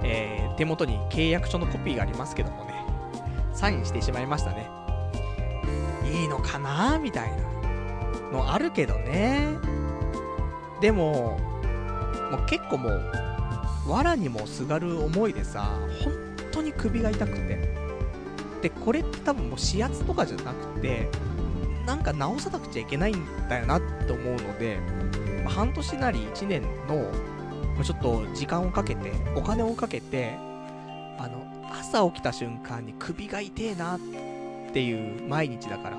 [0.03, 2.85] えー、手元に契約書のコピーがありますけどもね、
[3.53, 4.82] サインしてしまいましたね。
[6.13, 6.99] いいのかな？
[6.99, 7.37] みたいな
[8.31, 9.57] のあるけどね。
[10.79, 11.39] でも、
[12.31, 13.11] もう結構もう、
[13.87, 16.13] 藁にもすがる思いでさ、本
[16.51, 17.73] 当に首が痛くて。
[18.61, 21.09] で、これって多分もう指圧とかじゃなくて、
[21.85, 24.79] なんか直さなくちゃいけないんだよなって思うので、
[25.47, 27.11] 半年なり1年の、
[27.83, 30.35] ちょっと時間をかけて、お金をかけて、
[31.17, 34.32] あの、朝起きた瞬間に首が痛えなって
[34.73, 35.97] ていう毎日だから、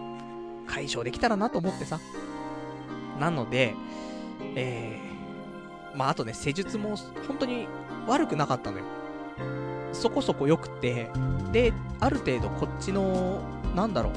[0.66, 2.00] 解消できたらなと思ってさ。
[3.20, 3.74] なので、
[4.56, 6.96] えー、まあ、あとね、施術も
[7.28, 7.68] 本当に
[8.08, 8.84] 悪くなかったのよ。
[9.92, 11.10] そこそこ良くて、
[11.52, 13.40] で、ある程度こっちの、
[13.74, 14.10] なんだろ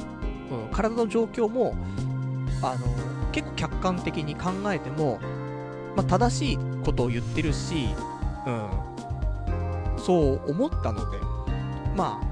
[0.51, 1.75] う、うん、体の状況も、
[2.63, 5.19] あの、結構客観的に考えても、
[5.95, 7.89] まあ、正しいことを言ってるし、
[8.45, 8.69] うん、
[9.97, 11.19] そう思ったので、
[11.95, 12.26] まあ、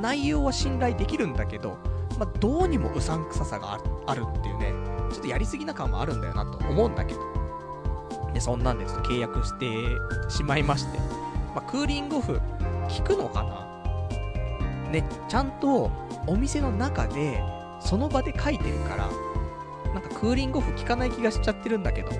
[0.00, 1.78] 内容は信頼できるんだけど、
[2.18, 4.72] まあ、どうにもうさんくささがあるっていうね、
[5.12, 7.20] ちょっとやりすぎな感もあるんだよなと思うんだけど。
[8.32, 9.66] で、そんなんでちょっと契約して
[10.30, 10.98] しまいまして。
[11.54, 14.90] まあ、クーリングオフ、効くのかな？
[14.90, 15.90] ね、ちゃんと
[16.26, 17.42] お店の中で、
[17.80, 19.08] その場で書いてるから、
[19.92, 22.10] なんかクーリングオフ効かない気がしちゃってるんだけど、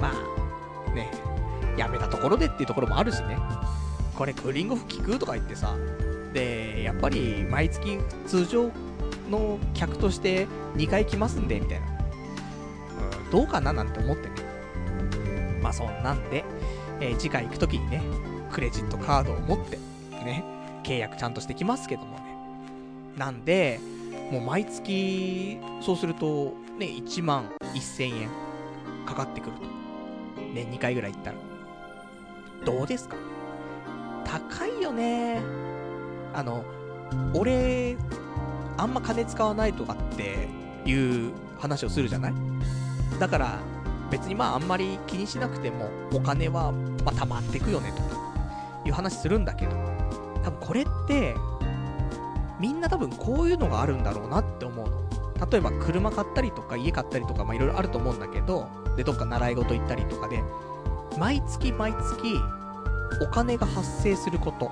[0.00, 1.10] まあ、ね、
[1.76, 3.38] やめたところでっていうところもあるしね。
[4.14, 5.18] これクーリングオフ効く？
[5.18, 5.74] とか言ってさ、
[6.32, 8.70] で、やっぱり毎月通常
[9.30, 10.46] の客として
[10.76, 11.86] 2回来ますんで、みたいな。
[13.24, 14.34] うん、どうかななんて思ってね。
[15.62, 16.44] まあそんなんで、
[17.00, 18.02] えー、次回行くときにね、
[18.50, 19.76] クレジットカードを持って、
[20.24, 20.44] ね、
[20.84, 22.22] 契約ちゃんとしてきますけどもね。
[23.16, 23.80] なんで、
[24.30, 28.28] もう毎月、そうすると、ね、1万1000円
[29.06, 29.62] かかってくると。
[30.54, 31.36] ね、2回ぐらい行ったら。
[32.64, 33.16] どうですか？
[34.24, 35.40] 高いよね。
[36.34, 36.64] あの、
[37.34, 37.96] 俺、
[38.76, 40.48] あんま金使わないとかって
[40.86, 42.34] いう話をするじゃない？
[43.18, 43.58] だから、
[44.10, 46.72] 別にまああんまり気にしなくても、お金は、
[47.04, 48.20] まあ溜まってくよねとか、
[48.84, 49.72] いう話するんだけど、
[50.42, 51.34] 多分これって、
[52.60, 55.02] みんな多分こういうのがあるんだろうなって思うの。
[55.50, 60.42] 例えば車買ったりとか家買ったりとか、まあいろいろあると思うんだけど、で、どっか習い事行ったりとかで、
[61.18, 62.40] 毎月毎月、
[63.20, 64.70] お金が発生すること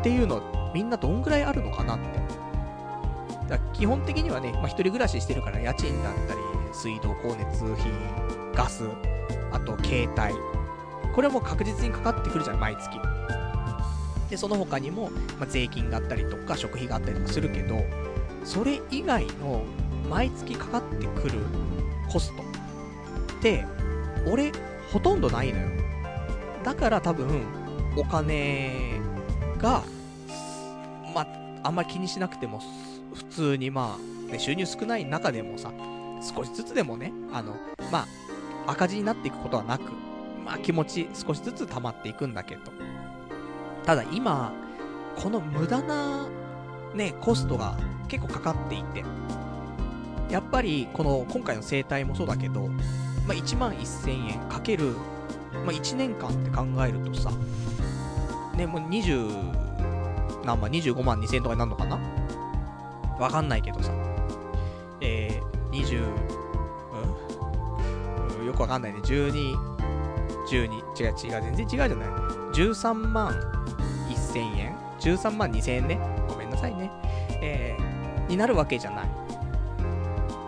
[0.00, 2.04] っていうの、みんなどんぐらいあるのかなって。
[3.48, 6.40] だ基本的にはね、まあ、一人暮らししてるから家賃だったり、
[6.72, 7.76] 水道、光熱費、
[8.54, 8.84] ガス、
[9.52, 10.34] あと携帯。
[11.14, 12.98] これはもう確実にかかってくるじゃん、毎月。
[14.30, 17.84] で、その他にも、まあ、税金があったりとか、食費があったりとかするけど、
[18.44, 19.64] それ以外の
[20.08, 21.40] 毎月かかってくる
[22.10, 22.42] コスト
[23.38, 23.66] って、
[24.26, 24.52] 俺、
[24.92, 25.68] ほとんどないのよ。
[26.64, 27.42] だから多分、
[27.96, 28.99] お金
[29.60, 29.82] が、
[31.14, 31.26] まあ、
[31.64, 32.60] あんまり気にしなくても、
[33.14, 35.72] 普通にまあ、ね、収入少ない中でもさ、
[36.22, 37.56] 少しずつでもね、あの、
[37.90, 38.06] ま
[38.66, 39.92] あ、赤字になっていくことはなく、
[40.44, 42.62] まあ気持ち少しずつ溜まっていくんだけど、
[43.84, 44.52] ただ今、
[45.16, 46.28] この無駄な、
[46.94, 47.76] ね、コストが
[48.08, 49.04] 結構かかっていて、
[50.30, 52.68] やっぱり、この、今回の生態もそうだけど、
[53.26, 54.92] まあ、1万1000円かける、
[55.52, 57.32] まあ、1年間って考えるとさ、
[58.60, 61.98] ね、もう20、何万、25万2000円とかになるのかな？
[63.18, 63.90] わかんないけどさ、
[65.00, 66.04] えー、20、
[68.40, 69.00] うん、よくわかんないね。
[69.00, 69.56] 12、
[70.48, 72.08] 12、違う違う、全然違うじゃない
[72.52, 73.32] ？13万
[74.08, 75.98] 1000円 ?13 万2000円ね。
[76.28, 76.90] ごめんなさいね。
[77.42, 79.08] えー、になるわけじゃない。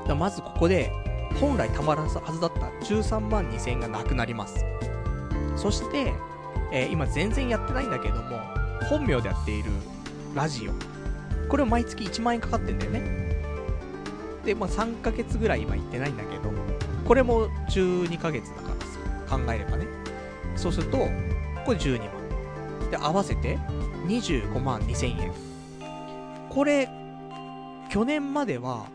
[0.06, 0.93] だまずここで、
[1.40, 4.64] 本来たまらはずだった13万2000円がなくなります。
[5.56, 6.12] そして、
[6.73, 8.40] えー、今全然やってないんだけども、
[8.89, 9.70] 本名でやっている
[10.35, 10.73] ラジオ。
[11.49, 13.03] これを毎月1万円かかってんだよね。
[14.44, 16.51] で、まあ3ヶ月ぐらい今行ってないんだけど、
[17.07, 18.70] これも12ヶ月だか
[19.31, 19.86] ら、考えればね。
[20.57, 20.99] そうすると、
[21.65, 22.90] これ12万。
[22.90, 23.59] で、合わせて
[24.07, 25.32] 25万2000円。
[26.49, 26.89] これ、
[27.90, 28.86] 去年までは、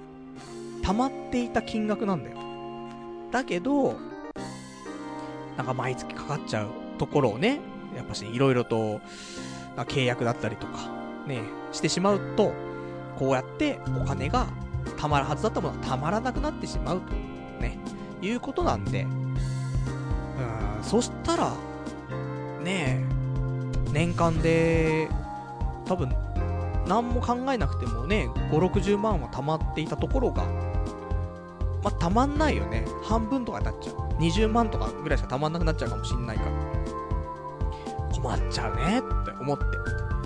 [0.83, 2.37] 溜まっていた金額なんだよ。
[3.31, 3.97] だけど、
[5.57, 7.59] なんか毎月かかっちゃうところをね、
[7.95, 9.01] やっぱしいろいろと、
[9.75, 10.89] 契約だったりとか、
[11.27, 11.41] ね、
[11.71, 12.53] してしまうと、
[13.17, 14.47] こうやってお金が
[14.97, 17.13] 貯まるはずだったものは貯まらなくなってしまうと、
[17.61, 17.77] ね、
[18.21, 19.07] いうことなんで、う
[20.79, 21.53] ん、そしたら、
[22.63, 23.03] ね、
[23.91, 25.09] 年間で、
[25.85, 26.13] 多分、
[26.87, 30.43] 何も考えなくてもね、5、60万は貯まっていたところが、
[31.83, 32.85] まあ、たまんないよね。
[33.03, 33.95] 半分とかになっちゃう。
[34.19, 36.51] 20万とかぐらいしかたまんなくなっちゃうかもしんないから。
[38.21, 39.65] 困っちゃうねって思って。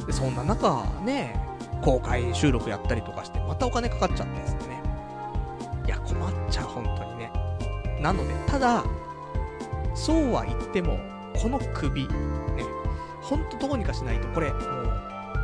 [0.05, 1.39] で、そんな中、ね、
[1.81, 4.81] 公開収録やったりとかして、またお金かかっちゃってですね。
[5.85, 7.31] いや、困っちゃう、本当にね。
[7.99, 8.83] なので、ただ、
[9.93, 10.99] そうは言っても、
[11.41, 12.11] この首、ね、
[13.21, 14.61] ほんとどうにかしないと、これ、もう、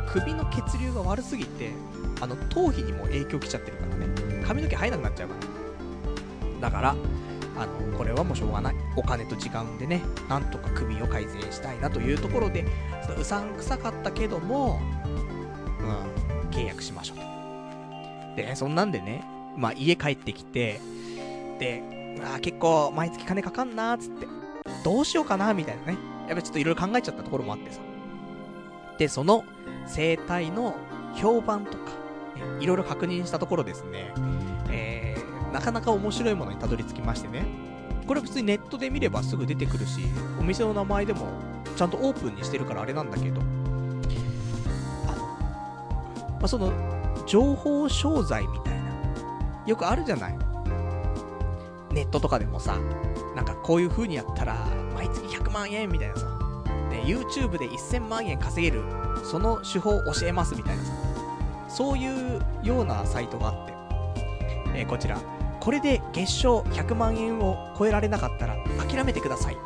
[0.08, 1.70] 首の血流が悪すぎて、
[2.20, 4.06] あの、頭皮にも影響きちゃってるからね。
[4.46, 5.34] 髪の毛生えなくなっちゃうか
[6.60, 6.70] ら。
[6.70, 6.96] だから、
[7.58, 8.74] あの、これはもうしょうがない。
[8.96, 12.64] お金と時間でね、なんとか首を改善したいなというところで、
[13.18, 14.80] うさんくさかったけども、
[15.80, 18.36] うん、契約しましょうと。
[18.36, 19.24] で、そんなんでね、
[19.56, 20.80] まあ家帰ってきて、
[21.58, 21.82] で、
[22.34, 24.26] あ結構毎月金かかんなーつって、
[24.84, 25.98] どうしようかなみたいなね。
[26.28, 27.80] やっぱちょっといろいろ考えちゃったところもあってさ。
[28.98, 29.44] で、その
[29.86, 30.76] 生態の
[31.14, 31.92] 評判とか、
[32.60, 34.12] いろいろ確認したところですね、
[34.70, 35.16] え、
[35.52, 37.46] なかなか面白いものにたどり着きましてね。
[38.06, 40.00] これ普通にネットで見ればすぐ出てくるし、
[40.40, 41.26] お店の名前でも
[41.76, 43.40] ちゃんとオープンにしてるからあれなんだけど、
[45.06, 45.16] あの、
[46.30, 46.72] まあ、その、
[47.26, 48.78] 情報商材みたいな、
[49.66, 50.38] よくあるじゃない。
[51.92, 52.78] ネットとかでもさ、
[53.36, 54.56] なんかこういう風にやったら、
[54.94, 56.26] 毎月100万円みたいなさ、
[56.90, 58.82] ね、YouTube で1000万円稼げる、
[59.22, 60.92] その手法を教えますみたいなさ、
[61.68, 63.74] そういうようなサイトがあって、
[64.74, 65.20] えー、こちら、
[65.60, 69.56] これで月賞100万円を超えられなかったら諦めてください。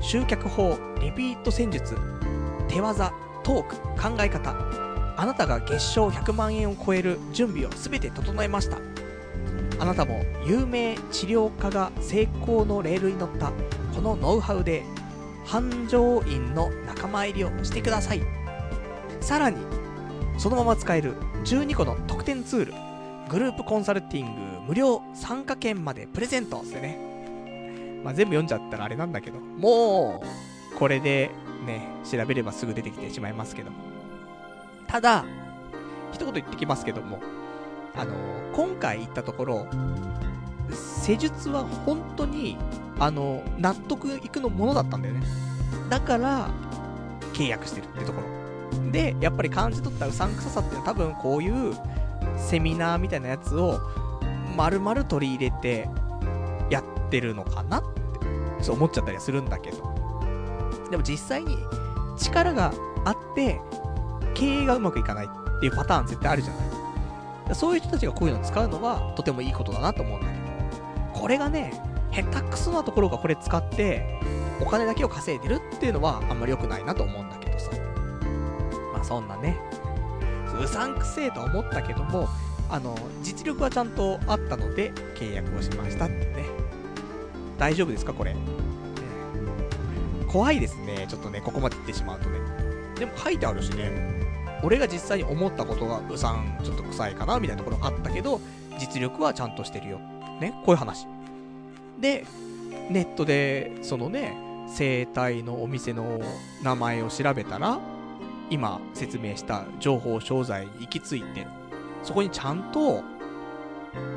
[0.00, 1.96] 集客法、リピート戦術、
[2.68, 3.12] 手技、
[3.42, 4.54] トーク、考え方。
[5.16, 8.78] あなたが月賞100万円を超える準備を全て整えました。
[9.78, 13.52] あなたも有名治療家が成功のレールに乗った
[13.94, 14.82] このノウハウで
[15.44, 18.22] 繁盛院の仲間入りをしてください。
[19.20, 19.58] さらに、
[20.36, 21.14] そのまま使える
[21.44, 22.74] 12個の特典ツール、
[23.28, 27.14] グループコンサルティング無料参加券までプレゼントってね。
[28.04, 30.22] まあ、全部読んじゃったらあれなんだけど、も
[30.74, 31.30] う、これで
[31.66, 33.78] ね、調べればすぐ出てきてしまいますけども。
[34.86, 35.24] ただ、
[36.12, 37.20] 一言言ってきますけども、
[37.96, 38.12] あの
[38.52, 39.66] 今回言ったところ、
[40.70, 42.58] 施術は本当に、
[42.98, 45.22] あの納得いくのものだったんだよね。
[45.88, 46.50] だから、
[47.32, 48.90] 契約してるってところ。
[48.90, 51.74] で、やっぱり感じ取ったうさんくささっていうのは多分こういう
[52.36, 53.80] セミナーみたいなやつを
[54.56, 55.88] 丸々取り入れて
[56.70, 59.94] やってるのかなってそう思っちゃったりするんだけど。
[60.90, 61.58] でも実際に
[62.16, 62.72] 力が
[63.04, 63.60] あって
[64.34, 67.54] 経営がうまくいかないっていうパターン絶対あるじゃない。
[67.54, 70.32] そういう人たちがこういうのを使うのはとてもいいことだなと思うんだけ
[71.12, 71.72] ど、これがね、
[72.12, 74.20] 下手くそなところがこれ使って
[74.60, 77.70] お金だけを稼いでるっていうのはあんまり良くないなと思うんだけどさ。
[78.92, 79.58] まあそんなね、
[80.62, 82.28] うさんくせえと思ったけども、
[82.70, 86.46] あの、実力はちゃんとあったので契約をしましたってね。
[87.58, 88.34] 大丈夫ですかこれ？
[90.28, 91.06] 怖いですね。
[91.08, 92.38] ちょっとね、ここまで言ってしまうとね。
[92.98, 94.24] でも書いてあるしね。
[94.62, 98.40] 俺が実際に思ったことがうさん、ちょっと臭いかなみたいなところあったけど、
[98.78, 99.98] 実力はちゃんとしてるよ。
[100.40, 101.06] ね、こういう話。
[102.00, 102.24] で、
[102.90, 104.36] ネットで、そのね、
[104.68, 106.20] 生態のお店の
[106.62, 107.78] 名前を調べたら、
[108.50, 111.46] 今説明した情報商材に行き着いて、
[112.02, 113.02] そこにちゃんと、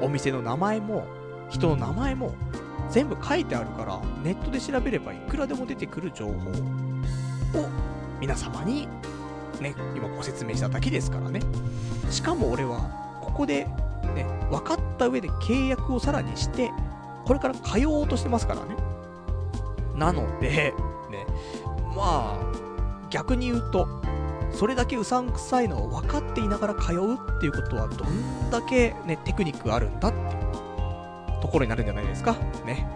[0.01, 1.05] お店の名前も、
[1.49, 2.33] 人の名前も、
[2.89, 6.33] 全部書いてあるから、ネットで調べればいくらでも出てくる情報を、
[8.19, 8.87] 皆様に、
[9.61, 11.39] ね、今ご説明しただけですからね。
[12.09, 12.79] しかも俺は、
[13.21, 13.65] ここで、
[14.15, 16.71] ね、分かった上で契約をさらにして、
[17.25, 18.75] これから通おうとしてますからね。
[19.95, 20.73] なので、
[21.09, 21.25] ね、
[21.95, 22.66] まあ、
[23.09, 23.87] 逆に言うと、
[24.51, 32.33] それだけうさんくさいのを分かっていながら通うっていうことはどんだけね、テクニックがあるんだっていうところになるんじゃないですか。
[32.65, 32.87] ね。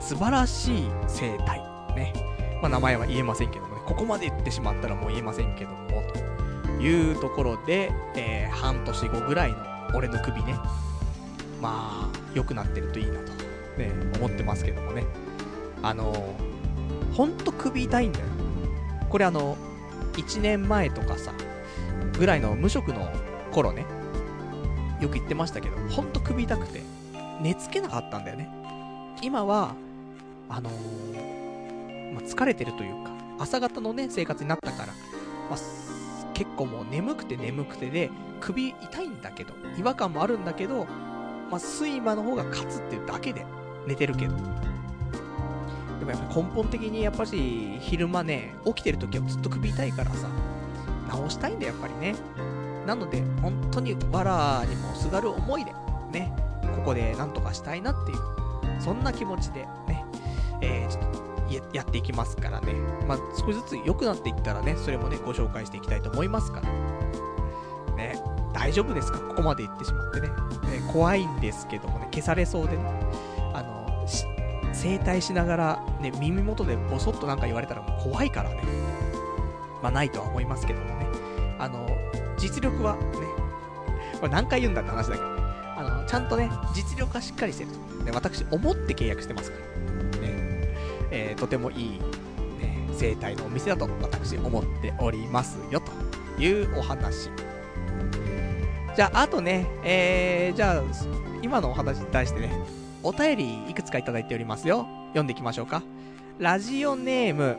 [0.00, 1.60] 素晴らしい生態。
[1.96, 2.12] ね。
[2.62, 6.02] まあ名前は言えませんけどもね、ここまで言ってしまったらもう言えませんけども、
[6.76, 9.58] というところで、えー、半年後ぐらいの
[9.94, 10.54] 俺の首ね、
[11.60, 13.32] まあ、良くなってるといいなと、
[13.78, 15.04] ね、思ってますけどもね。
[15.82, 18.26] あのー、ほんと首痛いんだよ。
[19.08, 19.56] これあの、
[20.14, 21.32] 1年前とかさ、
[22.18, 23.10] ぐらいの無職の
[23.52, 23.86] 頃ね、
[25.00, 26.82] よく言ってましたけど、ほんと首痛くて、
[27.40, 28.48] 寝つけなかったんだよね。
[29.22, 29.74] 今は、
[30.48, 34.86] あのー、まあ、疲れてるというか、朝方のね、生活になったから、
[35.48, 35.58] まあ、
[36.34, 38.10] 結構もう眠くて眠くてで、
[38.40, 40.86] 首痛いんだけど、違和感もあるんだけど、
[41.50, 43.44] まあ、睡魔の方が勝つっていうだけで
[43.86, 44.34] 寝てるけど。
[46.12, 50.28] もやっぱ根本的にやっぱし昼間ね、起きてる時はずっと首痛いからさ、
[51.08, 52.14] 直したいんだ、やっぱりね。
[52.86, 55.72] なので、本当にわらにもすがる思いで、
[56.12, 56.32] ね、
[56.76, 58.18] ここでなんとかしたいなっていう、
[58.80, 60.04] そんな気持ちでね、
[60.60, 62.74] えー、ちょっとやっていきますからね。
[63.06, 66.68] まあ、少しずつ良くなっていったらね、それもね、ご紹介していきたいと思いますから。
[67.96, 68.22] ね、
[68.52, 69.18] 大丈夫ですか？
[69.18, 70.28] ここまで言ってしまってね。
[70.28, 70.34] ね
[70.92, 72.82] 怖いんですけどもね、消されそうでね。
[74.78, 78.62] 整体しながら、ね、耳元でボソッとなんか言われたらもう怖いからね。
[79.82, 81.06] まあ、ないとは思いますけどもね。
[81.58, 81.88] あの、
[82.36, 83.00] 実力はね、
[84.20, 88.04] これ何回言うんだって話だけど、あの、ちゃんとね、実力がしっかりしてると。
[88.04, 89.64] ね、私、思って契約してますから。
[90.20, 90.74] ね、
[91.10, 92.00] えー、とてもいい、
[92.60, 97.30] ね、生態のお店だと私思っておりますよ、というお話。
[98.94, 100.82] じゃあ、あとね、えー、じゃあ、
[101.42, 102.50] 今のお話に対してね、
[103.02, 104.86] お便りいくつかいただいておりますよ。
[105.08, 105.82] 読んでいきましょうか。
[106.38, 107.56] ラジオネーム、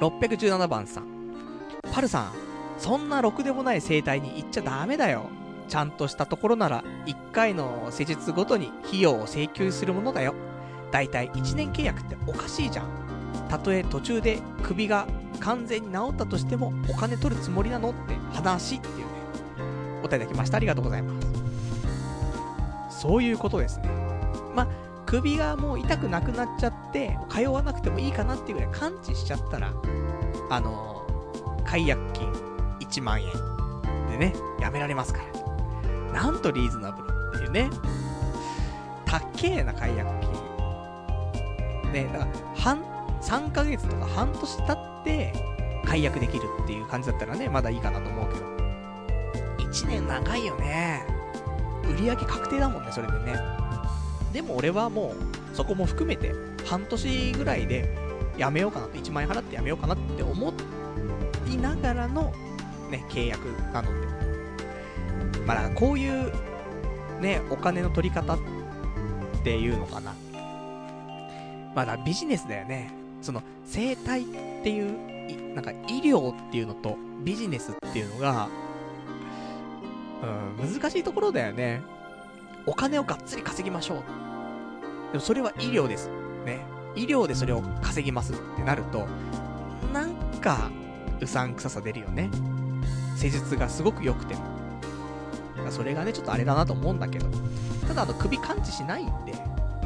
[0.00, 1.04] 617番さん。
[1.92, 2.32] パルさん、
[2.78, 5.30] そんなろくでもない生態に行っちゃダメだよ。
[5.68, 10.34] ちゃんとしたところなら、1回の施術ごとに費用を請求するものだよ。
[10.90, 12.86] だいたい1年契約っておかしいじゃん。
[13.48, 15.06] たとえ途中で首が
[15.40, 19.04] 完全に治ったとしても、お金取るつもりなのって話っていうね、
[20.00, 20.56] お答えいただきました。
[20.56, 21.20] ありがとうございま
[22.90, 23.00] す。
[23.00, 24.09] そういうことですね。
[24.54, 24.68] まあ、
[25.06, 29.72] 首がもう痛くなくなっちゃって、通わなくてもいいかなっていうぐらい感知しちゃったら、
[30.50, 32.32] あのー、解約金
[32.80, 33.30] 1万円
[34.10, 35.20] でね、やめられますか
[36.12, 36.12] ら。
[36.12, 37.70] なんとリーズナブルっていうね。
[39.04, 41.92] たけえな解約金。
[41.92, 42.82] ね、だから、半、
[43.20, 45.32] 3ヶ月とか半年経って
[45.84, 48.60] 解約できるっていう感じだったらね、まだいいかなと思うけど。
[49.58, 51.04] 1年長いよね。
[51.84, 53.34] 売り上げ確定だもんね、それでね。
[54.32, 55.14] でも俺はも
[55.52, 56.32] う、そこも含めて、
[56.66, 57.96] 半年ぐらいで、
[58.36, 60.52] やめようかなと、1万円払ってやめようかなって思
[61.48, 62.32] いながらの、
[62.90, 64.06] ね、契約なので。
[65.46, 66.32] まあ、こういう、
[67.20, 68.38] ね、お金の取り方っ
[69.42, 70.14] ていうのかな？
[71.74, 72.90] まだビジネスだよね。
[73.20, 74.24] その、生態っ
[74.62, 78.48] ていうなんか医療っていうのとビジネスっていうのが、
[80.60, 81.82] うん、難しいところだよね。
[82.66, 84.02] お金をがっつり稼ぎましょう。
[85.12, 86.08] でもそれは医療です。
[86.44, 86.64] ね。
[86.94, 89.06] 医療でそれを稼ぎますってなると、
[89.92, 90.70] なんか、
[91.20, 92.30] うさんくささ出るよね。
[93.16, 94.42] 施術がすごく良くても。
[95.70, 97.26] それがね、ちょっとあれだなと思うんだけど。
[97.86, 99.34] ただ、あの、首感知しないんで、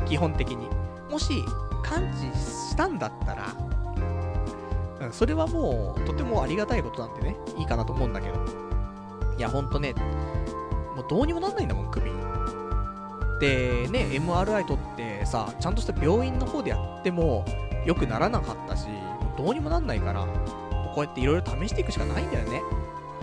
[0.07, 0.69] 基本的に。
[1.11, 1.45] もし、
[1.83, 3.55] 感知したんだったら、
[5.01, 8.35] うん、それはもう、とてもありがたいことなんでね、いいかなと思うんだけど。
[9.37, 9.95] いや、ほんとね、
[10.95, 12.11] もうどうにもなんないんだもん、首。
[13.41, 17.45] で、ね、MRI 取ってさ、ちゃんとした病院の方でやっても、
[17.85, 20.27] 良くならなかったし、もうどうにもなんないから、
[20.95, 22.63] こうやっていろいろ試していくしかないんだよね。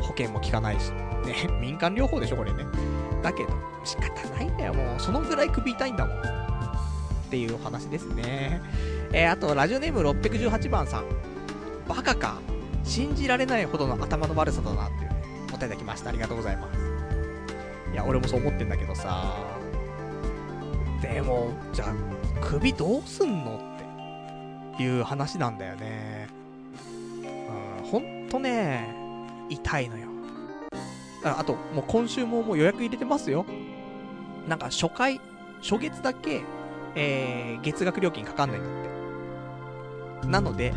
[0.02, 0.92] 保険も効かないし。
[0.92, 2.66] ね、 民間療法でしょ、これね。
[3.24, 3.50] だけど、
[3.84, 5.00] 仕方ないんだよ、もう。
[5.00, 6.18] そのぐらい首痛いんだもん。
[6.18, 6.22] っ
[7.30, 8.62] ていうお話ですね。
[9.14, 11.06] えー、あと、ラジオネーム618番さん。
[11.88, 12.40] バカか。
[12.84, 15.12] 信じられないほどの頭の悪さだなっていう、
[15.50, 16.10] お答えいただきました。
[16.10, 16.80] ありがとうございます。
[17.94, 19.51] いや、俺もそう思ってんだけどさ。
[21.02, 21.94] でも、じゃあ、
[22.42, 23.60] 首どうすんの
[24.74, 26.28] っていう話なんだよね。
[27.82, 28.88] うん、ほんとね、
[29.50, 30.08] 痛いのよ。
[31.24, 33.46] ああと、もう今週ももう予約入れてますよ。
[34.48, 35.20] なんか初回、
[35.62, 36.42] 初月だけ、
[36.96, 40.28] えー、月額料金かかんないんだって。
[40.28, 40.74] なので、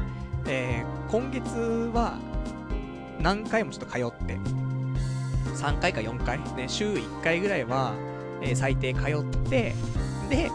[0.46, 2.18] えー、今月は、
[3.20, 4.38] 何回もちょっと通って、
[5.54, 7.94] 3回か4回、ね、週1回ぐらいは、
[8.42, 9.74] えー、最低通って、
[10.28, 10.50] で、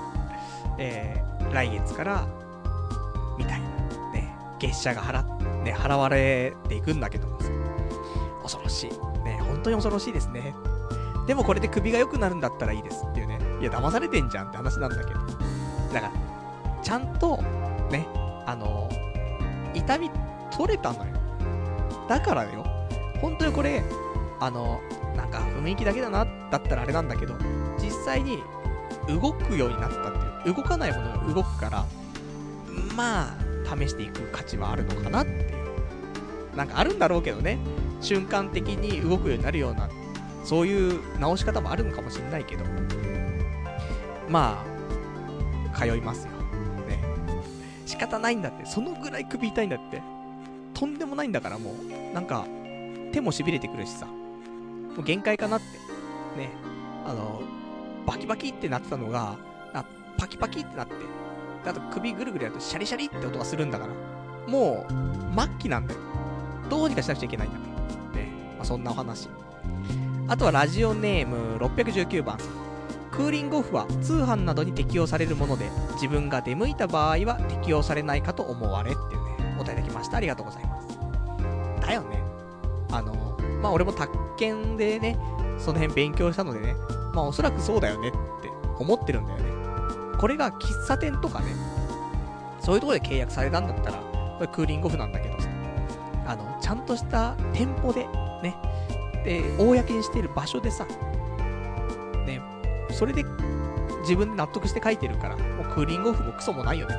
[0.78, 2.28] えー、来月から、
[3.38, 3.68] みたいな、
[4.12, 5.24] ね、月謝が払、
[5.64, 7.40] ね、払われていくんだけども
[8.44, 8.90] 恐ろしい。
[9.24, 10.56] ね、本当に恐ろしいですね。
[11.28, 13.40] でもこれで首が良くなるんだったらいいですっていうね。
[13.62, 15.20] いや、騙されてんじゃんって話なんだけど。
[15.94, 16.12] だから、
[16.82, 17.38] ちゃんと、
[17.92, 18.08] ね、
[18.48, 18.90] あの、
[19.76, 20.10] 痛み
[20.52, 21.14] 取れたのよ。
[22.08, 22.66] だからよ。
[23.22, 23.84] 本当にこれ、
[24.40, 24.82] あの、
[25.16, 27.36] なんか雰囲気だけだな、だったらあれなんだけど、
[27.78, 28.42] 実際に
[29.14, 30.56] 動くようになったっていう。
[30.56, 31.86] 動かないものが動くから、
[32.96, 35.34] まあ、試していく価値はあるのかなってい
[36.54, 36.56] う。
[36.56, 37.58] なんかあるんだろうけどね。
[38.02, 39.90] 瞬間的に動くようになるような、
[40.44, 42.64] そういう直し方もあるのかもしれないけど、
[44.30, 44.64] ま
[45.74, 46.32] あ、通いますよ。
[46.88, 47.04] ね。
[47.86, 48.66] 仕方ないんだって。
[48.66, 50.02] そのぐらい首痛いんだって。
[50.74, 52.46] とんでもないんだからもう、なんか、
[53.12, 54.06] 手も痺れてくるしさ。
[54.06, 54.14] も
[55.00, 55.66] う限界かなって。
[56.40, 56.52] ね。
[57.06, 57.42] あの、
[58.06, 59.36] バキバキってなってたのが、
[59.74, 59.86] あ
[60.18, 60.94] パキパキってなって。
[61.66, 63.94] あと首ぐるぐるやるとシャリシャリって音がするんだから。
[64.48, 66.00] もう、末期なんだよ。
[66.70, 67.70] どうにかしなくちゃいけないんだから。
[68.60, 69.30] まあ、そんなお話。
[70.28, 72.46] あとはラジオネーム619番さ。
[73.12, 80.18] クーリングオフは通販などに適用されるもので、自分が出向いた場合は適用されないかと思われっていうね、お答えいただきました。
[80.18, 81.00] ありがとうございます。
[81.82, 82.24] だよね。
[82.92, 83.14] あの、
[83.62, 85.18] まあ、俺も宅建でね、
[85.58, 86.76] その辺勉強したのでね、
[87.14, 88.18] まあ、おそらくそうだよねって
[88.78, 89.46] 思ってるんだよね。
[90.18, 91.48] これが喫茶店とかね、
[92.60, 95.50] そういうとこで契約されたんだったら、これクーリングオフなんだけどさ、
[96.26, 98.06] あの、ちゃんとした店舗で
[98.44, 98.56] ね、
[99.24, 100.86] で、公にしてる場所でさ、
[102.26, 102.42] ね、
[102.92, 103.24] それで
[104.02, 106.96] 自分で納得して書いてるから、もうクーリングオフもクソもないよね。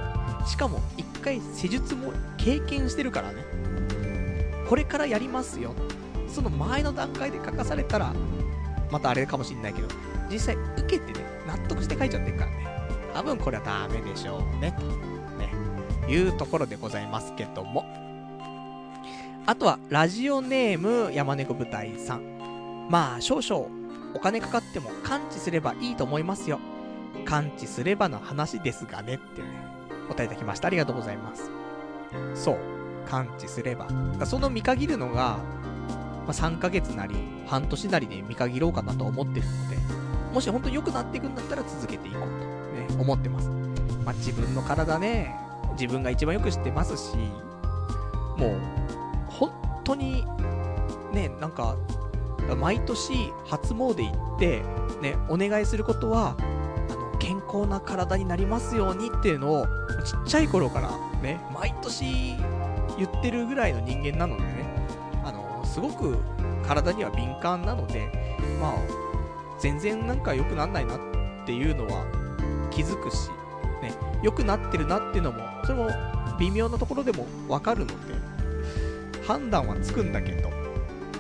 [0.46, 3.44] しかも、一回施術も経験してるからね。
[4.68, 5.74] これからやりますよ。
[6.28, 8.12] その前の段階で書かされたら、
[8.90, 9.88] またあれかもしんないけど、
[10.30, 12.66] 実際受けてね、納得して書いちゃってるからね。
[13.14, 14.74] 多分これはダメでしょうね。
[14.78, 14.84] と、
[15.36, 15.52] ね、
[16.08, 17.84] いうところでございますけども。
[19.46, 22.88] あとは、ラジオネーム山猫舞台さん。
[22.88, 23.66] まあ、少々、
[24.14, 26.60] お金かかっても感知すればいいと思いますよ。
[27.24, 29.48] 感知すればの話ですがね、ってね、
[30.08, 30.68] 答えいただきました。
[30.68, 31.50] ありがとうございます。
[32.34, 32.58] そう。
[33.08, 33.88] 感知すれば。
[34.24, 35.38] その見限るのが、
[36.30, 37.14] あ、3ヶ月なり、
[37.46, 39.76] 半年なりで見限ろうかなと思ってるので、
[40.32, 43.48] もし本当に良くなっていくんだったら続けていこうと、ね、思ってます。
[44.04, 45.34] まあ、自分の体ね、
[45.72, 47.16] 自分が一番よく知ってますし、
[48.36, 48.60] もう、
[49.28, 49.50] 本
[49.84, 50.24] 当に、
[51.12, 51.76] ね、なんか、
[52.58, 54.62] 毎年初詣行って、
[55.00, 59.66] ね、お願いすることは、あの、健康な体になりますようにっていうのを、
[60.04, 60.90] ちっちゃい頃から
[61.22, 62.36] ね、毎年
[62.98, 64.42] 言ってるぐらいの人間なので、
[65.70, 66.18] すごく
[66.66, 68.10] 体には敏感なので、
[68.60, 68.74] まあ、
[69.60, 70.98] 全然なんか良くなんないなっ
[71.46, 72.04] ていうのは
[72.70, 73.28] 気づくし、
[73.80, 75.88] ね、良くなってるなっていうのも、それも
[76.40, 77.94] 微妙なところでもわかるので、
[79.26, 80.48] 判断はつくんだけど、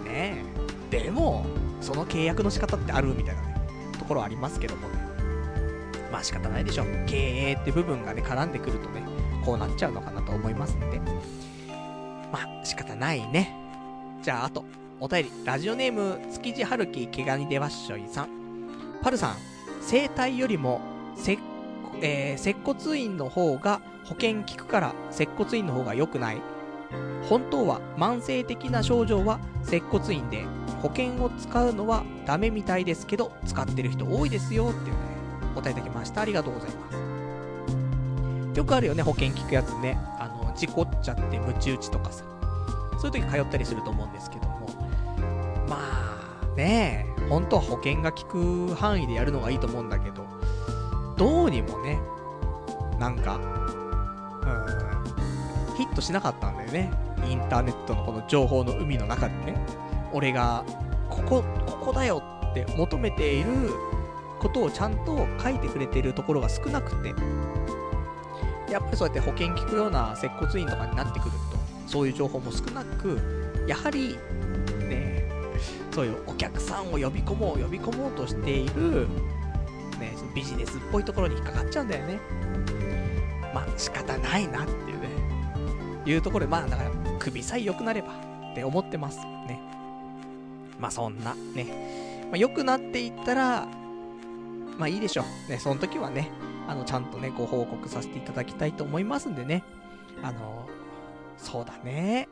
[0.04, 0.42] ね
[0.90, 1.04] え。
[1.04, 1.46] でも、
[1.80, 3.54] その契約の仕方ってあるみたいなね、
[4.00, 4.94] ところありますけどもね。
[6.10, 6.84] まあ仕方ないでしょ。
[7.06, 9.04] 経営って部分がね、絡んでくるとね、
[9.44, 11.00] こうなっちゃうのかなと思いますんで。
[12.32, 13.59] まあ、仕方ないね。
[14.22, 14.64] じゃあ、あと、
[15.00, 18.28] お便り、ラジオネーム、築地春樹毛ガニでわっしょいさん。
[19.02, 19.36] パルさん、
[19.80, 20.80] 生体よりも、
[21.16, 21.38] せ、
[22.02, 26.42] えー、接骨院の方が保険効くから接骨院の方が良くない？
[27.28, 30.44] 本当は慢性的な症状は接骨院で
[30.82, 34.92] 保険を使うのはダメみたいですけど使ってる人多いですよっていうね
[35.52, 36.22] お答えいただきました。
[36.22, 36.90] ありがとうございま
[38.52, 38.58] す。
[38.58, 39.98] よくあるよね保険効くやつね。
[40.18, 42.24] あの事故っちゃってムチ打ちとかさ。
[43.00, 44.60] そういう時通ったりすると思うんですけども。
[45.68, 50.26] まあね本当は保険が効く範囲でやるのがいいと思うんだけど
[51.16, 51.98] どうにもね
[52.98, 53.38] なんかう
[55.72, 56.90] んヒットしなかったんだよね。
[57.28, 59.64] インターネットのこの情報の海の中でね。
[60.12, 60.64] 俺が
[61.08, 63.70] ここここだよって求めている
[64.40, 67.14] ことをちゃんと書いてくれてるところが少なくて。
[68.70, 71.32] やっぱりそうやって保険聞くような接骨院とかになってくる。
[71.90, 73.18] そういう情報も少なく
[73.66, 74.16] やはり
[74.88, 75.28] ね
[75.90, 79.08] そういうお客さんを呼び込もう呼び込もうとしている、
[79.98, 82.20] ね、ビジネスっぽいところに引っかかっちゃうんだよね。
[83.52, 85.08] まあ仕方ないなっていうね。
[86.06, 88.12] いうところでまあだから首さえ良くなれば
[88.52, 89.18] って思ってます。
[89.18, 89.60] ね。
[90.78, 93.66] まあそんなね、まあ、良くなっていったら
[94.78, 95.50] まあいいでしょう。
[95.50, 96.30] ねその時はね
[96.68, 99.64] あのちゃんとねご報告させていただきたいと思いますんでね。
[100.22, 100.68] あの
[101.42, 102.28] そうだね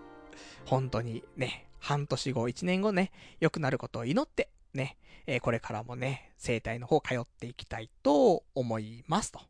[0.67, 9.41] 本当にね半年後、1年後ね、良くなることを祈って、ね、えー、これからもね、生態の方通っていきたいと思いますと。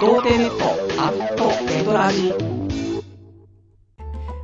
[0.00, 0.64] 童貞ネット
[1.02, 2.34] アットネトラジ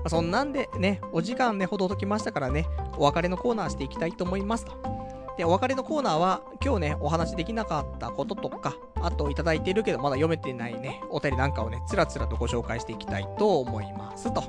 [0.07, 2.67] そんなんでね、お時間ね、ほどときましたからね、
[2.99, 5.06] お別れのコーナーしていきたいと思いますと。
[5.37, 14.43] で、お別れのコーナーは、今日ね、お話できなかったこととか、あといただいているけど、まだ読めてないね、お便りなんかをね、つらつらとご紹介していきたいと思いますと。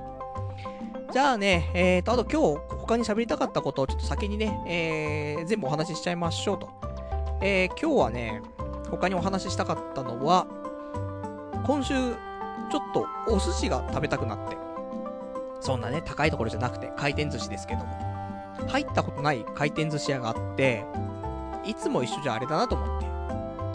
[1.12, 6.70] じゃあね、えーと、あと今日、他に喋りたかったことをちょっと先にね、えー、全部お話ししちゃいましょうと。
[7.42, 8.42] えー、今日はね、
[8.90, 10.48] 他にお話ししたかったのは、
[11.66, 14.58] 今週、ちょっとお寿司が食べたくなって。
[15.60, 18.17] そんなね、高いところじゃなくて、回転寿司ですけども。
[18.68, 20.86] 入ったことない回転寿司屋があって、
[21.66, 23.00] いつも一緒じゃあれだなと思っ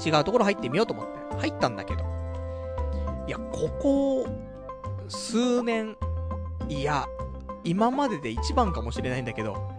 [0.01, 2.03] て、違うところ入ってみようと思って、入ったんだけど、
[3.27, 4.27] いや、ここ、
[5.09, 5.97] 数年、
[6.69, 7.07] いや、
[7.65, 9.71] 今までで一番かもしれないんだけど、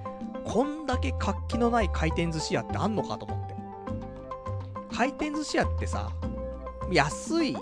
[0.46, 3.56] こんだけ活気のない回転寿司屋ってあんのかと思って。
[4.96, 6.12] 回転寿司屋ってさ、
[6.92, 7.58] 安い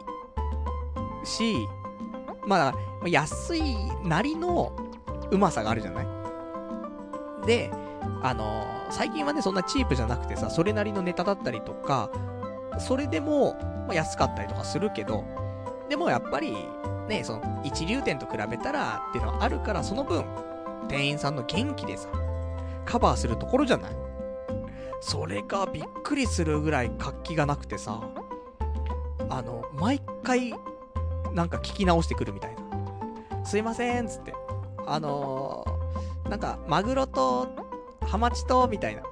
[1.24, 1.56] し、
[2.46, 3.64] まあ、安い
[4.04, 4.74] なりの
[5.32, 6.21] うまさがあるじゃない？
[7.46, 7.72] で、
[8.22, 12.10] あのー、最近はね、そんなチープじゃなくてさ、それなりのネタだったりとか、
[12.80, 13.54] それでも、
[13.88, 15.24] まあ、安かったりとかするけど、
[15.90, 16.56] でもやっぱり、
[17.08, 20.24] ね、その、一流店と比べたらっていうのはあるから、その分、
[20.88, 22.10] 店員さんの元気でさ、
[22.86, 23.92] カバーするところじゃない
[25.02, 28.02] それがびっくりするぐらい活気がなくてさ、
[29.30, 30.54] あの、毎回、
[31.34, 33.46] なんか聞き直してくるみたいな。
[33.46, 34.34] すいません、つって。
[34.86, 35.81] あの
[36.32, 37.50] なんか、マグロと、
[38.08, 39.04] ハマチと、みたいな。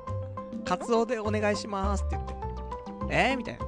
[0.63, 2.33] カツオでお願いしますって言って。
[3.09, 3.65] えー、みたいな。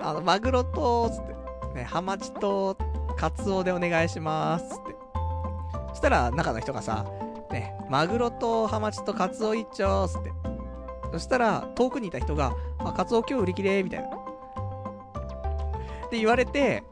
[0.00, 1.34] あの、マグロと、つって。
[1.74, 2.74] ね、ハマチと、
[3.18, 4.96] カツオでお願いしますって。
[5.90, 7.04] そしたら、中の人がさ、
[7.50, 10.32] ね、マグロとハマチとカツオ一丁つって。
[11.12, 14.08] そしたら、遠くにいた人が、あ、カツオ今日売り切れみたいな。
[14.08, 14.10] っ
[16.08, 16.82] て言われて、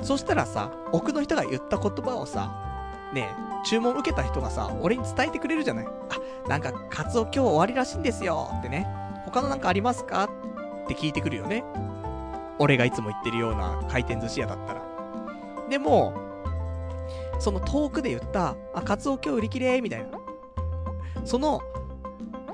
[0.00, 2.62] そしたらさ、奥の人が言った言葉をさ、
[3.12, 3.28] ね
[3.64, 8.86] 注文受けた人がさ、俺に伝えてくれるじゃないあ、なんか、カツオ今日終わりらしいんですよってね。
[9.24, 10.24] 他のなんかありますか？
[10.84, 11.64] って聞いてくるよね。
[12.58, 14.82] 俺がいつも言ってるような回転寿司屋だったら。
[15.68, 16.14] でも、
[17.40, 20.18] その遠くで言った、あ、カツオ今日売り切れみたいな。
[21.24, 21.60] その、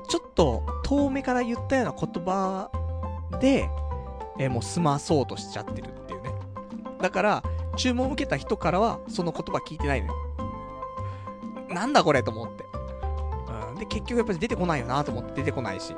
[0.09, 2.71] ちょっと遠目から言ったような言葉
[3.39, 3.69] で、
[4.39, 6.31] えもう済まそうとしちゃってるっていうね。
[7.01, 7.43] だから、
[7.77, 10.15] 注文受けた人からは、その言葉聞いてないのよ。
[11.73, 12.65] なんだこれと思って。
[13.71, 13.75] うん。
[13.77, 15.95] で、結局やっぱり出てこないよなと思って出てこないし。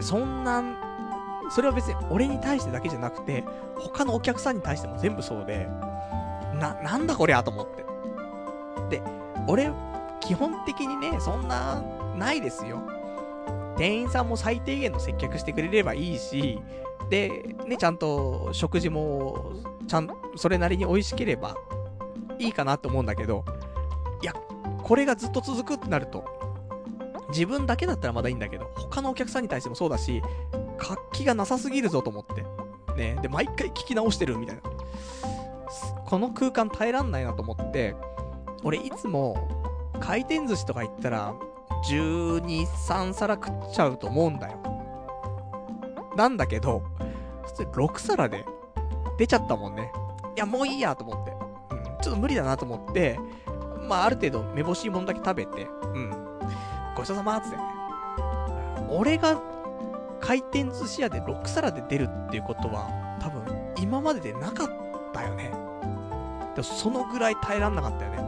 [0.00, 0.62] そんな、
[1.50, 3.44] それは別に俺に対してだけじゃなくて、
[3.76, 5.68] 他のお客さんに対しても全部そうで、
[6.54, 7.66] な、なんだこりゃと思っ
[8.88, 8.98] て。
[8.98, 9.02] で、
[9.46, 9.70] 俺、
[10.20, 11.82] 基本的にね、そんな、
[12.16, 12.82] ないですよ。
[13.76, 16.60] 店員さんも最低限の接客してくれればいいし、
[17.10, 19.52] で、ね、ちゃんと食事も、
[19.86, 21.56] ちゃん、それなりに美味しければ
[22.38, 23.44] いいかなと思うんだけど、
[24.22, 24.32] いや、
[24.82, 26.24] これがずっと続くってなると、
[27.30, 30.22] 自分だけだったらまだいいんだけど、他のお客さんに対してもそうだし、
[30.78, 32.44] 活気がなさすぎるぞと思って。
[32.96, 33.18] ね。
[33.22, 34.62] で、毎回聞き直してるみたいな。
[36.04, 37.96] この空間耐えらんないなと思って、
[38.62, 39.48] 俺いつも
[39.98, 41.34] 回転寿司とか行ったら、
[41.88, 44.58] 12、3皿食っちゃうと思うんだよ。
[46.16, 46.82] なんだけど、
[47.46, 48.44] 普通6皿で
[49.18, 49.90] 出ちゃったもんね。
[50.36, 51.32] いや、もういいやと思って。
[51.74, 53.18] うん、ちょっと無理だなと思って、
[53.92, 56.10] まあ、ある程度、めぼしいものだけ食べて、うん。
[56.96, 57.62] ごちそうさまっつってね。
[58.88, 59.38] 俺が
[60.18, 62.88] 回転寿司屋で6皿で出るっていうことは、
[63.20, 63.44] 多分、
[63.78, 64.70] 今まででなかっ
[65.12, 65.50] たよね。
[66.54, 68.22] でも、そのぐらい耐えらんなかったよね。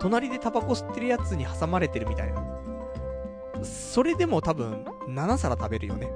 [0.00, 2.42] 隣でタバコ吸ってるやつに挟まれてるみたいな。
[3.62, 6.10] それでも多分、7皿食べるよね。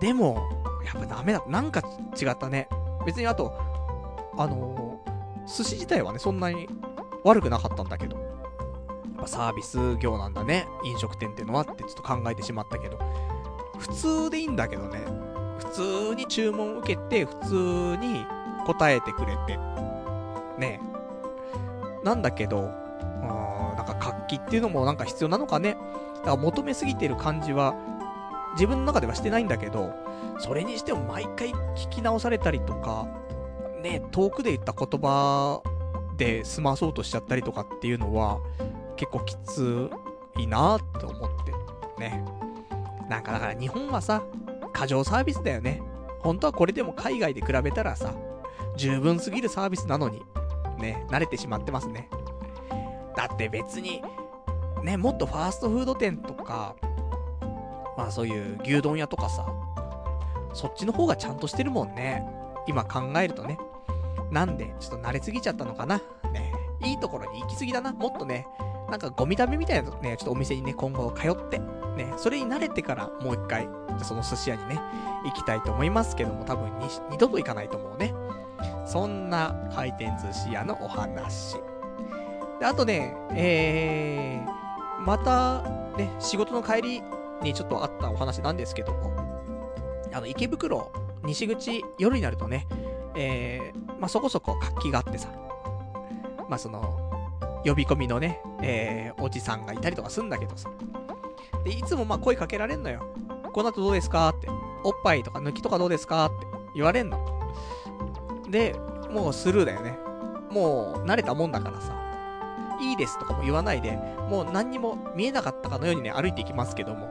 [0.00, 0.48] でも、
[0.82, 1.44] やっぱダメだ。
[1.46, 1.82] なんか
[2.18, 2.70] 違ったね。
[3.04, 3.54] 別にあと、
[4.38, 6.66] あのー、寿司自体はね、そんなに
[7.24, 8.16] 悪くなかったんだけど。
[9.26, 10.66] サービス業なんだね。
[10.84, 12.98] 飲食店ってのはってちょっと考えてしまったけど。
[13.78, 15.04] 普通でいいんだけどね。
[15.58, 15.64] 普
[16.10, 18.24] 通に注文を受けて、普通に
[18.66, 19.58] 答えてくれて。
[20.58, 20.80] ね
[22.04, 22.70] なんだけど、
[23.22, 25.76] あなんか活気っていうのもなんか必要なのかね。
[26.16, 27.74] だから求めすぎてる感じは、
[28.54, 29.92] 自分の中ではしてないんだけど、
[30.38, 33.06] それにしても毎回聞き直されたりとか、
[33.82, 35.62] ね、遠くで言った言葉
[36.18, 38.40] で済まそうとしちゃったりとかっていうのは、
[38.96, 39.88] 結構きつ
[40.36, 41.52] いなって思って
[42.00, 42.24] ね。
[43.08, 44.22] なんかだから日本はさ、
[44.72, 45.80] 過剰サービスだよね。
[46.20, 48.12] 本当はこれでも海外で比べたらさ、
[48.76, 50.22] 十分すぎるサービスなのに、
[50.78, 52.10] ね、慣れてしまってますね。
[53.16, 54.02] だって別に、
[54.82, 56.74] ね、もっとファーストフード店とか、
[57.96, 59.46] まあそういう牛丼屋とかさ、
[60.52, 62.24] そっちの方がちゃんとしてるもんね。
[62.66, 63.58] 今考えるとね。
[64.30, 66.00] なんで、ちょっと慣れすぎちゃったのかな？
[66.32, 66.52] ね、
[66.84, 67.92] いいところに行きすぎだな。
[67.92, 68.46] もっとね、
[68.90, 73.68] なんかゴミ食べみたいなね、ちょっとお店にね、今後通って、ね、それに慣れてからもう一回、
[74.02, 74.80] その寿司屋にね、
[75.24, 76.70] 行きたいと思いますけども、多分
[77.10, 78.14] 二度と行かないと思うね。
[78.86, 81.56] そんな回転寿司屋のお話。
[82.58, 85.62] で、あとね、えー、また、
[85.96, 87.02] ね、仕事の帰り
[87.42, 89.12] にちょっとあったお話なんですけども、
[90.12, 90.90] あの、池袋、
[91.22, 92.66] 西口、夜になるとね、
[93.20, 95.28] えー、まあ、そこそこ活気があってさ、
[96.48, 97.00] まあ、その、
[97.64, 100.70] 呼び込みのね、えー、おじさんがいたりとかすんだけどさ。
[101.64, 103.02] で、いつもま声かけられんのよ。
[103.52, 104.28] この後どうですか？
[104.28, 104.48] って。
[104.84, 106.26] おっぱいとか抜きとかどうですか？
[106.26, 106.46] って
[106.76, 107.18] 言われんの。
[108.48, 108.76] で、
[109.10, 109.98] もうスルーだよね。
[110.50, 111.94] もう慣れたもんだからさ。
[112.80, 113.98] いいですとかも言わないで、
[114.30, 117.10] もう何にも見えなかったかのようにね、歩いていきますけども。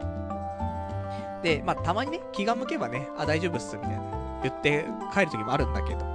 [1.43, 4.16] で、まあ、たまにね、気が向けばね、あ、大丈夫っす、みたいな。
[4.43, 6.05] 言って帰る時もあるんだけど。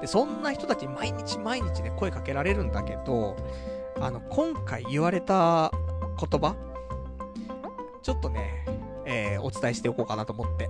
[0.00, 3.36] で、そんな人たち毎日毎日ね、声かけられるんだけど、
[4.00, 5.70] あの、今回言われた
[6.18, 6.54] 言葉
[8.02, 8.64] ちょっとね、
[9.06, 10.68] えー、お伝えしておこうかなと思って。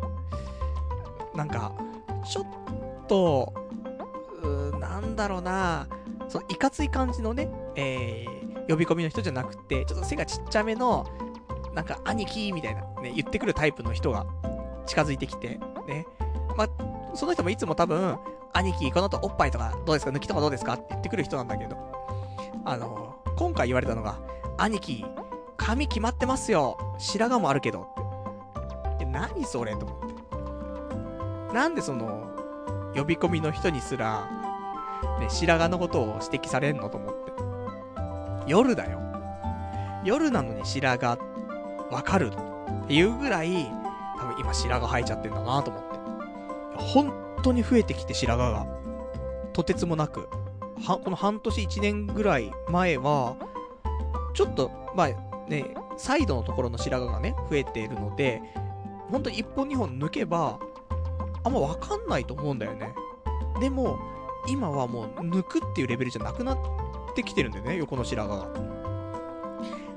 [1.34, 1.72] なんか、
[2.24, 2.46] ちょっ
[3.09, 3.52] と、
[4.42, 5.88] うなんだろうな
[6.28, 11.06] その、いかつい感じのね、えー、呼び込みの人じゃなくて、ちょっと背がちっちゃめの、
[11.74, 14.26] なんか、兄貴みたいな、ね、言ってくるタイプの人が
[14.86, 16.06] 近づいてきて、ね。
[16.56, 16.68] まあ、
[17.14, 18.18] その人もいつも多分、
[18.52, 20.12] 兄貴、この後おっぱいとかどうですか？
[20.12, 20.74] 抜きとかどうですか？
[20.74, 21.76] って言ってくる人なんだけど、
[22.64, 24.18] あの、今回言われたのが、
[24.59, 25.05] 兄貴、
[25.56, 26.78] 髪決まってますよ。
[26.98, 27.89] 白髪もあるけど。
[28.94, 29.05] って。
[29.05, 29.98] 何それと思っ
[31.51, 31.55] て。
[31.55, 32.31] なんでその、
[32.94, 34.28] 呼び込みの人にすら、
[35.18, 37.32] ね、白髪のことを指摘されんのと思って。
[38.47, 39.01] 夜だよ。
[40.05, 41.20] 夜なのに白髪、
[41.90, 43.66] わかるっていうぐらい、
[44.18, 45.93] 多分今白髪生えちゃってんだなと思って。
[46.76, 48.66] 本当に増えてきて白髪が。
[49.52, 50.28] とてつもなく。
[50.84, 53.36] は、この半年1年ぐらい前は、
[54.34, 55.09] ちょっと、まあ
[55.48, 58.42] ね、サイドのところの白髪がね、増えているので、
[59.10, 60.59] ほんと1本2本抜けば、
[61.44, 62.94] あんまわかんないと思うんだよね。
[63.60, 63.98] でも、
[64.48, 66.59] 今はもう抜くっていうレベルじゃなくなっ
[67.14, 68.48] てきてるんだよね、横の白髪が。
[68.48, 68.60] だか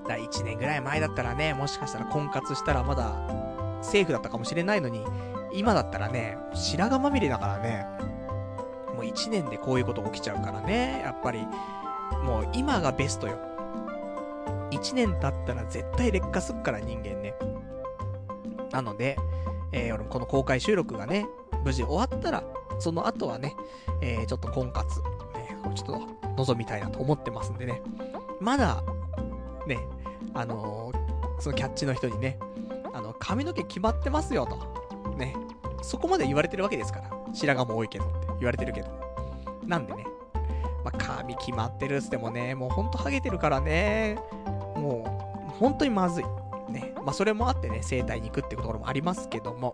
[0.09, 3.13] ら1年ぐらい前だったらね、もしかしたら婚活したらまだ
[3.81, 5.03] セーフだったかもしれないのに、
[5.57, 7.85] 今だったらね、白髪まみれだからね、
[8.95, 11.39] もう1年でこういうこと起きちゃうからね、やっぱり、
[12.23, 13.39] もう今がベストよ。
[14.71, 17.33] 1年経ったら絶対劣化すっから人間ね。
[18.71, 19.17] なので、
[19.71, 21.25] えー、俺もこの公開収録がね、
[21.63, 22.43] 無事終わったら、
[22.79, 23.55] その後はね、
[24.01, 27.81] えー、ちょっと婚活、ね、ちょっと望みたいなと思ってますんでね。
[28.39, 28.83] まだ、
[29.65, 29.79] ね、
[30.33, 32.37] あのー、そのキャッチの人にね、
[32.93, 34.86] あの、髪の毛決まってますよと。
[35.15, 35.35] ね、
[35.81, 37.09] そこまで言われてるわけですから。
[37.33, 38.89] 白髪も多いけどって言われてるけど。
[39.65, 40.05] なんでね、
[40.83, 44.17] まあ、髪決まってるっつってもね、もうほんとハゲてるからね、
[44.75, 46.23] もう、本当にまずい。
[46.69, 46.93] ね。
[46.97, 49.73] まあ、それもあってね、整体に行くっていうところもありますけども。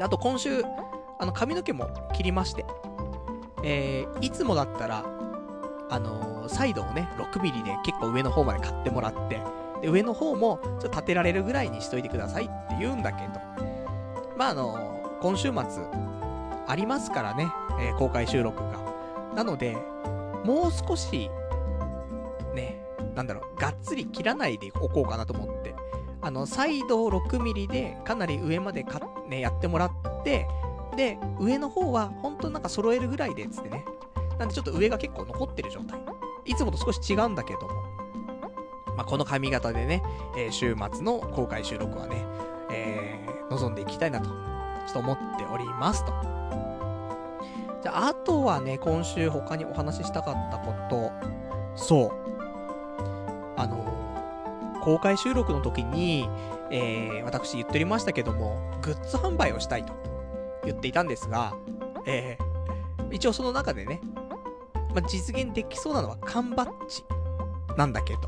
[0.00, 0.62] あと今週、
[1.18, 2.64] あの、髪の毛も切りまして、
[3.64, 5.04] えー、いつもだったら、
[5.90, 9.40] あのー、サイドをね、6ミリで結構上の方まで買ってもらって、
[9.80, 13.67] で、上の方も、ちょっと立てられるぐらいにしといてくださいって言うんだけど、
[14.38, 15.82] まあ、あの、今週末、
[16.68, 17.50] ありますからね、
[17.80, 18.78] えー、公開収録が。
[19.34, 19.76] なので、
[20.44, 21.28] もう少し、
[22.54, 22.80] ね、
[23.16, 25.74] なんだろう、がっつり切らないでおこうかなと思って、
[26.22, 29.92] あの、サイド6ミリでかなり上までか、ね、やってもらっ
[30.22, 30.46] て、
[30.96, 33.84] で、上の方は本当なんか揃えるぐらいで、つってね。
[34.38, 35.98] なんでちょっと上が結構残ってる状態。
[36.44, 37.68] いつもと少し違うんだけども。
[38.96, 40.02] まあ、この髪型でね、
[40.36, 42.24] えー、週末の公開収録はね、
[43.58, 44.34] えー、望んでいきたいなと、ちょ
[44.90, 46.12] っと思っておりますと。
[47.82, 51.12] じゃあ、あとはね、今週他にお話ししたかったこと、
[51.76, 52.12] そう。
[53.56, 56.28] あのー、公開収録の時に、
[56.70, 59.92] えー、私言っておりましたけども、グッズ販売をしたいと
[60.64, 61.54] 言っていたんですが、
[62.06, 64.00] えー、一応その中でね、
[64.94, 67.04] まあ、実現できそうなのは缶バッジ
[67.76, 68.20] なんだけど、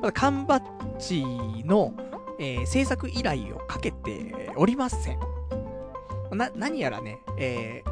[0.00, 1.24] ただ缶バッジ
[1.64, 1.92] の、
[2.38, 5.20] えー、制作依頼をかけておりません。
[6.32, 7.82] な、何やらね、え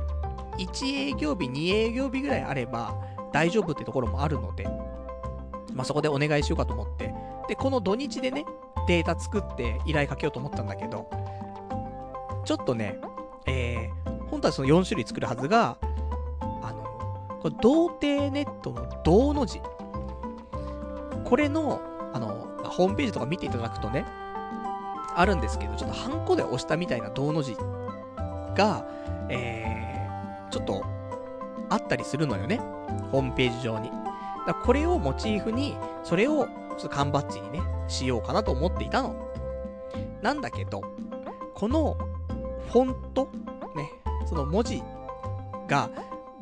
[0.56, 2.94] ー、1営業日、2営業日ぐらいあれば
[3.32, 4.64] 大丈夫ってところもあるので、
[5.72, 7.14] まあ、そこでお願いしようかと思って、
[7.48, 8.44] で、この土日でね、
[8.86, 11.08] データ作って依頼かけようと思ったんだけど、
[12.44, 12.98] ちょっとね、
[13.46, 15.78] えー、本当はその4種類作るはずが、
[16.40, 19.60] あの、これ、童貞ネットの銅の字。
[21.24, 21.80] これの、
[22.12, 24.04] あの、ホームページとか見ていただくとね、
[25.16, 27.56] あるんですけど、ちょっとハンコで押したみたいな銅の字
[28.56, 28.86] が、
[29.28, 30.84] えー、ちょっと、
[31.68, 32.58] あったりするのよね。
[33.10, 33.90] ホームページ上に。
[34.46, 39.14] だこれをモチーフに、それを、ちょっと缶バッジにね、しようかなと思っていたの。
[40.20, 40.82] なんだけど、
[41.54, 41.96] この、
[42.70, 43.28] フォント
[43.74, 43.90] ね、
[44.26, 44.82] その文字
[45.68, 45.90] が、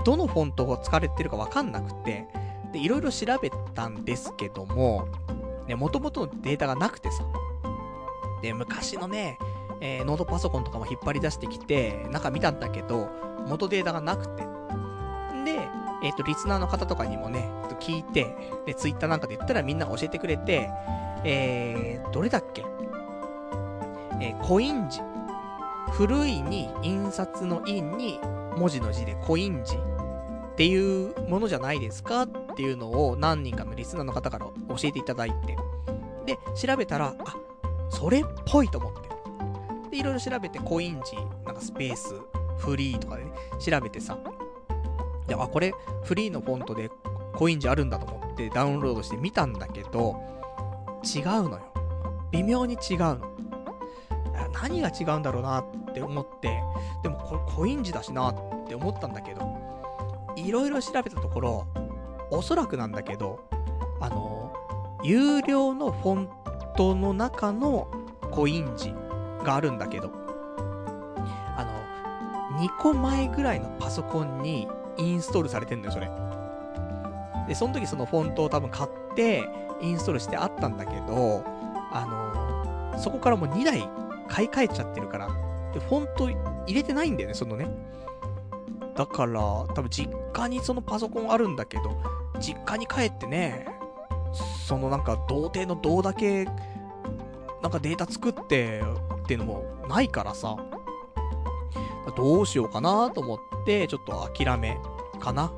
[0.04, 2.26] どのフォントが使われてるかわかんなくて、
[2.72, 5.08] で、いろいろ調べたんですけども、
[5.66, 7.24] ね、元々のデータがなくてさ。
[8.42, 9.38] で、昔のね、
[9.80, 13.08] えー、ノートパソコンとかも引っ張り出してきて、中見たんだけど、
[13.46, 14.42] 元データがなくて。
[15.44, 15.68] で、
[16.02, 17.50] えっ、ー、と、リスナーの方とかにもね、
[17.80, 18.36] 聞いて、
[18.66, 20.70] で、ツイッターなんかで言ったらみんなが教えてくれて、
[21.24, 22.64] えー、どれだっけ？
[24.20, 25.00] えー、コイン字。
[25.92, 28.20] 古いに、印刷の印に、
[28.56, 35.56] 文字の字でコイン字っていうものじゃないですかっていうのを何人かのリスナーの方から教えていただいて。
[36.26, 37.36] で、調べたら、あ、
[37.90, 39.10] それっぽいと思って。
[39.90, 42.14] で、いろいろ調べてコイン字、なんかスペース、
[42.58, 44.18] フリーとかでね、調べてさ。
[45.26, 46.90] で、あ、これ、フリーのフォントで
[47.34, 50.22] コイン字あるんだと思ってダウンロードして見たんだけど、
[51.04, 51.60] 違うのよ。
[52.30, 53.30] 微妙に違うの。
[54.52, 56.60] 何が違うんだろうなって思って、
[57.02, 58.34] でもこれコイン字だしなっ
[58.66, 59.40] て思ったんだけど、
[60.36, 61.66] いろいろ調べたところ、
[62.30, 63.40] おそらくなんだけど、
[64.00, 64.52] あの、
[65.02, 66.28] 有料のフォン
[66.80, 67.88] トの中の
[68.30, 68.94] コイン字
[69.44, 70.10] があるんだけど、
[71.54, 71.66] あ
[72.54, 74.66] の、2個前ぐらいのパソコンに
[74.96, 76.10] インストールされてんだよ、それ。
[77.46, 79.44] で、その時そのフォントを多分買って、
[79.82, 81.44] インストールしてあったんだけど、
[81.92, 82.06] あ
[82.94, 83.86] のそこからもう2台
[84.28, 85.28] 買い替えちゃってるから、
[85.74, 87.68] で、フォント入れてないんだよね、そのね。
[88.94, 91.94] だから、多分実家にそのパソコンあるんだけど、
[92.40, 93.66] 実家に帰ってね、
[94.66, 96.46] そのなんか童貞の銅だけ、
[97.62, 98.82] なんかデータ作って
[99.22, 100.56] っていうのもないからさ、
[102.16, 104.78] どうしようかなと思って、ちょっと諦め
[105.18, 105.52] かな。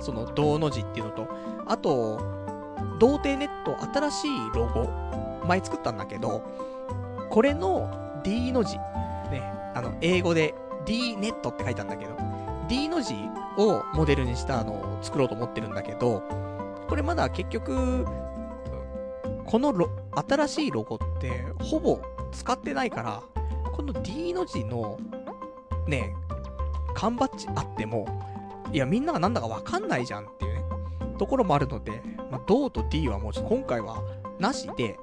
[0.00, 1.28] その銅の字っていうのと、
[1.66, 2.18] あと、
[2.98, 4.88] 童貞ネット新しいロゴ、
[5.46, 6.42] 前作ったんだけど、
[7.30, 8.76] これの D の字、
[9.30, 9.42] ね、
[9.74, 10.54] あの、英語で
[10.84, 12.16] D ネットって書いたんだけど、
[12.68, 13.14] D の字
[13.56, 16.22] をモデルにしたあの作ろうと思ってるんだけど、
[16.88, 18.06] これまだ結局、
[19.46, 19.88] このロ、
[20.28, 22.00] 新しいロゴってほぼ
[22.32, 23.22] 使ってないから、
[23.72, 24.98] この D の字の、
[25.86, 26.12] ね、
[26.94, 28.06] 缶バッジあっても、
[28.72, 30.64] いや、みんながなんだかわかんないじゃんっていうね、
[31.18, 34.02] ところもあるので、まあ、銅と D はもうちょっと今回は
[34.40, 34.98] なしで、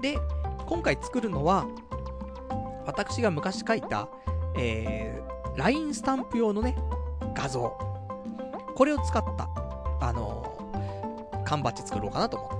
[0.00, 0.18] で、
[0.66, 1.66] 今回作るのは、
[2.86, 4.08] 私が昔書いた、
[4.56, 6.76] えー、LINE スタンプ用のね、
[7.34, 7.76] 画像。
[8.74, 9.48] これを使った、
[10.00, 12.59] あのー、缶バッジ作ろうかなと思っ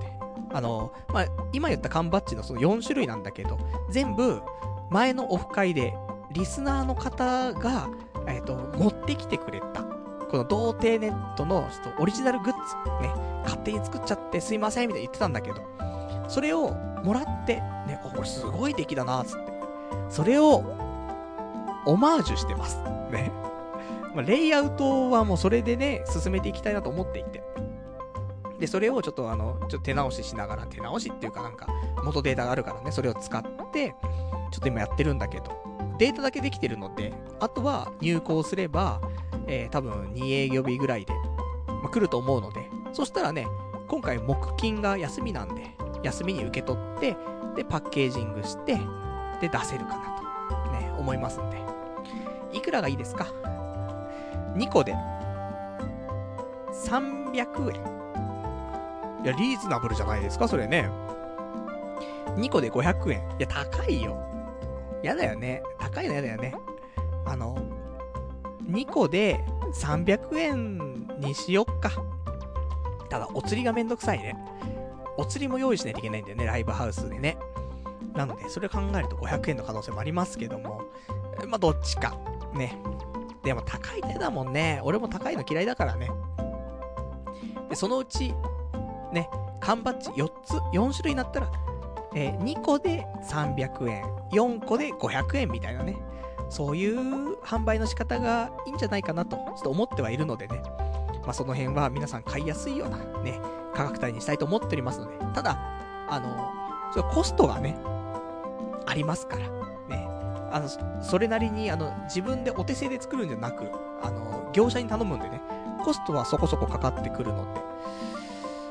[0.53, 3.57] あの、まあ、今言った缶バッジのその4種類なんだけど、
[3.89, 4.41] 全部、
[4.89, 5.95] 前のオフ会で、
[6.31, 7.89] リスナーの方が、
[8.27, 13.13] えっ、ー、と、持ってきてくれた、この童貞ネットのちょっとオリジナルグッズ、ね、
[13.43, 15.61] 勝手に作っちゃってすいませんみたいに言ってたんだけど、
[16.27, 16.71] それを
[17.03, 19.51] もらって、ね、これすごい出来だな、つって。
[20.09, 20.63] それを、
[21.85, 22.77] オマージュしてます。
[23.11, 23.31] ね。
[24.13, 27.43] まあ、レイアウトはもうそれでね、進めていきたいなと思っていて。
[28.61, 31.67] で、それをちょっとあの、ちょっと手直ししながら、手直しっていうかなんか、
[32.03, 33.95] 元データがあるからね、それを使って、
[34.51, 35.51] ちょっと今やってるんだけど、
[35.97, 39.01] データだけできてるので、あとは入稿すれば、
[39.47, 41.13] えー、多分2営業日ぐらいで、
[41.65, 43.47] まあ、来ると思うので、そしたらね、
[43.87, 47.17] 今回木金が休みなんで、休みに受け取って、
[47.55, 48.75] で、パッケージングして、
[49.41, 51.57] で、出せるかなと、ね、思いますんで。
[52.53, 53.25] いくらがいいですか
[54.53, 54.93] ?2 個で、
[56.71, 58.00] 300円。
[59.23, 60.89] いや、リーズナブルじゃないですか、それね。
[62.35, 63.19] 2個で500円。
[63.37, 64.17] いや、高いよ。
[65.03, 65.61] やだよね。
[65.79, 66.55] 高いのやだよね。
[67.25, 67.57] あの、
[68.69, 69.43] 2個で
[69.73, 71.91] 300円にしよっか。
[73.09, 74.35] ただ、お釣りがめんどくさいね。
[75.17, 77.37] お釣りも用意しないといけないんだよね、ライブハウスでね。
[78.15, 80.81] なので、それ考えると500円の可能性もありますけども、
[81.47, 82.15] まあ、どっちか。
[82.53, 82.77] ね。
[83.43, 84.79] でも高い手だもんね。
[84.83, 86.09] 俺も高いの嫌いだからね。
[87.69, 88.33] で、そのうち、
[89.11, 89.29] ね、
[89.59, 91.51] 缶バッジ4つ、4種類になったら、
[92.15, 95.97] えー、2個で300円、4個で500円みたいなね、
[96.49, 100.61] そういう販売の仕方がいいんじゃないかなと、ちょっと思ってはいるのでね、
[101.23, 103.39] まあ、その辺は皆さん買いやすいようなね、
[103.73, 105.57] 価格帯にしたいと思っておりますので、ただ、
[106.09, 106.51] あの、
[106.93, 107.77] ちょっとコストがね、
[108.85, 109.49] ありますから、
[109.87, 110.07] ね、
[110.51, 113.63] あの、それなりに、あの、自分でお手製で作るんじゃなく、
[114.01, 115.41] あの、業者に頼むんでね、
[115.83, 117.61] コストはそこそこかかってくるので、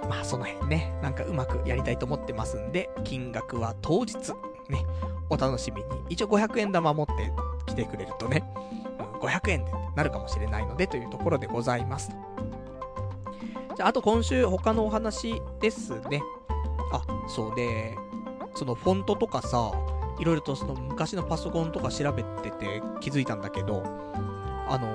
[0.09, 4.15] まあその辺ね、なんかうまくやりたいと思ってますんで、金額は当日、
[4.69, 4.85] ね、
[5.29, 5.89] お楽しみに。
[6.09, 7.13] 一応500円玉持って
[7.67, 8.43] 来てくれるとね、
[9.21, 12.11] 500円でなるかもしれないのでというところでございます。
[13.77, 16.23] じゃあ、あと今週他のお話ですね。
[16.93, 17.97] あ、そうで、
[18.55, 19.73] そのフォントとかさ、
[20.19, 23.83] いろいろとその昔のパソコンとか調べてて気づいたんだけど、
[24.69, 24.89] あの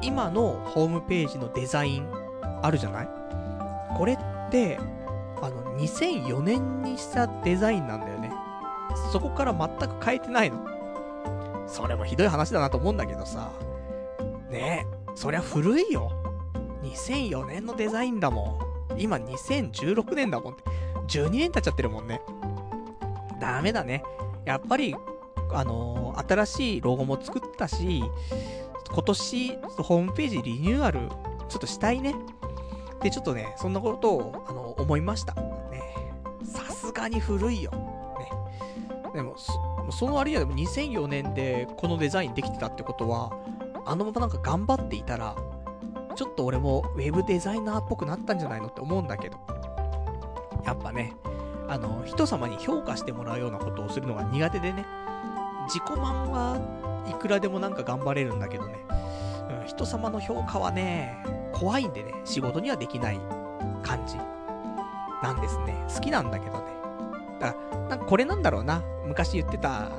[0.00, 2.08] ー、今のホームページのデザイン
[2.62, 3.08] あるじゃない？
[3.96, 4.18] これっ
[4.50, 4.78] て、
[5.40, 8.32] あの、2004年にしたデザインなんだよね。
[9.12, 10.66] そこから全く変えてないの。
[11.66, 13.50] それもひどい話だなと思うんだけどさ。
[14.50, 16.10] ねえ、そりゃ古いよ。
[16.82, 18.58] 2004年のデザインだも
[18.96, 19.00] ん。
[19.00, 20.56] 今2016年だもん。
[21.06, 22.20] 12年経っちゃってるもんね。
[23.40, 24.02] ダメだね。
[24.44, 24.96] やっぱり、
[25.52, 28.02] あのー、新しいロゴも作ったし、
[28.90, 31.00] 今年、ホームページリニューアル、
[31.48, 32.14] ちょっとしたいね。
[33.02, 35.34] で、ちょっとね、そんなことを、あの、思いました。
[35.34, 35.82] ね。
[36.44, 37.70] さすがに古いよ。
[37.72, 38.30] ね。
[39.14, 39.36] でも、
[39.90, 43.30] その割にはでも2004年でこのデザインできてたってことは、
[43.86, 45.34] あのままなんか頑張っていたら、
[46.14, 49.38] ちょっと俺もウェブデザイナーっぽくなったんじゃないのって思うんだけど。
[50.64, 51.14] やっぱね、
[51.68, 54.84] あの、人様に評価してもらうようなことをするのが苦手でね、
[55.66, 56.60] 自己満は
[57.08, 58.74] いくらでもなんか頑張れるんだけどね、
[59.60, 61.22] うん、人様の評価はね、
[61.52, 63.20] 怖いんでね、仕事にはできない
[63.82, 64.16] 感じ
[65.22, 65.74] なんですね。
[65.94, 66.64] 好きなんだけどね。
[67.40, 68.82] だから、なんかこれなんだろうな。
[69.06, 69.90] 昔言ってた、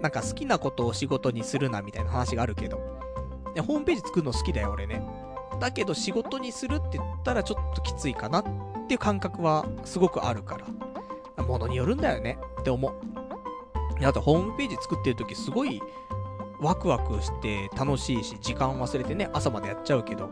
[0.00, 2.78] なんか好きなことを仕事にするなみたいな話があるけど。
[3.66, 5.06] ホームページ作るの好きだよ、俺ね。
[5.60, 8.42] だけど仕事にするって言ったらちょっときついかなっ
[8.88, 10.66] ていう感覚はすごくあるから。
[11.44, 12.94] ものによるんだよねって思う。
[14.04, 15.80] あとホームページ作ってる時すごい
[16.60, 20.30] ワクワクして楽しいし、時間忘れてね、朝までやっちゃうけど、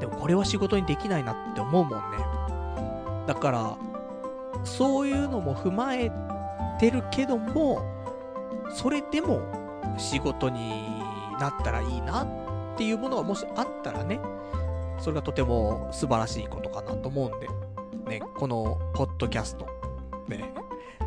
[0.00, 2.18] でもこれは仕事にできないなって思うもんね。
[3.26, 3.76] だから、
[4.64, 6.10] そういうのも踏まえ
[6.78, 7.82] てるけども、
[8.74, 9.40] それでも
[9.96, 11.00] 仕事に
[11.40, 12.28] なったらいいなっ
[12.76, 14.20] ていうものがもしあったらね、
[14.98, 17.48] それがとても素晴らしいことかなと思うんで、
[18.18, 19.66] ね、このポッドキャスト、
[20.28, 20.52] ね、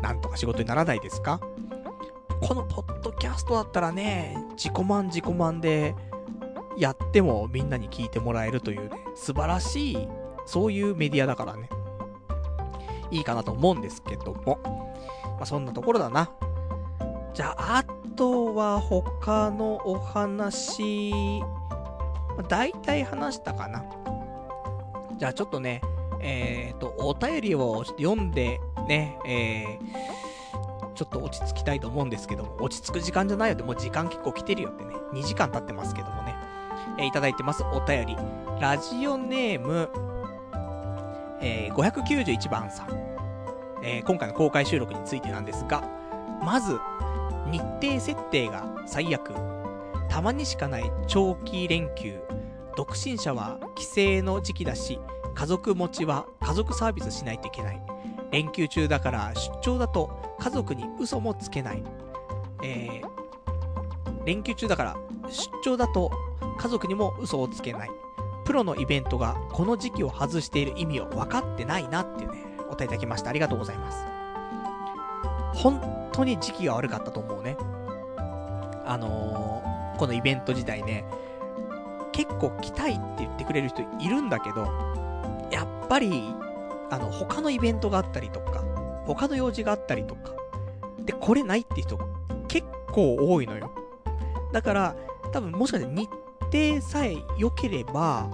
[0.00, 1.40] なんとか仕事にならないですか？
[2.40, 5.94] このポッドキャストだったらね、自己満自己満で、
[6.76, 10.08] やってもみんなに聞いてもらえるというね、素晴らしい、
[10.46, 11.68] そういうメディアだからね、
[13.10, 14.58] いいかなと思うんですけども。
[15.40, 16.30] まあ、そんなところだな。
[17.32, 17.84] じゃあ、あ
[18.14, 21.22] とは他のお話、
[22.36, 23.82] まあ、大体話したかな。
[25.16, 25.80] じゃあちょっとね、
[26.20, 36.34] えっ、ー、と、お便りを読んでね、えー、ちょっと落ち着きたいと思うんですけども、落ち着く時間じゃないよって、もう時間結構来てるよってね、2時間経ってますけどもね。
[36.98, 38.16] えー、いただいてますお便り。
[38.60, 39.88] ラジオネーム、
[41.40, 42.88] えー、591番さん。
[43.82, 45.82] えー、今回の公開収録についてなんですが、
[46.42, 46.78] まず、
[47.50, 49.32] 日程設定が最悪。
[50.08, 52.20] たまにしかない長期連休。
[52.76, 53.84] 独身者は帰
[54.20, 54.98] 省の時期だし、
[55.34, 57.82] 家族持ちは家族サービスしないといけない。
[58.30, 61.82] 連休中だから出張だと家族に嘘もつけない。
[62.62, 64.96] えー、連休中だから
[65.28, 66.10] 出張だと
[66.60, 67.90] 家族にも嘘をつけない。
[68.44, 73.30] プロのイベントがこの時期を外している意味を分かってないなっていうね、お答えいただきました。
[73.30, 74.04] ありがとうございます。
[75.54, 77.56] 本当に時期が悪かったと思うね。
[78.84, 81.06] あのー、このイベント自体ね、
[82.12, 84.66] 結構来たいって言ってくれる人いるんだけど、
[85.50, 86.34] やっぱり、
[86.90, 88.62] あの、他のイベントがあったりとか、
[89.06, 90.34] 他の用事があったりとか、
[91.06, 91.98] で、来れないって人
[92.48, 93.70] 結構多いのよ。
[94.52, 94.96] だから、
[95.32, 96.10] 多分もしかして日
[96.52, 98.30] 程さえ良ければ、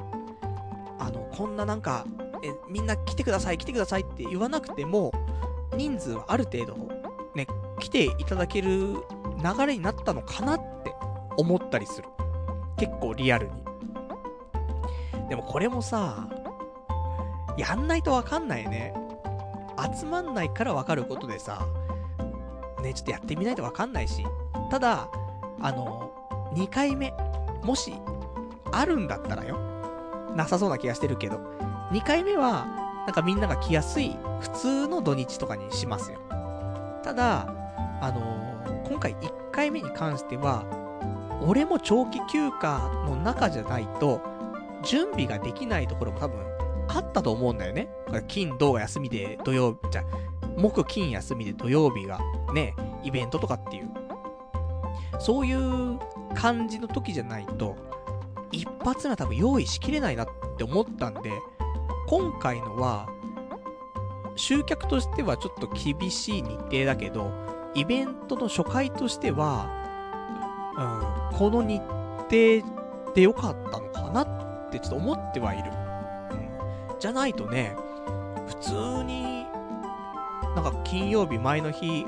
[0.98, 2.06] あの、こんななんか、
[2.42, 5.12] え、みんな来てください、来てくださいって言わなくても、
[5.76, 6.76] 人数はある程度、
[7.34, 7.46] ね、
[7.78, 8.68] 来ていただける
[9.42, 10.94] 流れになったのかなって
[11.36, 12.08] 思ったりする。
[12.76, 13.52] 結構リアルに。
[15.28, 16.28] でもこれもさ、
[17.56, 18.94] やんないとわかんないね。
[19.98, 21.66] 集まんないからわかることでさ、
[22.82, 24.24] ね、ちょっとやってみないとわかんないし。
[24.70, 25.08] ただ、
[25.60, 26.10] あの、
[26.54, 27.12] 2回目、
[27.62, 27.94] もし、
[28.72, 29.58] あるんだったらよ。
[30.34, 31.40] なさそうな気がしてるけど、
[31.90, 32.66] 2回目は、
[33.06, 36.18] なんかみんなが来やすい、普通の土日とかにしますよ。
[37.02, 37.46] ただ、
[38.00, 40.64] あのー、今回1回目に関しては、
[41.46, 44.20] 俺も長期休暇の中じゃないと、
[44.82, 46.38] 準備ができないところも多分
[46.88, 47.88] あったと思うんだよね。
[48.28, 50.04] 金、土が休みで土曜日、じゃ
[50.56, 52.20] 木、金休みで土曜日が
[52.52, 53.90] ね、イベントとかっていう。
[55.18, 55.98] そういう
[56.34, 57.76] 感じの時じゃないと、
[58.52, 61.30] 一発目は多分用意しきれないなって思ったんで、
[62.06, 63.08] 今回のは、
[64.36, 67.32] 集客としてはちょっと厳しい日程だけど、
[67.74, 69.68] イベントの初回としては、
[71.32, 75.70] うん、この日程で良かったのかなってちょっと思ってはいる。
[76.92, 76.98] うん。
[76.98, 77.76] じゃないとね、
[78.46, 78.72] 普通
[79.04, 79.46] に、
[80.54, 82.06] なんか金曜日前の日、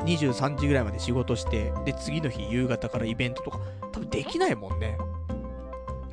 [0.00, 3.60] 23時ぐらいまで仕事して、で、次の日夕方からイベントとか、
[3.92, 4.98] 多分できないもんね。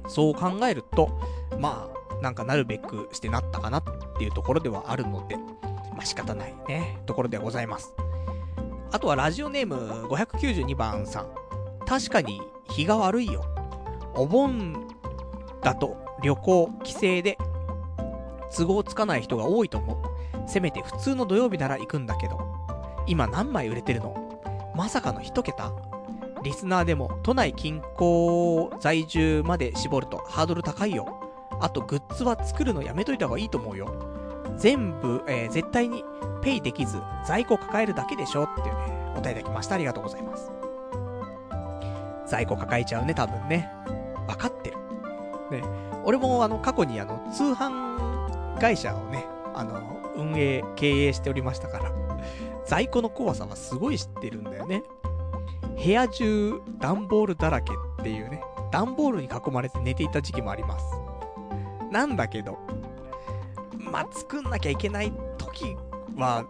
[0.08, 1.20] そう考えると、
[1.60, 3.84] まあ、なんかなるべくしてなったかなっ
[4.18, 7.94] ていうところではあるので、まあ仕方ないね、ところでございます。
[8.92, 11.30] あとはラジオネーム592番さん。
[11.86, 13.46] 確かに日が悪いよ。
[14.16, 14.88] お盆
[15.62, 17.38] だと旅行、帰省で
[18.56, 20.50] 都合つかない人が多いと思う。
[20.50, 22.55] せめて普通の土曜日なら行くんだけど。
[23.08, 24.16] 今何枚売れてるの？
[24.76, 25.72] まさかの一桁？
[26.44, 31.22] リスナーでも都内近郊在住まで絞るとハードル高いよ。
[31.60, 33.94] あとグッズは作るのやめといた方がいいと思うよ。
[34.58, 36.04] 全部、えー、絶対に
[36.42, 38.44] ペイできず在庫抱えるだけでしょ？
[38.44, 38.74] っていうね、
[39.16, 39.76] お答えいただきました。
[39.76, 40.52] ありがとうございます。
[42.28, 43.72] 在庫抱えちゃうね、多分ね。
[44.28, 44.78] 分かってる。
[45.52, 45.64] ね。
[46.04, 49.80] 俺もあの、過去にあの、通販会社をね、あの、
[50.16, 51.92] 運営、経営しておりましたから、
[52.66, 54.84] 在庫の怖さはすごい知ってるんだよね。
[55.84, 60.86] 部屋中、段ボールだらけっていうね、段ボールに囲まれて寝ていた時期もあります。
[61.92, 62.58] なんだけど、
[63.78, 65.76] まあ、作んなきゃいけない時
[66.16, 66.46] は、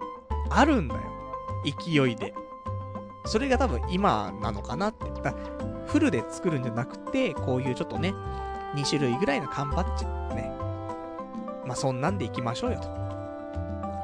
[0.49, 1.01] あるんだよ。
[1.83, 2.33] 勢いで。
[3.25, 5.09] それが多分今なのかなって。
[5.21, 5.33] だ
[5.87, 8.13] フルで作るんじゃなくて、こういうちょっとね、
[8.75, 10.05] 2種類ぐらいの缶バッジ
[10.35, 10.51] ね。
[11.65, 12.87] まあ、そんなんでいきましょうよと。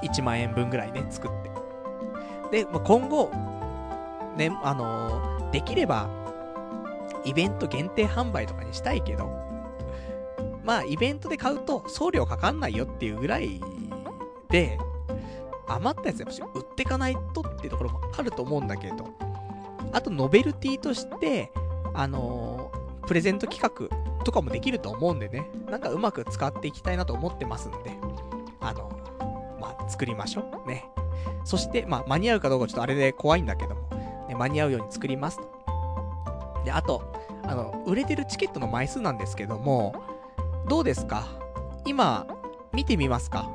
[0.08, 1.51] 1万円分ぐらいね、作って。
[2.52, 3.32] で、まあ、今後、
[4.38, 6.10] ね、あのー、できれば、
[7.24, 9.30] イベント限定販売とかにしたいけど、
[10.64, 13.62] まあ、イベントで買うと送料かかんないよっていうぐらい
[14.50, 14.78] で、
[15.68, 19.10] 余ったやつやっぱ売ってかないとっていうところもあると思うんだけど、
[19.94, 21.52] あと、ノベルティとして、
[21.94, 27.98] あのー、プレゼント企画とかもできると思うんでね、なんかうまく使っていきたいなと思ってますんで、
[28.60, 30.70] あのー、まあ、作りましょう。
[30.70, 30.86] ね。
[31.44, 33.82] そして、まあ、間に合うかどうかちょっとあれで怖いんだけども、
[34.28, 35.44] ね、間に合うように作りますと。
[36.64, 37.14] で、あと、
[37.44, 39.96] あの、売れてるチケットの枚数なんですけども、
[40.68, 41.28] どうですか？
[41.86, 42.28] 今、
[42.72, 43.50] 見てみますか？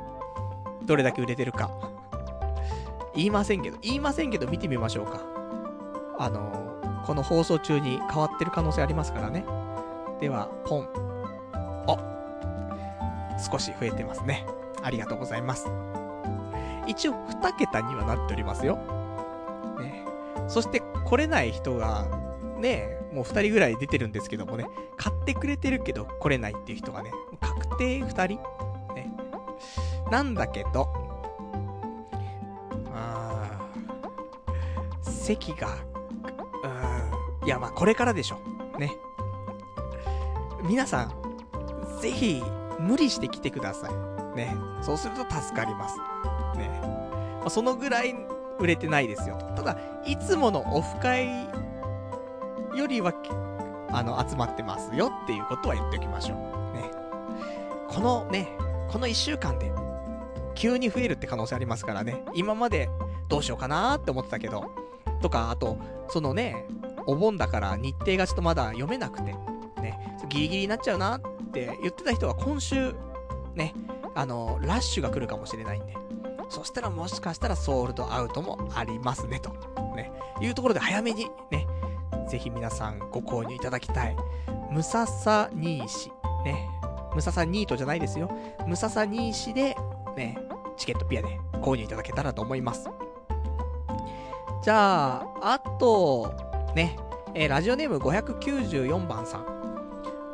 [0.84, 1.70] どれだけ売れてるか。
[3.14, 5.20] 言いませんけど、言いませんけど見てみましょうか。
[6.18, 9.44] あの、この放送中に変わってる可能性ありますからね。
[10.20, 10.88] では、ポン。
[11.86, 11.96] あ
[13.38, 14.44] 少し増えてますね。
[14.82, 15.68] ありがとうございます。
[16.86, 18.76] 一応、2桁にはなっておりますよ。
[19.78, 20.04] ね。
[20.48, 22.06] そして、来れない人が、
[22.58, 27.10] ね、もう2人ぐらい出てるんですけどもね、買ってくれてるけど来れないっていう人がね、
[27.40, 29.12] 確定2人ね。
[30.10, 30.88] なんだけど、
[32.94, 33.58] あ
[35.02, 35.68] 席が
[37.42, 38.38] うんいや、まあ、これからでしょ。
[38.78, 38.96] ね。
[40.64, 42.42] 皆さん、ぜひ、
[42.80, 44.36] 無理して来てください。
[44.36, 44.54] ね。
[44.82, 45.96] そうすると助かります。
[46.54, 46.68] ね。
[47.40, 48.14] まあ、そのぐらい
[48.58, 49.46] 売れてないですよと。
[49.46, 51.26] ただ、いつものオフ会
[52.76, 53.12] よりは、
[53.92, 56.76] あの、集まってますよっていうことは言っておきましょう。
[56.76, 56.90] ね。
[57.88, 58.48] このね、
[58.88, 59.72] この1週間で、
[60.54, 62.22] 急に増えるって可能性ありますからね。
[62.34, 62.88] 今まで
[63.28, 64.70] どうしようかなーって思ってたけど、
[65.20, 65.76] とか、あと、
[66.08, 66.66] そのね、
[67.06, 69.34] お盆だから日程がちょっとまだ読めなくて、
[69.80, 71.20] ね、ギリギリになっちゃうなっ
[71.52, 72.94] て言ってた人は今週、
[73.54, 73.74] ね、
[74.14, 75.94] あの、ラッシュが来るかもしれないんで、
[76.48, 79.50] そしたらもしかしたらソールドアウトもありますね、と、
[79.94, 81.66] ね、いうところで早めに、ね、
[82.28, 84.16] ぜひ皆さんご購入いただきたい。
[84.70, 86.10] ムササニーシ、
[86.44, 86.68] ね、
[87.14, 88.30] ムササニートじゃないですよ。
[88.66, 89.76] ムササニーシで、
[90.16, 90.38] ね、
[90.76, 91.28] チケットピアで
[91.62, 92.88] 購入いただけたらと思います。
[94.62, 96.34] じゃあ、あと、
[96.74, 96.96] ね、
[97.34, 99.46] えー、ラジオネーム594番さん。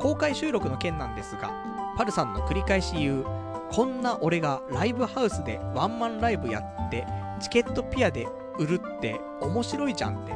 [0.01, 1.53] 公開収録の件なんですが、
[1.97, 3.27] パルさんの繰り返し言う、
[3.73, 7.07] こんな俺がライブハウスでワンマンライブやって、
[7.41, 8.29] チケットピアで
[8.59, 10.35] 売るって面白いじゃんって、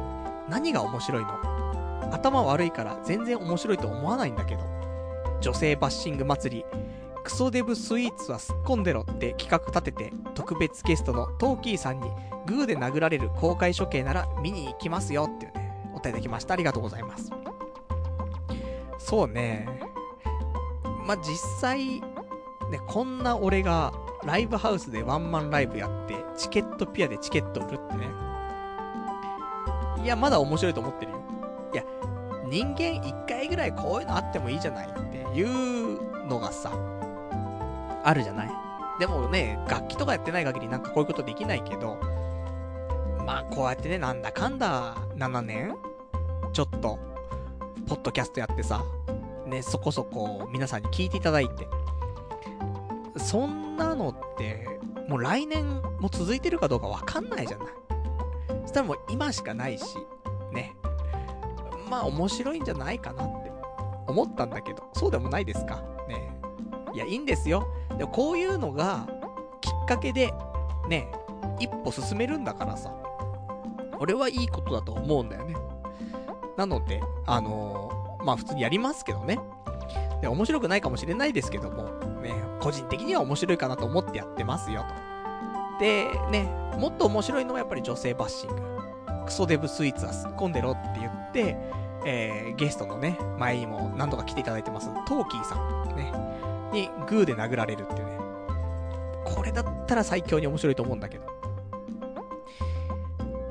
[0.49, 1.29] 何が面白いの？
[2.11, 4.63] 頭悪いから全然面白いと思わないんだけど。
[5.39, 6.65] 女性バッシング祭り、
[7.23, 12.09] クソデブスイーツはすっこんでろって企画立てて、特別ゲストのトーキーさんに
[12.47, 16.55] グーで殴られる公開処刑なら見に行きますよっていうね、お答えできました。
[16.55, 17.31] ありがとうございます。
[18.97, 19.69] そうね。
[21.05, 22.01] まあ、実際、
[22.69, 28.07] ね、こんな俺がライブハウスでワンマンライブやって、チケットピアでチケット売るってね。
[30.03, 31.17] いや、まだ面白いと思ってるよ。
[31.73, 31.83] いや、
[32.49, 36.71] 人間一回ぐらいこういうのあってもいいじゃないっていうのがさ、
[38.03, 38.51] あるじゃない
[38.99, 41.97] でもね、楽器とかやってない限りなんかこういうことできないけど、
[43.25, 45.75] まあこうやってね、なんだかんだ7年
[46.53, 46.97] ちょっと、
[47.87, 48.83] ポッドキャストやってさ、
[49.45, 51.67] ね、そこそこ皆さんに聞いていただいて、
[53.19, 57.67] そんなのって、もう来年も続いてるかどうかわかんないじゃない。
[58.63, 59.83] そしたらもう今しかないし、
[60.51, 60.75] ね。
[61.89, 63.51] まあ面白いんじゃないかなって
[64.07, 65.81] 思ったんだけど、そうでもないですか？
[66.07, 66.37] ね。
[66.93, 67.67] いや、いいんですよ。
[67.97, 69.07] でもこういうのが
[69.61, 70.33] きっかけで、
[70.89, 71.11] ね、
[71.59, 72.93] 一歩進めるんだからさ。
[73.99, 75.55] 俺はいいことだと思うんだよね。
[76.55, 79.39] なので、あのー、まあ普通にやりますけどね。
[80.21, 81.89] で、面白くないかもしれないですけども、
[82.21, 85.79] ね、個人的には面白いかなと思ってやってますよと。
[85.79, 88.61] で、ね、もっと面白いのはやっぱり女性バッシング。
[89.25, 91.57] クソデブスイーツはすっ込んでろって言って、
[92.05, 96.11] えー、ゲストのね、前にも何度か来ていただいてます、トーキーさん、ね、
[96.71, 98.17] にグーで殴られるっていうね。
[99.25, 101.25] これだったら最強に面白いと思うんだけど。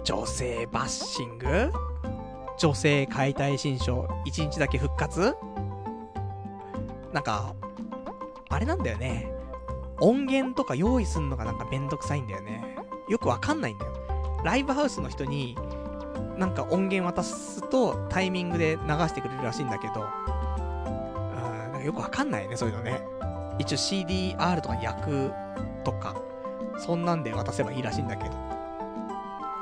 [0.03, 1.73] 女性バッシング？
[2.59, 5.37] 女性解体新書1日だけ復活？
[7.13, 7.55] なんか、
[8.49, 9.33] あれなんだよね。
[10.01, 12.77] 音源とか用意すんのがなんかめんどくさいんだよね。
[13.09, 13.93] よくわかんないんだよ。
[14.45, 15.57] ライブハウスの人に、
[16.37, 23.01] なんか音源渡すとタイミングで流してくれるらしいんだけど、あなんかよくわかんないね、そういうのね。
[23.59, 25.33] 一応 CDR とか役
[25.83, 26.15] とか、
[26.79, 28.35] そんなんで渡せばいいらしいんだけど。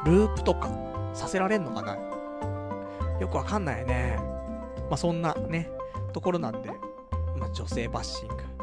[0.05, 0.69] ループとか
[1.15, 1.97] させられんのかな
[3.21, 4.19] よくわかんないね。
[4.91, 5.71] まあ、そんなね、
[6.13, 6.71] ところなんで、
[7.37, 8.54] まあ、女性バッシング。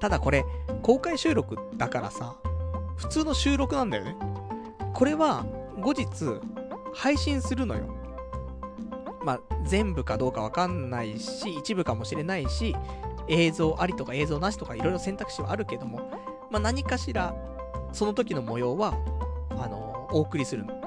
[0.00, 0.44] ただこれ、
[0.82, 2.36] 公開収録だからさ、
[2.96, 4.16] 普通の収録なんだよね。
[4.94, 5.44] これは、
[5.80, 6.06] 後日、
[6.94, 7.84] 配信するのよ。
[9.22, 12.74] まあ、全部かどうかわかんないし、一部かもしれないし、
[13.28, 16.10] 映像ありとか映像なしとかいろいろ選択肢はあるけども、
[16.50, 17.34] まあ、何かしら、
[17.92, 18.94] その時の模様は、
[19.50, 20.80] あのお送りするの。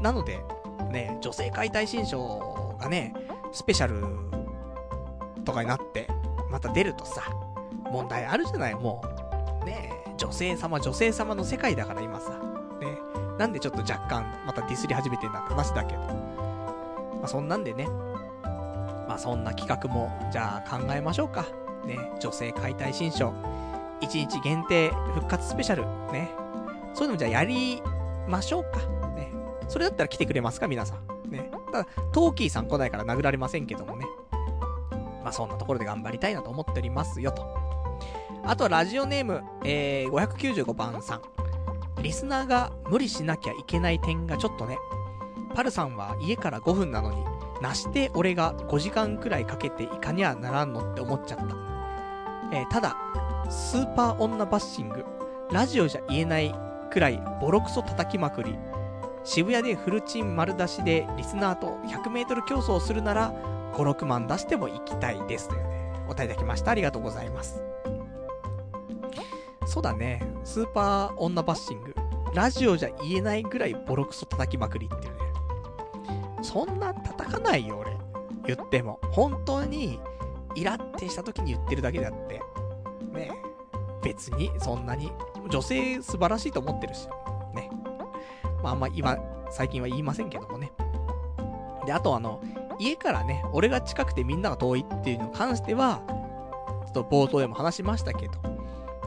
[0.00, 0.44] なので、
[0.90, 3.14] ね、女性解体新書がね、
[3.52, 4.04] スペシャル
[5.44, 6.08] とかになって、
[6.50, 7.22] また出るとさ、
[7.92, 9.02] 問題あるじゃない、も
[9.62, 9.64] う。
[9.64, 12.30] ね女性様、女性様の世界だから今さ。
[12.80, 12.98] ね
[13.38, 16.00] なんでちょっと若干、またディスり始めてんだって話だけど。
[16.00, 17.86] まあ、そんなんでね。
[19.08, 21.46] まあ、そんな企画も、じゃあ考えましょうか。
[21.84, 23.32] ね女性解体新書。
[24.00, 25.82] 1日限定復活スペシャル。
[26.12, 26.30] ね
[26.94, 27.82] そういうのもじゃあやり
[28.28, 28.80] ましょうか。
[29.14, 29.32] ね。
[29.68, 31.30] それだったら来てくれますか皆さん。
[31.30, 31.50] ね。
[31.72, 34.06] ただ、トーキーさん来ないから殴られませんけどもね。
[35.22, 37.61] まあそんなところで頑張りたいなと思っておりますよと。
[38.44, 41.22] あとはラジオネーム、えー、595番さん。
[42.02, 44.78] リスナーが無理しなきゃいけない点がちょっとね。
[45.54, 47.24] パルさんは家から5分なのに、
[47.60, 51.44] なして俺が5時間くらいかけていかにゃならんのって思っちゃった。
[52.52, 52.96] えー、ただ、
[53.48, 55.04] スーパー女バッシング、
[55.52, 56.54] ラジオじゃ言えない
[56.90, 58.58] くらいボロクソ叩きまくり、
[59.22, 63.32] 渋谷でフルチン丸出しでリスナーと 100m 競争するなら、
[63.74, 65.48] 5、6万出しても行きたいです。
[65.48, 66.72] というね、お答えいただきました。
[66.72, 67.62] ありがとうございます。
[69.66, 70.22] そうだね。
[70.44, 71.94] スーパー女バッシング。
[72.34, 75.20] ラジオじゃ言えないぐらいボロクソ叩きまくりっていうね。
[76.42, 77.96] そんな叩かないよ、俺。
[78.46, 78.98] 言っても。
[79.10, 80.00] 本当に、
[80.54, 82.42] イラってした時に言ってるだけであって。
[83.12, 83.30] ね
[84.02, 85.12] 別に、そんなに。
[85.48, 87.06] 女性素晴らしいと思ってるし。
[87.54, 87.70] ね。
[88.62, 89.16] まああんま今、
[89.50, 90.72] 最近は言いませんけどもね。
[91.86, 92.42] で、あとあの、
[92.78, 96.02] 家からね、俺が近くてみんなが遠いっていうのに関しては、
[96.86, 98.34] ちょっと冒頭でも話しましたけど、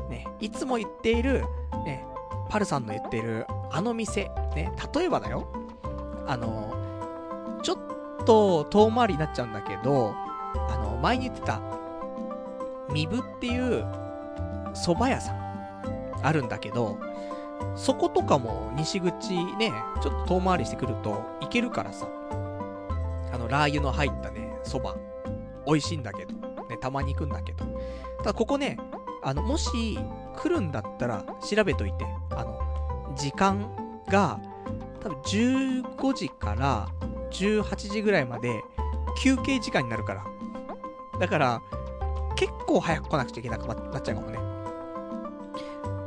[0.10, 1.46] ね、いつも言っている、
[1.86, 2.06] ね、
[2.50, 5.48] パルさんの言っているあの店、ね、例えばだよ、
[6.28, 10.14] あの、ちょっと遠回りになっちゃうんだけど、
[10.70, 11.62] あの、前に言ってた、
[12.92, 13.86] ミブっていう
[14.74, 15.46] 蕎麦屋さん
[16.22, 16.98] あるんだけど、
[17.76, 22.08] そことかも西口ね、ちょっと遠回りしてくると行けるからさ、
[23.32, 25.00] あの、ラー油の入ったね、蕎麦、
[25.66, 26.34] 美味しいんだけど、
[26.70, 27.66] ね、たまに行くんだけど。
[28.20, 28.78] ただここね、
[29.26, 29.98] あの、もし
[30.38, 33.72] 来るんだったら調べといて、あの、時間
[34.08, 34.40] が、
[35.02, 36.88] 多分15時から
[37.32, 38.62] 18時ぐらいまで
[39.18, 40.24] 休憩時間になるから。
[41.20, 41.62] だから、
[42.36, 44.38] 結構早く来なくちゃいけなくなっちゃうかもね。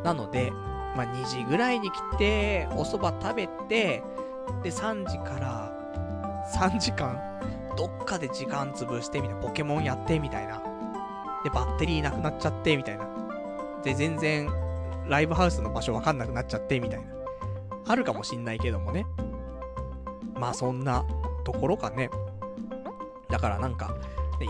[0.04, 0.52] なので、
[0.96, 4.04] まあ、2時ぐらいに来て、お蕎麦食べて、
[4.62, 5.72] で、3時から
[6.54, 7.20] 3時間、
[7.76, 10.67] どっかで時間潰してみたいな、ポケモンやってみたいな。
[11.48, 13.08] で、バッテリーなくなっちゃってみたいな。
[13.82, 14.50] で、全然、
[15.06, 17.06] ライブハウスの場所わかんなくなっちゃってみたいな。
[17.86, 19.06] あるかもしんないけどもね。
[20.34, 21.06] まあそんな
[21.44, 22.10] ところかね。
[23.30, 23.94] だからなんか、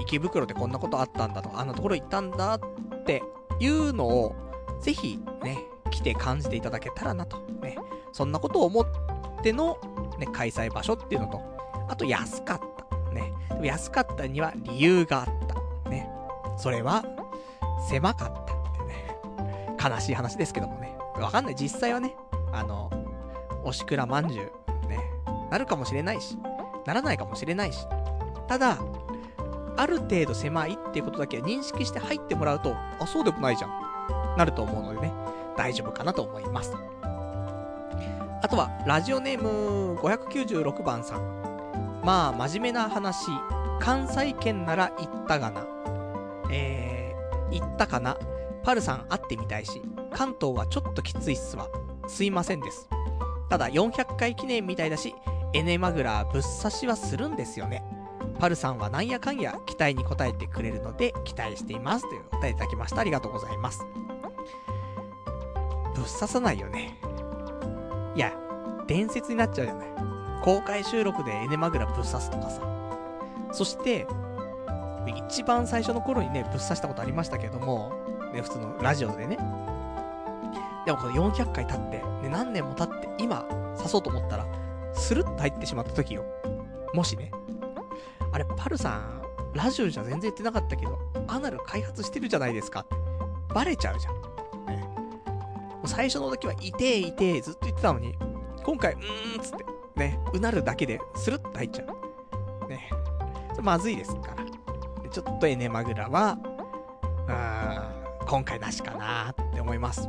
[0.03, 2.61] 池袋でこんなことあったんだとか、あんなところ行ったんだっ
[3.05, 3.23] て
[3.61, 4.35] いうのを、
[4.81, 5.59] ぜひね、
[5.91, 7.39] 来て感じていただけたらなと。
[7.63, 7.77] ね。
[8.13, 8.87] そんなことを思っ
[9.43, 9.79] ての、
[10.19, 11.41] ね、開催場所っていうのと、
[11.89, 12.61] あと安かっ
[12.91, 13.15] た。
[13.15, 13.33] ね。
[13.63, 15.58] 安かったには理由があった。
[16.59, 17.05] それは、
[17.89, 19.17] 狭かったってね。
[19.83, 20.97] 悲しい話ですけどもね。
[21.19, 21.55] わかんない。
[21.55, 22.15] 実際はね、
[22.53, 22.91] あの、
[23.65, 24.53] おしくらまんじゅ
[24.85, 24.99] う、ね、
[25.51, 26.37] なるかもしれないし、
[26.85, 27.87] ならないかもしれないし。
[28.49, 28.79] ただ、
[29.77, 34.37] ある程度狭いっていうことだけ認識して入ってもらうと、あ、そうでもないじゃん。
[34.37, 35.13] なると思うのでね、
[35.57, 36.75] 大丈夫かなと思います。
[38.41, 42.01] あとは、ラジオネーム596番さん。
[42.05, 43.27] まあ、真面目な話、
[43.81, 45.78] 関西圏なら行ったがな。
[46.51, 48.17] えー、行ったかな？
[48.65, 49.81] パルさん会ってみたいし、
[50.13, 51.69] 関東はちょっときついっすわ。
[52.07, 52.89] すいませんです。
[53.49, 55.15] ただ、400回記念みたいだし、
[55.55, 57.83] エネマグラぶっ刺しはするんですよね。
[58.39, 62.09] パルさんはなんやかんや期待に応えてくれるので期待しています。
[62.09, 63.01] というお答えいただきました。
[63.01, 63.85] ありがとうございます。
[65.95, 67.01] ぶっ刺さないよね。
[68.15, 68.33] いや、
[68.87, 69.87] 伝説になっちゃうよね。
[70.43, 72.63] 公開収録でエネマグラぶっ刺すとかさ。
[73.53, 74.07] そして、
[75.07, 77.93] 一番最初の頃にね、ぶっ刺したことありましたけども、
[78.33, 79.37] ね、普通のラジオでね。
[80.85, 83.43] でもこの400回経って、ね、何年も経って、今、
[83.77, 84.47] 刺そうと思ったら、
[84.95, 86.25] スルッと入ってしまった時よ。
[86.95, 87.31] もしね。
[88.33, 89.23] あれ、パルさん、
[89.55, 92.87] ラジオじゃ全然言ってなかったけど、アナル開発してるじゃないですか。
[93.55, 94.15] バレちゃうじゃん。
[94.15, 94.21] も
[95.85, 98.17] う最初の時は、いてえいてえずっと言ってたのに、
[98.65, 99.65] 今回、うーんつって、
[99.97, 102.69] ね、うなるだけで、スルッと入っちゃう。
[102.69, 102.91] ね。
[103.63, 104.48] まずいですから。
[105.09, 106.39] でちょっとエネマグラは、
[107.27, 110.09] うーん、今回なしかなって思います。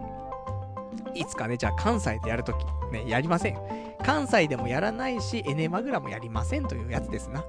[1.14, 2.58] いつかね、じゃあ関西でやるとき、
[2.92, 3.58] ね、やりません。
[4.04, 7.44] 関西でもやらないし、エネマグラもやりませんというやつですな。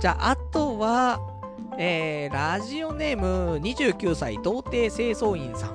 [0.00, 1.20] じゃあ、あとは、
[1.78, 5.74] えー、ラジオネーム29歳童貞清掃員さん。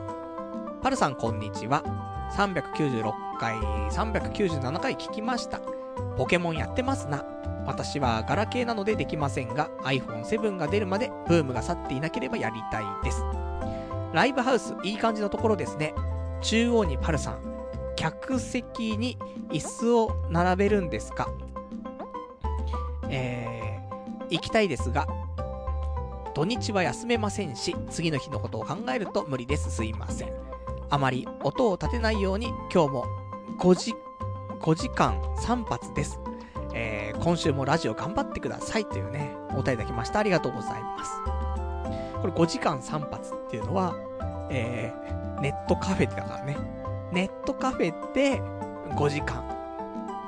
[0.82, 1.84] パルさんこんにちは。
[2.36, 3.56] 396回、
[3.90, 5.60] 397回聞きました。
[6.18, 7.39] ポケモンやってますな。
[7.70, 13.24] 私はガラケーなのでできませんが、iPhone7 が出るまでブームが去っていなければやりたいです。
[14.12, 15.94] ライブハウス、いい感じのところですね。
[16.42, 17.38] 中央にパルさん。
[17.96, 19.20] 客席に
[19.50, 21.30] 椅子を並べるんですか？
[23.08, 25.06] えー、行きたいですが、
[26.34, 29.70] 土日は休めませんし、次の日のことを考えると無理です。
[29.70, 30.34] すいません。
[30.90, 33.06] あまり音を立てないように今日も
[33.60, 33.94] 5時、
[34.60, 36.20] 5時間3発です。
[36.74, 40.20] えー、今週もラジオ頑張ってくださいというね、お答えいただきました。
[40.20, 41.12] ありがとうございます。
[42.22, 43.96] これ5時間3発っていうのは、
[44.50, 46.58] えー、ネットカフェだからね。
[47.12, 48.42] ネットカフェで
[48.96, 49.42] 5時間、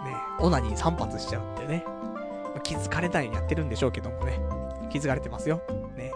[0.06, 1.86] ね、オナニー3発しちゃうってね。
[2.64, 4.40] 気づかれないようにやってるんでしょうけどもね。
[4.90, 5.62] 気づかれてますよ。
[5.96, 6.12] ね。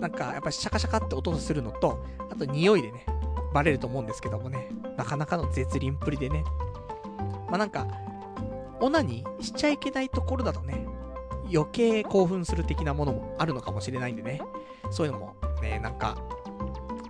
[0.00, 3.04] なんか、やっぱりシャカシャカって音するのと、あと匂いでね、
[3.52, 4.68] バレると思うんですけどもね。
[4.96, 6.44] なかなかの絶倫っぷりでね。
[7.48, 7.86] まあ、なんか、
[8.80, 10.86] オナニーしちゃいけないところだとね、
[11.52, 14.40] 余計興奮する的なものもあるのかもしれないんでね。
[14.90, 16.16] そういうのもね、なんか、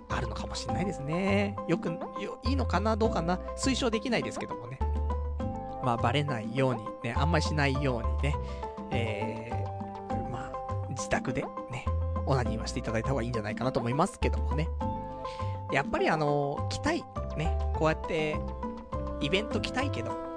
[0.09, 1.55] あるのかもしれないですね。
[1.67, 4.79] よく、よいいのかなどうかな推奨できないですけどもね。
[5.83, 8.35] まあ、バレないように、ね、あんまりしないようにね、
[8.91, 11.85] えー、まあ、自宅でね、
[12.25, 14.67] オナニーはしていただいた方がいいんじゃないかなと思いますけどもね。
[15.71, 17.03] やっぱりあの、来たい。
[17.37, 18.37] ね、こうやって、
[19.21, 20.28] イベント来たいけど、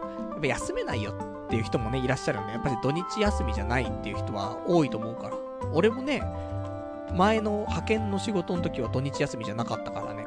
[0.42, 5.36] ぱ休めないよっていう人もね、いらっしゃるんで、やっぱり土日休みじゃないっていう人は多いと思うから。
[5.72, 6.22] 俺もね、
[7.14, 10.26] 前の派遣の仕事の時は土日休みじゃなかったからね、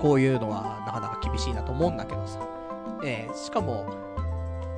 [0.00, 2.40] こういうのはなかなか厳しいなと思うんだけどさ。
[3.04, 3.86] えー、しかも、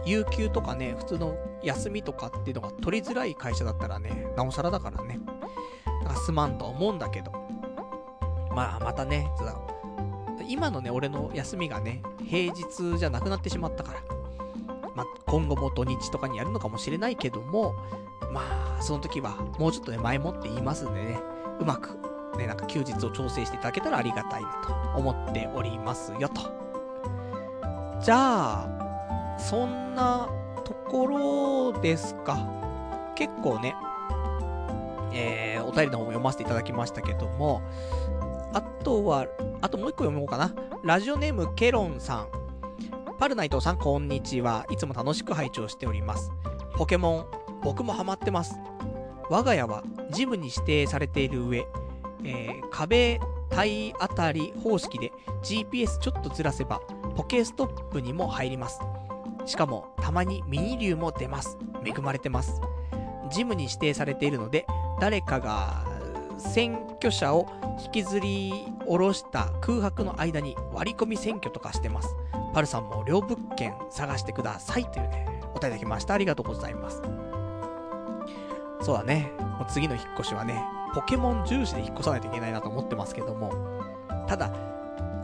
[0.04, 5.20] 有給とかね、普通の休みとかっていうのが取りづらい会社だったらね、なおさらだからね、
[6.04, 7.32] だかすまんとは思うんだけど、
[8.54, 9.30] まあまたね、
[10.50, 14.00] 今のね、俺の休みがね、平日じゃなくなってしまったから、
[14.96, 17.76] まあ今後も土日とかにやるのかもしれないけども、
[18.32, 18.40] ま
[18.76, 21.20] あその時はもうちょっとね、前もって言いますんでね、
[21.60, 21.96] うまく
[22.36, 26.40] ね、なんか休日を調整していただけたらありがたいなと思っておりますよと。
[28.00, 30.28] じゃあ、そんな
[30.64, 32.36] ところですか。
[33.14, 33.76] 結構ね、
[35.12, 37.62] えー、お便りの方も読ませていただきましたけども、
[38.52, 39.26] あとは、
[39.60, 40.54] あともう一個読もうかな。
[40.82, 42.28] ラジオネームケロンさん。
[43.18, 44.64] パルナイトさん、こんにちは。
[44.70, 46.32] いつも楽しく拝聴しております。
[46.74, 47.26] ポケモン、
[47.62, 48.54] 僕もハマってます。
[49.28, 51.66] 我が家はジムに指定されている上、
[52.24, 53.20] えー、壁
[53.50, 55.12] 体当たり方式で
[55.42, 56.80] GPS ちょっとずらせば
[57.14, 58.80] ポケストップにも入ります。
[59.46, 61.58] しかもたまにミニ竜も出ます。
[61.84, 62.60] 恵まれてます。
[63.30, 64.66] ジムに指定されているので
[65.00, 65.82] 誰かが
[66.36, 67.46] 選挙者を
[67.82, 68.52] 引きずり
[68.86, 72.14] 下ろした空白の間に割り込み選挙とかしてます。
[72.52, 76.14] パルさんも両物件探してくださいというね、お便りいただきました。
[76.14, 77.00] ありがとうございます。
[78.82, 79.32] そうだね。
[79.58, 80.62] もう次の引っ越しはね、
[80.94, 83.52] ポケモン重視で引っ越さないといけないなと思ってますけども、
[84.26, 84.50] ただ、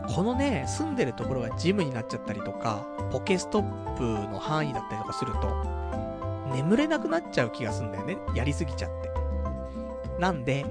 [0.07, 5.55] このね、住んでるところがジムになっちゃったりとか、ポケストップの範囲だったりとかすると、
[6.53, 8.17] 眠れなくなっちゃう気がするんだよね。
[8.33, 9.16] やりすぎちゃって。
[10.19, 10.65] なんで、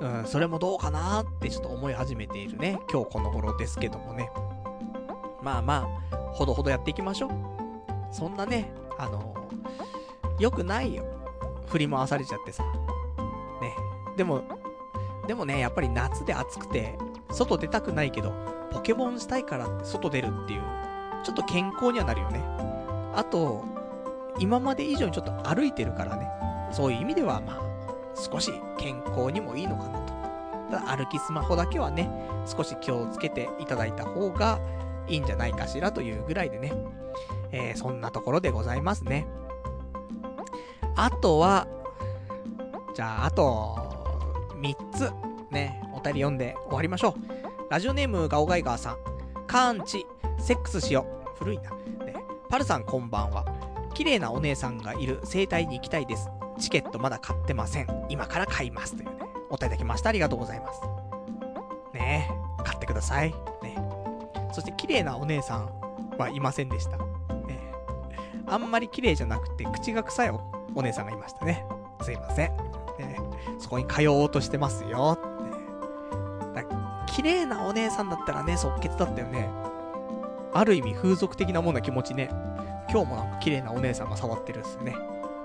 [0.00, 4.30] うん、それもどうかなってちょっと思い始めているね、今日この頃ですけどもね。
[5.42, 7.30] まあまあ、ほどほどやっていきましょう。
[8.12, 11.04] そんなね、あのー、良くないよ。
[11.66, 12.64] 振り回されちゃってさ。
[13.60, 13.74] ね。
[14.16, 14.42] でも、
[15.26, 16.98] でもね、やっぱり夏で暑くて、
[17.30, 18.32] 外出たくないけど、
[18.72, 20.62] ポケモンしたいからって外出るっていう、
[21.22, 22.42] ちょっと健康にはなるよね。
[23.14, 23.64] あと、
[24.38, 26.28] 今まで以上にちょっと歩いてるからね。
[26.72, 27.69] そういう意味では、まあ、
[28.20, 30.12] 少し健康にもいいのかなと。
[30.70, 32.10] ただ、歩きスマホだけはね、
[32.46, 34.60] 少し気をつけていただいた方が
[35.08, 36.72] いいんじゃないかしらというぐらいでね。
[37.52, 39.26] えー、そんなところでございますね。
[40.96, 41.66] あとは、
[42.94, 43.76] じゃあ、あと、
[44.56, 45.10] 3つ、
[45.50, 47.70] ね、お便り読んで終わりましょう。
[47.70, 48.96] ラジオネームガオガイガーさん。
[49.46, 50.06] カーンチ、
[50.38, 51.38] セックスしよう。
[51.38, 51.70] 古いな。
[52.04, 52.14] ね、
[52.48, 53.44] パルさんこんばんは。
[53.94, 56.30] 綺麗なお姉さんがいる生態に行きたいです。
[56.60, 58.06] チケットまだ買ってません。
[58.08, 58.94] 今から買います。
[58.94, 59.12] というね、
[59.50, 60.10] お便りいただきました。
[60.10, 60.80] ありがとうございます。
[61.94, 62.28] ね
[62.60, 63.30] え、買ってください。
[63.62, 63.76] ね
[64.52, 65.70] そして綺麗なお姉さん
[66.18, 66.98] はいませんでした。
[66.98, 67.04] ね
[68.46, 70.40] あんまり綺麗じゃなくて口が臭いお
[70.74, 71.64] お姉さんがいましたね。
[72.02, 72.52] すいません。
[72.98, 73.16] え、
[73.58, 75.18] そこに通おうとしてますよ。
[76.54, 76.64] ね、
[77.06, 79.48] 綺麗なお姉さんだったらね、即決だったよね。
[80.52, 82.28] ある意味風俗的なもんな気持ちね。
[82.90, 84.94] 今日もなんか綺麗なお姉さんが触ってるんすよね。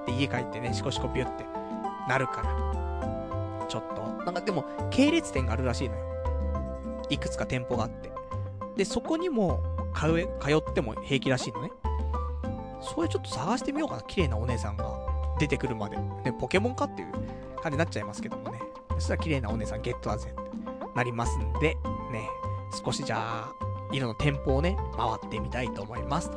[0.05, 1.45] で、家帰ってね、シコシコビュって
[2.07, 3.67] なるから。
[3.67, 4.23] ちょっと。
[4.23, 6.05] なんかでも、系列店があるらしいのよ。
[7.09, 8.11] いくつか店舗があって。
[8.75, 9.63] で、そこにも
[9.95, 11.71] 通え、通っても平気らしいのね。
[12.81, 14.01] それちょっと探してみようかな。
[14.03, 14.85] 綺麗なお姉さんが
[15.39, 15.97] 出てくるまで。
[15.97, 17.11] ね、ポケモンかっていう
[17.61, 18.59] 感じになっちゃいますけどもね。
[18.95, 20.41] そしたら綺麗なお姉さんゲットだぜって
[20.95, 21.75] なりますんで、
[22.11, 22.29] ね、
[22.83, 23.53] 少しじゃあ、
[23.91, 26.31] 色の店舗をね、回ってみたいと思います。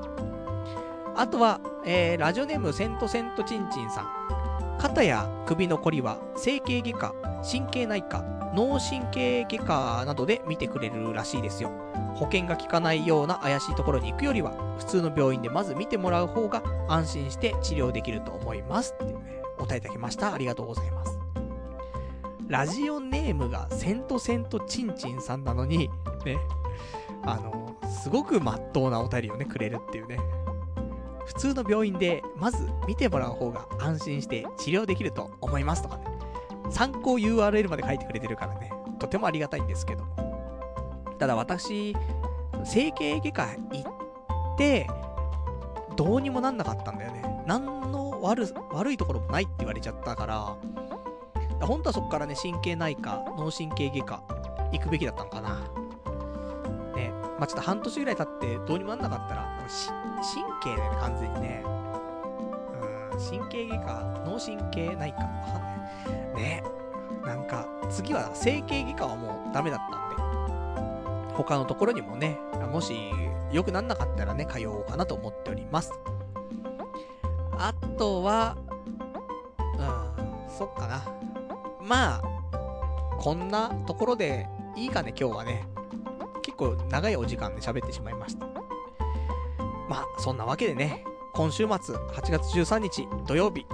[1.18, 4.78] あとは、えー、ラジオネームセントセントチンチンさん。
[4.78, 8.22] 肩や首のこりは整形外科、神経内科、
[8.54, 11.72] 脳神経外科などで見てくれるらしいですよ。
[12.14, 18.94] 保険が効かないような怪しいところに行くよりは、普通の病院でまず見てもらう方が安心して治療できると思います。
[18.94, 20.32] っていうね、お答えいただきました。
[20.32, 21.18] ありがとうございます。
[22.46, 25.90] ラジオネームがセントセントチンチンさんなのに、
[26.24, 26.38] ね、
[27.24, 30.20] あの、すごく真っ当なお便りをね、くれるっていうね。
[31.28, 36.04] 普通の病院でまず見てもらう方が安心して治療できると思いますとかね。
[36.70, 40.16] 参考 URL まで書いてくれてるからね、とてもありがたいんですけども。
[41.18, 41.94] ただ私、
[42.64, 44.88] 整形外科行って、
[45.96, 47.42] どうにもなんなかったんだよね。
[47.46, 50.56] 何の悪、悪いところもないって言われちゃったから、
[51.60, 54.22] 本当はそこからね、神経内科、脳神経外科、
[54.72, 55.58] 行くべきだったのかな。
[56.96, 59.58] ね、まあ、ちょっと半年ぐらい経ってどうにもなんなかったら、
[60.22, 61.64] 神経だよね、完全にね。
[61.64, 66.42] うん、神経外科、脳神経内科、わかんない。
[66.42, 66.64] ね。
[67.24, 72.38] なんか、次は整形外科はもうダメだったんで、他のところにもね、
[72.72, 72.94] もし
[73.52, 75.92] 良くなんなかったらね、通おうかなと思っております。
[77.52, 78.56] あとは、
[79.78, 81.02] うん、そっかな。
[81.82, 82.22] まあ、
[83.18, 85.66] こんなところでいいかね、今日はね。
[86.42, 88.57] 結構長いお時間で喋ってしまいました。
[89.88, 93.66] まあ、そんなわけでね、今週末、8月13日土曜日、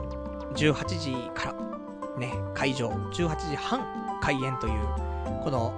[0.54, 4.74] 18時から、ね、会場、18時半開演という、
[5.42, 5.72] この、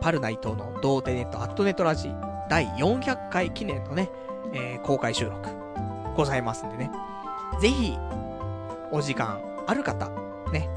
[0.00, 2.08] パルナイトの童貞ネットアットネットラジ
[2.48, 4.10] 第400回記念のね、
[4.52, 5.48] えー、公開収録
[6.14, 6.90] ございますんでね。
[7.60, 7.96] ぜひ、
[8.92, 10.08] お時間ある方、
[10.52, 10.68] ね、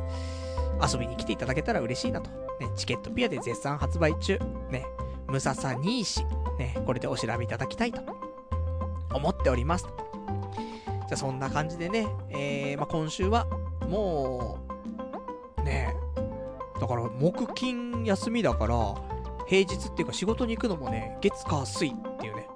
[0.81, 2.29] 遊びに来ていただけたら嬉しいなと。
[2.59, 4.39] ね、チケットピアで絶賛発売中。
[4.69, 4.85] ね、
[5.27, 6.25] ムササニーシ。
[6.57, 8.01] ね、これでお調べいただきたいと
[9.13, 9.85] 思っております。
[9.85, 13.45] じゃあそんな感じでね、えー、まあ、今週は、
[13.87, 14.59] も
[15.57, 15.93] う、ね
[16.79, 18.95] だから木金休みだから、
[19.47, 22.47] 平日っていうか仕事に行くのもね、月火水っていうね、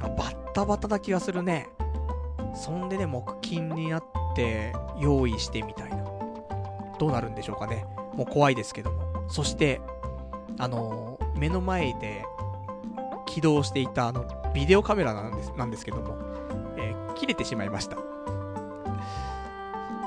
[0.00, 1.68] バッタバタな気がするね。
[2.54, 4.04] そんでね、木金になっ
[4.34, 6.04] て用意してみたいな。
[6.98, 7.86] どうなるんでしょうかね。
[8.14, 9.24] もう怖いですけども。
[9.28, 9.80] そして、
[10.58, 12.24] あのー、目の前で
[13.26, 16.16] 起動していたあの、ビデオカメラなんです、なんですけども、
[16.76, 17.96] えー、切れてしまいました。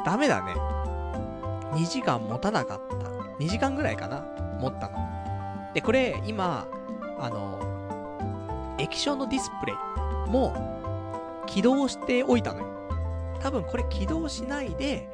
[0.06, 0.54] ダメだね。
[1.74, 2.96] 2時間持たなかった。
[3.44, 4.26] 2時間ぐらいかな
[4.60, 4.96] 持ったの。
[5.74, 6.68] で、これ、今、
[7.20, 10.54] あの、液晶のディスプレイも
[11.48, 12.68] 起動しておいたのよ。
[13.40, 15.08] 多分これ起動しないで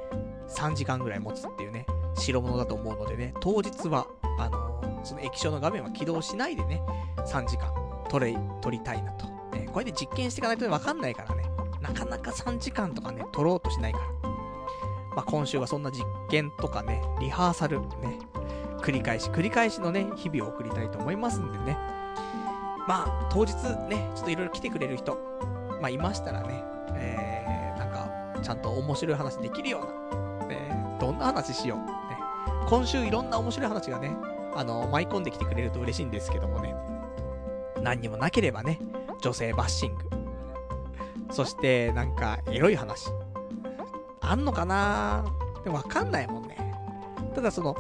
[0.47, 4.07] 3時間ぐらい持つっていうね、代物だと思うのでね、当日は、
[4.39, 6.81] あのその液晶の画面は起動しないでね、
[7.25, 7.73] 3時間
[8.09, 9.27] 撮れ、撮りたいなと。
[9.53, 11.43] ね、これで実験していかないとわかんないからね、
[11.81, 14.05] なかなか3時間とかね、撮ろうとしないから。
[15.15, 18.19] まあ、今週はそんな実験とかね、リハーサルね、
[18.81, 21.77] 繰り返し繰り返しのね、日々を送りたいと思いますんでね。
[22.87, 23.53] まあ、当日
[23.87, 25.15] ね、ちょっといろいろ来てくれる人、
[25.81, 26.63] まあ、いましたらね、
[26.95, 31.77] えー、なんか、ちゃんと面白い話できるような、ね、どんな話しよう。
[31.79, 31.85] ね、
[32.67, 34.15] 今週いろんな面白い話がね、
[34.55, 36.73] あの、舞い込んできてくれると嬉しいんですけどもね、
[37.81, 38.79] 何にもなければね、
[39.21, 40.09] 女性バッシング。
[41.31, 43.09] そして、なんか、エロい話。
[44.19, 45.25] あんのかな？
[45.63, 46.57] でもわかんないもんね。
[47.33, 47.75] ただその、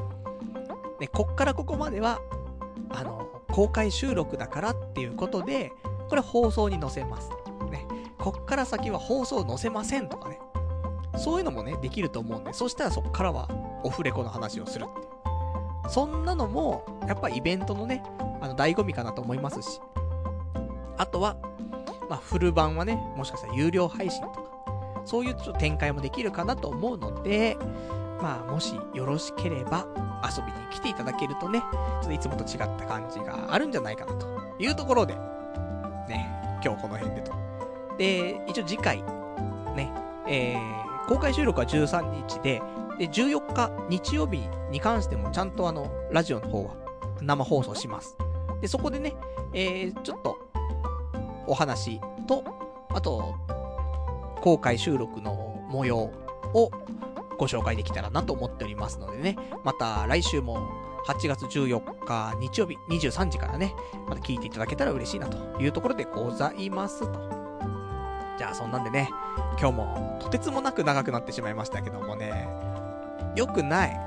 [0.99, 2.19] ね、こっからここまでは、
[2.89, 5.71] あの、公開収録だからっていうことで、
[6.09, 7.29] これ放送に載せます。
[7.69, 7.85] ね。
[8.17, 10.39] こっから先は放送載せませんとかね。
[11.17, 13.49] そういうのもね、できると思うんで、そしたらそっからは
[13.83, 15.07] オフレコの話をするっていう。
[15.89, 18.03] そんなのも、やっぱイベントのね、
[18.41, 19.79] あの、醍醐味かなと思いますし。
[20.97, 21.35] あとは、
[22.09, 24.51] まあ、フル版はね、もしかしたら有料配信とか、
[25.05, 27.57] そういうちょっと展開もできるかなと思うので、
[28.21, 29.87] まあ、もしよろしければ、
[30.23, 34.27] 遊びに来ていただけるとね、ちょっといつもと違った感じがあるんじゃないかなと
[34.59, 35.15] いうところで、
[36.07, 36.29] ね、
[36.63, 37.33] 今日この辺でと。
[37.97, 39.01] で、一応次回、
[39.75, 39.91] ね、
[40.27, 42.61] えー、公開収録は13日で、
[43.01, 46.75] で、14日日曜日に関してもちゃんとあの、ラジオの方は
[47.19, 48.15] 生放送します。
[48.61, 49.15] で、そこでね、
[49.53, 50.37] えー、ちょっと、
[51.47, 52.43] お話と、
[52.89, 53.33] あと、
[54.41, 56.11] 公開収録の模様
[56.53, 56.69] を
[57.39, 60.59] ご紹介できたらなと思っておりますのでね、また来週も
[61.07, 63.73] 8月14日日曜日23時からね、
[64.07, 67.41] また聞いていただけたら嬉しいなというところでございますと。
[68.37, 69.09] じゃあそんなんでね、
[69.59, 72.70] 今日もとてつもなく長くなってしまいましたけどもね、
[73.35, 73.99] 良くない。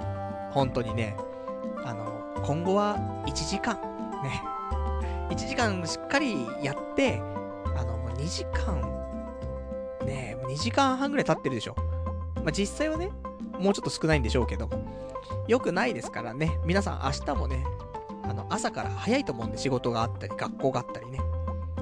[0.50, 1.16] 本当にね、
[1.84, 2.04] あの、
[2.44, 2.96] 今後は
[3.26, 3.76] 1時間、
[4.22, 4.42] ね、
[5.30, 7.20] 1時間しっかりやって、
[7.76, 8.80] あの、もう2時間、
[10.06, 11.74] ね、2時間半ぐらい経ってるでしょ。
[12.36, 13.10] まあ、実際はね、
[13.58, 14.78] もうちょっと少ないんでしょうけども。
[15.48, 16.58] 良くないですからね。
[16.64, 17.64] 皆さん明日もね、
[18.22, 21.18] あの、朝から早いと思うんで仕事があったり、学校があったりね。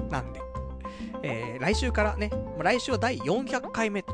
[0.09, 0.41] なんで。
[1.21, 4.13] えー、来週からね、来週は第400回目と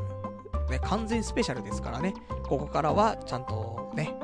[0.70, 2.14] ね、完全スペシャルですからね。
[2.48, 4.14] ここからはちゃんとね、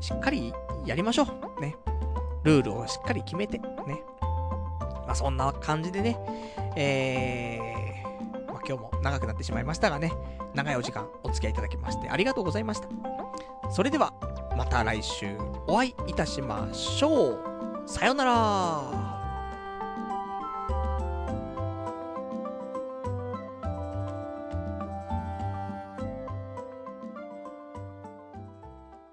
[0.00, 0.52] しっかり
[0.84, 1.26] やりましょ
[1.58, 1.60] う。
[1.60, 1.76] ね。
[2.44, 3.66] ルールをしっかり決めて、ね。
[5.06, 6.16] まあ、そんな感じでね、
[6.76, 10.12] えー、まあ、今日も長くなってしまいましたがね、
[10.54, 12.88] 長いお時間お付き合いいただきましてありがとうございました。
[13.70, 14.12] それでは、
[14.56, 15.36] また来週
[15.66, 17.38] お会いいたしましょう。
[17.86, 19.05] さよなら